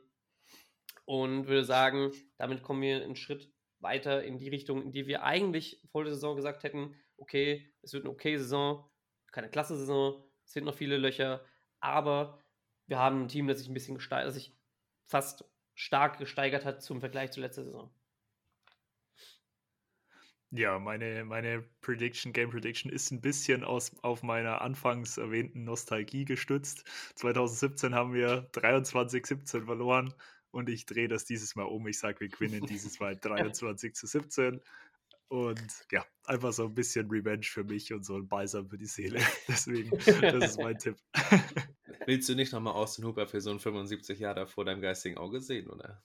[1.06, 5.24] und würde sagen, damit kommen wir einen Schritt weiter in die Richtung, in die wir
[5.24, 8.88] eigentlich vor der Saison gesagt hätten, okay, es wird eine okay Saison,
[9.32, 11.44] keine klasse Saison, es sind noch viele Löcher,
[11.80, 12.40] aber
[12.86, 14.56] wir haben ein Team, das sich ein bisschen gesteigert, das sich
[15.08, 17.92] fast stark gesteigert hat zum Vergleich zur letzten Saison.
[20.54, 26.26] Ja, meine, meine Prediction, Game Prediction ist ein bisschen aus, auf meiner anfangs erwähnten Nostalgie
[26.26, 26.84] gestützt.
[27.16, 30.14] 2017 haben wir 23-17 verloren
[30.52, 31.88] und ich drehe das dieses Mal um.
[31.88, 34.60] Ich sage, wir gewinnen dieses Mal 23 zu 17.
[35.30, 38.86] Und ja, einfach so ein bisschen Revenge für mich und so ein Balsam für die
[38.86, 39.22] Seele.
[39.48, 40.98] Deswegen, das ist mein Tipp.
[42.06, 45.40] Willst du nicht nochmal Austin Hooper für so ein 75 Jahre vor deinem geistigen Auge
[45.40, 46.04] sehen, oder?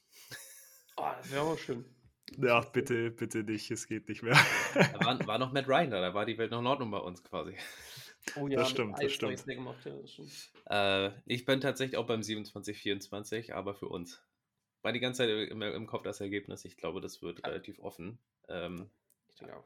[0.96, 1.84] Oh, das wäre auch schön.
[2.38, 4.36] Ja, bitte, bitte nicht, es geht nicht mehr.
[4.74, 6.98] Da war, war noch Matt Ryan da, da war die Welt noch in Ordnung bei
[6.98, 7.56] uns quasi.
[8.34, 9.44] Oh Das stimmt, das stimmt.
[9.46, 10.32] Gemacht, ja, das stimmt.
[10.68, 14.20] Äh, ich bin tatsächlich auch beim 27-24, aber für uns.
[14.82, 16.64] War die ganze Zeit im, im Kopf das Ergebnis.
[16.64, 18.18] Ich glaube, das wird relativ offen.
[18.48, 18.90] Ähm,
[19.28, 19.64] Ich denke auch.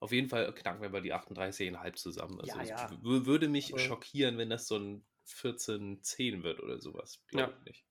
[0.00, 2.38] auf jeden Fall knacken wir bei die 38,5 zusammen.
[2.40, 2.98] Also Ja, ja.
[3.02, 7.22] würde mich Aber- schockieren, wenn das so ein 14-10 wird oder sowas.
[7.28, 7.58] Glaube Ja.
[7.60, 7.84] ich nicht.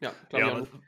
[0.00, 0.78] Ja, Ja, glaube ich auch.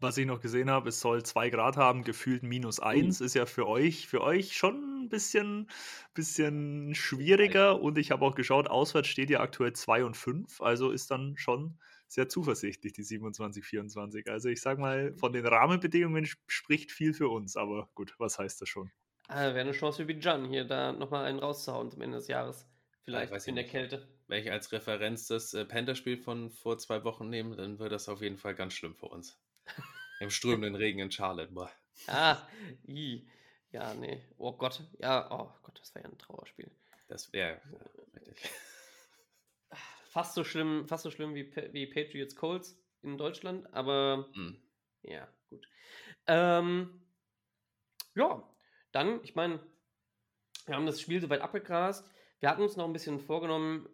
[0.00, 3.20] Was ich noch gesehen habe, es soll 2 Grad haben, gefühlt minus 1.
[3.20, 5.70] Ist ja für euch, für euch schon ein bisschen,
[6.14, 7.80] bisschen schwieriger.
[7.80, 10.60] Und ich habe auch geschaut, auswärts steht ja aktuell 2 und 5.
[10.60, 11.78] Also ist dann schon
[12.08, 14.28] sehr zuversichtlich, die 27, 24.
[14.30, 17.56] Also ich sag mal, von den Rahmenbedingungen sp- spricht viel für uns.
[17.56, 18.90] Aber gut, was heißt das schon?
[19.28, 22.66] Ah, Wäre eine Chance für Bijan, hier da nochmal einen rauszuhauen zum Ende des Jahres.
[23.02, 23.66] Vielleicht weiß ich in der nicht.
[23.66, 24.08] Kälte.
[24.26, 28.08] Wenn ich als Referenz das äh, Panther-Spiel von vor zwei Wochen nehme, dann wird das
[28.10, 29.40] auf jeden Fall ganz schlimm für uns.
[30.20, 31.52] Im strömenden Regen in Charlotte.
[31.52, 31.70] Boah.
[32.06, 32.38] Ah,
[32.86, 33.26] i.
[33.72, 34.22] Ja, nee.
[34.38, 34.82] Oh Gott.
[34.98, 36.70] Ja, oh Gott, das war ja ein Trauerspiel.
[37.08, 37.60] Das wäre
[38.14, 38.50] richtig.
[40.10, 44.60] Fast so schlimm, fast so schlimm wie, wie Patriots Colts in Deutschland, aber Hm.
[45.02, 45.68] ja, gut.
[46.26, 47.00] Ähm,
[48.16, 48.42] ja,
[48.92, 49.60] dann, ich meine,
[50.66, 52.04] wir haben das Spiel soweit abgegrast.
[52.40, 53.88] Wir hatten uns noch ein bisschen vorgenommen,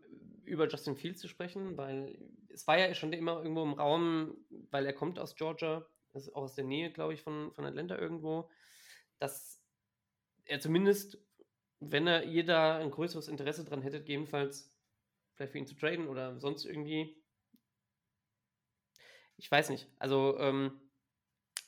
[0.44, 2.18] über Justin Fields zu sprechen, weil
[2.56, 4.34] es war ja schon immer irgendwo im Raum,
[4.70, 7.98] weil er kommt aus Georgia, ist auch aus der Nähe, glaube ich, von, von Atlanta
[7.98, 8.50] irgendwo,
[9.18, 9.62] dass
[10.46, 11.18] er zumindest,
[11.80, 14.74] wenn er ihr da ein größeres Interesse dran hätte, gegebenenfalls
[15.34, 17.22] vielleicht für ihn zu traden oder sonst irgendwie.
[19.36, 19.86] Ich weiß nicht.
[19.98, 20.80] Also, ähm,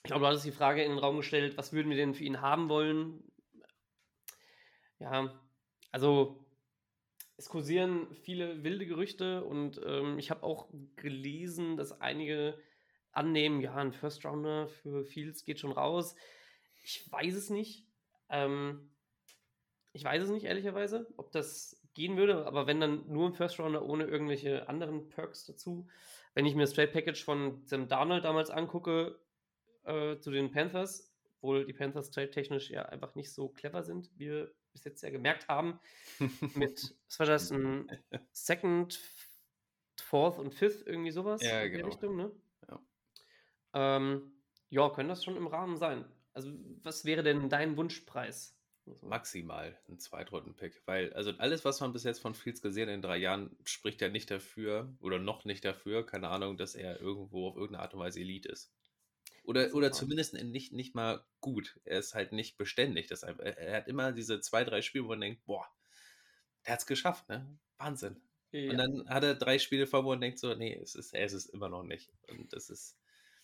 [0.03, 2.25] ich glaube, du hattest die Frage in den Raum gestellt, was würden wir denn für
[2.25, 3.31] ihn haben wollen?
[5.01, 5.39] Ja,
[5.93, 6.48] also
[7.39, 12.59] es kursieren viele wilde Gerüchte und ähm, ich habe auch gelesen, dass einige
[13.13, 16.17] annehmen, ja, ein First Rounder für Fields geht schon raus.
[16.83, 17.87] Ich weiß es nicht.
[18.29, 18.91] Ähm,
[19.93, 23.61] ich weiß es nicht, ehrlicherweise, ob das gehen würde, aber wenn dann nur ein First
[23.61, 25.87] Rounder ohne irgendwelche anderen Perks dazu.
[26.35, 29.19] Wenn ich mir das Trade Package von Sam Darnold damals angucke
[29.85, 34.29] äh, zu den Panthers, obwohl die Panthers trade-technisch ja einfach nicht so clever sind, wie
[34.29, 35.81] wir bis jetzt ja gemerkt haben,
[36.55, 37.91] mit, was war das, ein
[38.33, 39.01] Second,
[40.01, 41.87] Fourth und Fifth, irgendwie sowas Ja, in der genau.
[41.87, 42.33] Richtung, ne?
[42.69, 42.83] Ja.
[43.75, 44.33] Ähm,
[44.71, 46.05] ja, können das schon im Rahmen sein.
[46.33, 46.53] Also,
[46.83, 48.59] was wäre denn dein Wunschpreis?
[49.03, 50.83] Maximal ein Zweitrunden-Pick.
[50.87, 54.09] Weil, also alles, was man bis jetzt von Fields gesehen in drei Jahren, spricht ja
[54.09, 58.01] nicht dafür oder noch nicht dafür, keine Ahnung, dass er irgendwo auf irgendeine Art und
[58.01, 58.78] Weise Elite ist.
[59.49, 59.93] Oder, oder Ja.
[59.93, 61.81] zumindest nicht, nicht mal gut.
[61.85, 63.07] Er ist halt nicht beständig.
[63.07, 65.67] Das er, hat immer diese zwei, drei Spiele, wo man denkt, boah,
[66.67, 67.59] der hat es geschafft, ne?
[67.79, 68.21] Wahnsinn.
[68.51, 68.71] Ja.
[68.71, 71.25] Und dann hat er drei Spiele vor, wo man denkt so, nee, es ist, er
[71.25, 72.13] ist es immer noch nicht.
[72.29, 72.99] Und das ist,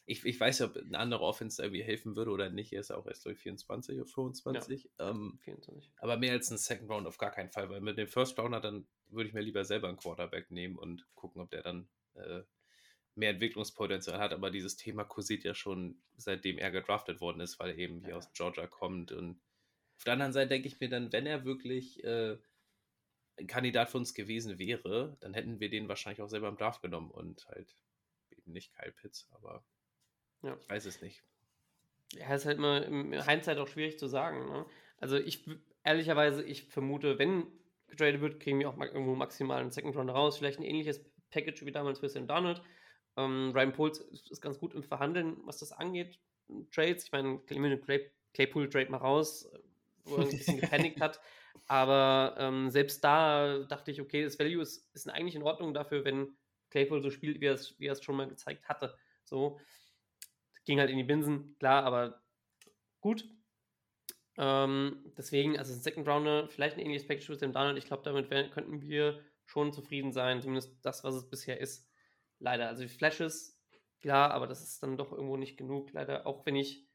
[0.05, 2.74] ich, ich weiß nicht, ob eine andere Offense irgendwie helfen würde oder nicht.
[2.74, 4.90] Er ist auch erst, glaube ich, 24 oder 25.
[4.98, 5.90] Ähm, 24.
[5.97, 8.60] aber mehr als ein Second Round auf gar keinen Fall, weil mit dem First Rounder
[8.60, 12.43] dann würde ich mir lieber selber einen Quarterback nehmen und gucken, ob der dann äh,
[13.16, 14.32] mehr Entwicklungspotenzial hat.
[14.32, 18.11] Aber dieses Thema kursiert ja schon, seitdem er gedraftet worden ist, weil er eben hier
[18.11, 18.16] Ja.
[18.16, 19.12] aus Georgia kommt.
[19.12, 19.41] Und
[19.97, 22.36] auf der anderen Seite denke ich mir dann, wenn er wirklich äh,
[23.39, 26.82] ein Kandidat für uns gewesen wäre, dann hätten wir den wahrscheinlich auch selber im Draft
[26.82, 27.74] genommen und halt
[28.31, 29.65] eben nicht Kyle Pitts, aber
[30.43, 30.57] Ja.
[30.61, 31.23] ich weiß es nicht.
[32.12, 34.47] Ja, ist halt immer im Hindsight auch schwierig zu sagen.
[34.49, 34.66] Ne?
[34.99, 35.45] Also ich,
[35.82, 37.47] ehrlicherweise, ich vermute, wenn
[37.89, 40.39] getradet wird, kriegen wir auch ma- irgendwo maximal einen Second Round raus.
[40.39, 42.62] Vielleicht ein ähnliches Package wie damals für Sam Donald.
[43.16, 46.19] Ähm, Ryan Poles ist, ganz gut im Verhandeln, was das angeht.
[46.73, 49.49] Trades, ich meine, Clay, Claypool Trade mal raus,
[50.05, 51.20] wo er ein bisschen gepanikt hat.
[51.66, 56.05] Aber ähm, selbst da dachte ich, okay, das Value ist, ist eigentlich in Ordnung dafür,
[56.05, 56.36] wenn
[56.70, 58.97] Claypool so spielt, wie er es, wie er es schon mal gezeigt hatte.
[59.23, 59.59] So,
[60.65, 62.23] ging halt in die Binsen, klar, aber
[63.01, 63.28] gut.
[64.36, 67.78] Ähm, deswegen, also ein Second Rounder, vielleicht ein ähnliches Package für Sam Donald.
[67.78, 71.89] Ich glaube, damit wär, könnten wir schon zufrieden sein, zumindest das, was es bisher ist.
[72.39, 72.69] Leider.
[72.69, 73.61] Also die Flashes,
[74.01, 75.93] klar, aber das ist dann doch irgendwo nicht genug.
[75.93, 76.86] Leider, auch wenn ich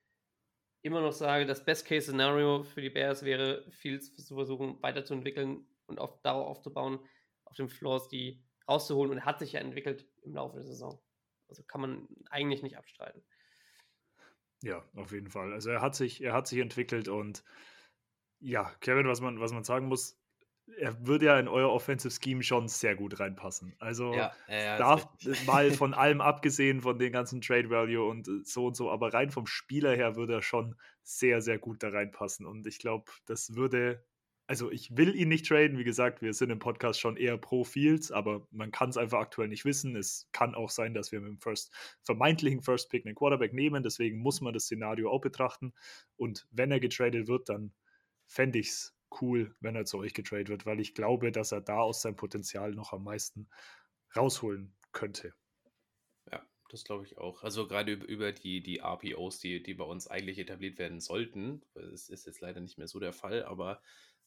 [0.81, 6.21] immer noch sage, das Best-Case-Szenario für die Bears wäre, Fields zu versuchen, weiterzuentwickeln und auf,
[6.21, 6.99] darauf aufzubauen,
[7.45, 9.11] auf den Floors die rauszuholen.
[9.11, 11.01] Und er hat sich ja entwickelt im Laufe der Saison.
[11.47, 13.23] Also kann man eigentlich nicht abstreiten.
[14.61, 15.53] Ja, auf jeden Fall.
[15.53, 17.43] Also er hat sich, er hat sich entwickelt und
[18.39, 20.18] ja, Kevin, was man, was man sagen muss,
[20.77, 23.75] er würde ja in euer Offensive Scheme schon sehr gut reinpassen.
[23.79, 25.07] Also ja, ja, darf
[25.45, 29.13] mal von allem abgesehen, von den ganzen Trade Value und äh, so und so, aber
[29.13, 32.45] rein vom Spieler her würde er schon sehr, sehr gut da reinpassen.
[32.45, 34.03] Und ich glaube, das würde
[34.49, 35.77] also ich will ihn nicht traden.
[35.77, 39.19] Wie gesagt, wir sind im Podcast schon eher pro Fields, aber man kann es einfach
[39.19, 39.95] aktuell nicht wissen.
[39.95, 41.71] Es kann auch sein, dass wir mit dem First,
[42.01, 43.83] vermeintlichen First Pick einen Quarterback nehmen.
[43.83, 45.75] Deswegen muss man das Szenario auch betrachten.
[46.15, 47.73] Und wenn er getradet wird, dann
[48.25, 51.61] fände ich es cool, wenn er zu euch getradet wird, weil ich glaube, dass er
[51.61, 53.49] da aus seinem Potenzial noch am meisten
[54.15, 55.33] rausholen könnte.
[56.31, 57.43] Ja, das glaube ich auch.
[57.43, 61.61] Also gerade über die, die RPOs, die, die bei uns eigentlich etabliert werden sollten.
[61.73, 63.81] Das ist jetzt leider nicht mehr so der Fall, aber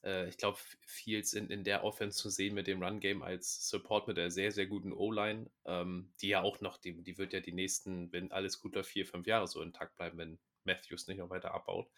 [0.05, 4.09] äh, ich glaube, Fields in, in der Offense zu sehen mit dem Run-Game als Support
[4.09, 7.41] mit der sehr, sehr guten O-Line, ähm, die ja auch noch, die, die wird ja
[7.41, 11.19] die nächsten, wenn alles gut läuft, vier, fünf Jahre so intakt bleiben, wenn Matthews nicht
[11.19, 11.89] noch weiter abbaut.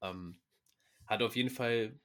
[0.00, 0.40] Ähm,
[1.06, 1.98] hat auf jeden Fall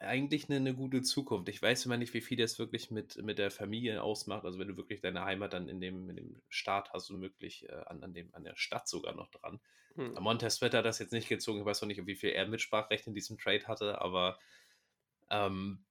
[0.00, 1.48] eigentlich eine, eine, gute Zukunft.
[1.48, 4.44] Ich weiß immer nicht, wie viel das wirklich mit, mit der Familie ausmacht.
[4.44, 7.68] Also wenn du wirklich deine Heimat dann in dem, in dem Staat hast und möglich
[7.68, 9.60] äh, an, an, dem, an der Stadt sogar noch dran.
[9.96, 10.14] Hm.
[10.20, 11.60] Montez hat das jetzt nicht gezogen.
[11.60, 14.38] Ich weiß noch nicht, wie viel er Mitsprachrecht in diesem Trade hatte, aber
[15.30, 15.84] ähm,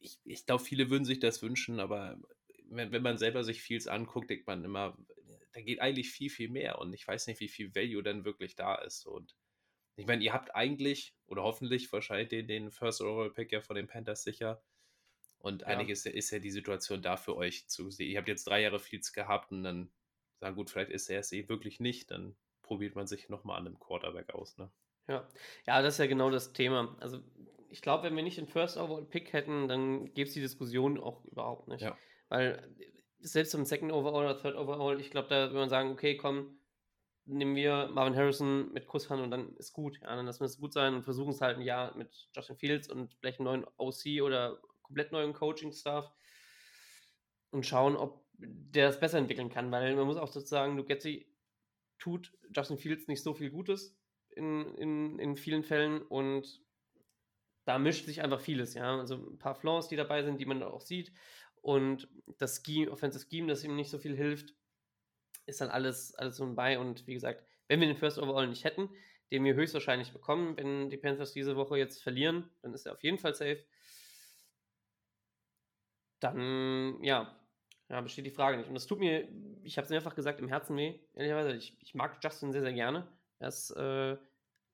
[0.00, 2.18] ich, ich glaube, viele würden sich das wünschen, aber
[2.68, 4.96] wenn, wenn man selber sich vieles anguckt, denkt man immer,
[5.52, 8.56] da geht eigentlich viel, viel mehr und ich weiß nicht, wie viel Value dann wirklich
[8.56, 9.34] da ist und
[9.96, 13.76] ich meine, ihr habt eigentlich oder hoffentlich wahrscheinlich den, den First Overall Pick ja von
[13.76, 14.62] den Panthers sicher.
[15.38, 15.68] Und ja.
[15.68, 18.10] eigentlich ist, ist ja die Situation da für euch zu sehen.
[18.10, 19.90] Ihr habt jetzt drei Jahre Fields gehabt und dann
[20.38, 22.10] sagen, gut, vielleicht ist er es eh wirklich nicht.
[22.10, 24.56] Dann probiert man sich nochmal an einem Quarterback aus.
[24.56, 24.70] Ne?
[25.08, 25.28] Ja.
[25.66, 26.96] ja, das ist ja genau das Thema.
[27.00, 27.18] Also
[27.68, 31.00] ich glaube, wenn wir nicht den First Overall Pick hätten, dann gäbe es die Diskussion
[31.00, 31.82] auch überhaupt nicht.
[31.82, 31.98] Ja.
[32.28, 32.68] Weil
[33.18, 36.58] selbst im Second Overall oder Third Overall, ich glaube, da würde man sagen, okay, komm,
[37.24, 40.00] nehmen wir Marvin Harrison mit Kusshand und dann ist gut.
[40.00, 42.56] Ja, dann lassen wir es gut sein und versuchen es halt ein Jahr mit Justin
[42.56, 46.10] Fields und vielleicht einen neuen OC oder komplett neuen Coaching-Staff
[47.50, 51.28] und schauen, ob der das besser entwickeln kann, weil man muss auch sozusagen, Lugetzi
[51.98, 53.96] tut Justin Fields nicht so viel Gutes
[54.30, 56.60] in, in, in vielen Fällen und
[57.64, 58.98] da mischt sich einfach vieles, ja.
[58.98, 61.12] Also ein paar Flaws, die dabei sind, die man auch sieht.
[61.60, 62.08] Und
[62.38, 64.54] das Scheme, Offensive Scheme, das ihm nicht so viel hilft
[65.46, 66.78] ist dann alles, alles so bei.
[66.78, 68.90] Und wie gesagt, wenn wir den First Overall nicht hätten,
[69.30, 73.02] den wir höchstwahrscheinlich bekommen, wenn die Panthers diese Woche jetzt verlieren, dann ist er auf
[73.02, 73.64] jeden Fall safe.
[76.20, 77.36] Dann, ja,
[77.88, 78.68] ja, besteht die Frage nicht.
[78.68, 79.28] Und das tut mir,
[79.62, 80.98] ich habe es mehrfach gesagt, im Herzen weh.
[81.14, 83.08] Ehrlicherweise, ich, ich mag Justin sehr, sehr gerne.
[83.38, 84.16] Er ist äh,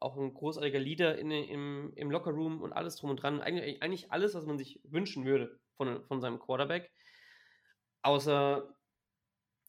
[0.01, 3.40] auch ein großartiger Leader in, im, im Lockerroom und alles drum und dran.
[3.40, 6.90] Eigentlich, eigentlich alles, was man sich wünschen würde von, von seinem Quarterback.
[8.03, 8.77] Außer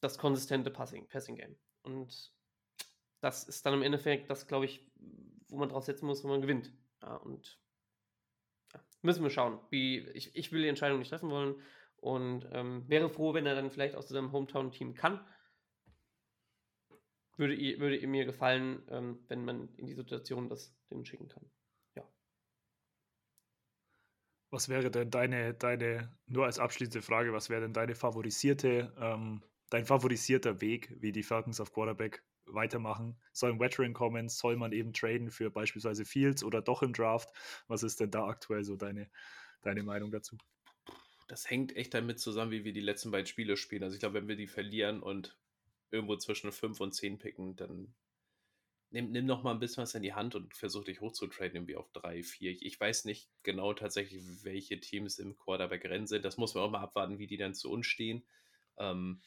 [0.01, 1.55] das konsistente Passing, Passing Game.
[1.83, 2.33] Und
[3.21, 4.85] das ist dann im Endeffekt das, glaube ich,
[5.47, 6.73] wo man drauf setzen muss, wo man gewinnt.
[7.01, 7.59] Ja, und
[8.73, 9.59] ja, müssen wir schauen.
[9.69, 11.61] Wie, ich, ich will die Entscheidung nicht treffen wollen
[11.97, 15.25] und ähm, wäre froh, wenn er dann vielleicht aus seinem Hometown-Team kann.
[17.35, 21.49] Würde, würde mir gefallen, ähm, wenn man in die Situation das den schicken kann.
[21.95, 22.03] Ja.
[24.49, 29.41] Was wäre denn deine, deine, nur als abschließende Frage, was wäre denn deine favorisierte ähm,
[29.69, 33.19] dein favorisierter Weg, wie die Falcons auf Quarterback weitermachen?
[33.31, 34.29] Soll ein Veteran kommen?
[34.29, 37.29] Soll man eben traden für beispielsweise Fields oder doch im Draft?
[37.67, 39.09] Was ist denn da aktuell so deine,
[39.61, 40.37] deine Meinung dazu?
[41.27, 43.83] Das hängt echt damit zusammen, wie wir die letzten beiden Spiele spielen.
[43.83, 45.37] Also ich glaube, wenn wir die verlieren und
[45.91, 47.93] irgendwo zwischen 5 und 10 picken, dann
[48.89, 51.75] nimm, nimm noch mal ein bisschen was in die Hand und versuch dich hochzutraden, irgendwie
[51.75, 52.51] auf 3, 4.
[52.51, 56.25] Ich, ich weiß nicht genau tatsächlich, welche Teams im Quarterback-Rennen sind.
[56.25, 58.25] Das muss man auch mal abwarten, wie die dann zu uns stehen.
[58.77, 59.21] Ähm,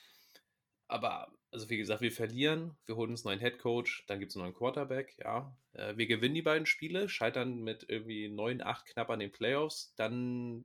[0.92, 4.30] aber, also wie gesagt, wir verlieren, wir holen uns einen neuen Head Coach, dann gibt
[4.30, 5.56] es einen neuen Quarterback, ja.
[5.72, 9.94] Äh, wir gewinnen die beiden Spiele, scheitern mit irgendwie 9, 8 knapp an den Playoffs,
[9.96, 10.64] dann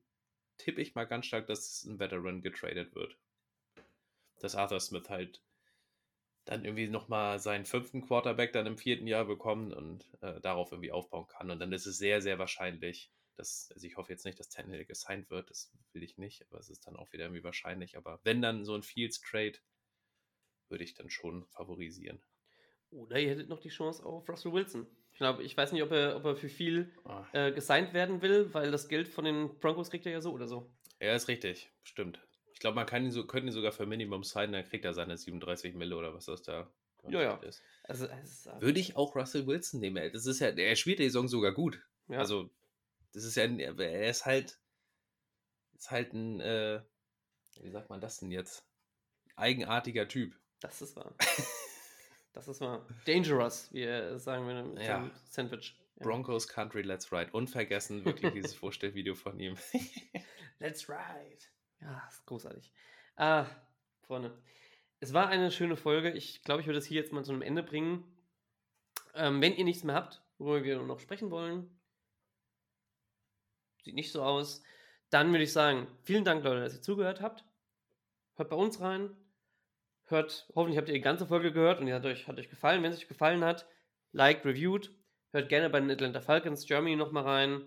[0.57, 3.17] tippe ich mal ganz stark, dass ein Veteran getradet wird.
[4.39, 5.41] Dass Arthur Smith halt
[6.45, 10.91] dann irgendwie nochmal seinen fünften Quarterback dann im vierten Jahr bekommt und äh, darauf irgendwie
[10.91, 11.51] aufbauen kann.
[11.51, 14.85] Und dann ist es sehr, sehr wahrscheinlich, dass, also ich hoffe jetzt nicht, dass Tannehill
[14.85, 17.97] gesigned wird, das will ich nicht, aber es ist dann auch wieder irgendwie wahrscheinlich.
[17.97, 19.59] Aber wenn dann so ein Fields-Trade
[20.69, 22.21] würde ich dann schon favorisieren.
[22.91, 24.87] Oder ihr hättet noch die Chance auf Russell Wilson.
[25.11, 27.25] Ich glaube, ich weiß nicht, ob er, ob er für viel ah.
[27.33, 30.47] äh, gesigned werden will, weil das Geld von den Broncos kriegt er ja so oder
[30.47, 30.71] so.
[31.01, 32.25] Ja, ist richtig, stimmt.
[32.53, 34.93] Ich glaube, man kann ihn so, könnte ihn sogar für Minimum signen, dann kriegt er
[34.93, 36.71] seine 37 Mille oder was das da
[37.07, 37.35] ja, ja.
[37.37, 37.61] ist.
[37.83, 40.11] Also, also, Würde ich auch Russell Wilson nehmen.
[40.11, 41.81] Das ist ja, er spielt die Saison sogar gut.
[42.07, 42.19] Ja.
[42.19, 42.49] Also,
[43.13, 44.59] das ist ja, er ist halt,
[45.75, 46.81] ist halt ein, äh,
[47.61, 48.65] wie sagt man das denn jetzt?
[49.35, 50.35] Eigenartiger Typ.
[50.59, 51.13] Das ist wahr.
[52.33, 52.85] das ist wahr.
[53.05, 53.85] Dangerous, wie
[54.19, 55.09] sagen wir mit ja.
[55.29, 55.75] Sandwich.
[55.97, 56.05] Ja.
[56.05, 57.31] Broncos Country Let's Ride.
[57.31, 59.55] Unvergessen wirklich dieses Vorstellvideo von ihm.
[60.59, 61.43] Let's Ride.
[61.81, 62.71] Ja, ist großartig.
[63.15, 63.45] Ah,
[64.01, 64.37] Freunde.
[64.99, 66.11] Es war eine schöne Folge.
[66.11, 68.03] Ich glaube, ich würde es hier jetzt mal zu einem Ende bringen.
[69.13, 71.69] Ähm, wenn ihr nichts mehr habt, worüber wir noch sprechen wollen,
[73.83, 74.63] sieht nicht so aus.
[75.09, 77.43] Dann würde ich sagen, vielen Dank, Leute, dass ihr zugehört habt.
[78.35, 79.15] Hört bei uns rein.
[80.09, 82.81] Hört, hoffentlich habt ihr die ganze Folge gehört und die hat euch, hat euch gefallen.
[82.81, 83.67] Wenn es euch gefallen hat,
[84.13, 84.91] liked, reviewed.
[85.31, 87.61] Hört gerne bei den Atlanta Falcons Germany nochmal rein.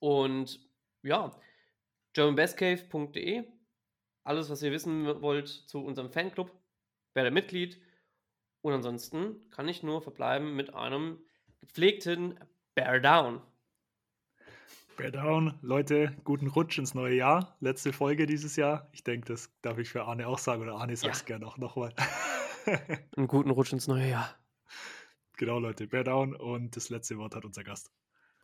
[0.00, 0.60] Und
[1.02, 1.34] ja,
[2.12, 3.44] germanbestcave.de.
[4.22, 6.50] Alles, was ihr wissen wollt zu unserem Fanclub,
[7.14, 7.80] werdet Mitglied.
[8.60, 11.18] Und ansonsten kann ich nur verbleiben mit einem
[11.60, 12.38] gepflegten
[12.74, 13.42] Bear Down.
[14.96, 17.56] Bear Down, Leute, guten Rutsch ins neue Jahr.
[17.58, 18.88] Letzte Folge dieses Jahr.
[18.92, 20.62] Ich denke, das darf ich für Arne auch sagen.
[20.62, 21.26] Oder Arne sagt es ja.
[21.26, 21.92] gerne auch nochmal.
[23.16, 24.38] Einen guten Rutsch ins neue Jahr.
[25.36, 27.90] Genau, Leute, Bear Down und das letzte Wort hat unser Gast.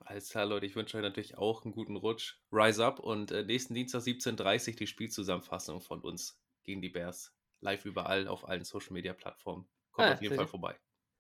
[0.00, 2.34] Alles klar, Leute, ich wünsche euch natürlich auch einen guten Rutsch.
[2.50, 7.32] Rise up und äh, nächsten Dienstag 17.30 Uhr die Spielzusammenfassung von uns gegen die Bears.
[7.60, 9.68] Live überall auf allen Social Media Plattformen.
[9.92, 10.48] Kommt ah, auf jeden Fall ihr?
[10.48, 10.76] vorbei.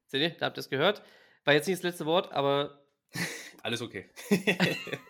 [0.08, 1.02] Seht ihr, da habt ihr es gehört.
[1.44, 2.84] War jetzt nicht das letzte Wort, aber.
[3.62, 4.10] Alles okay.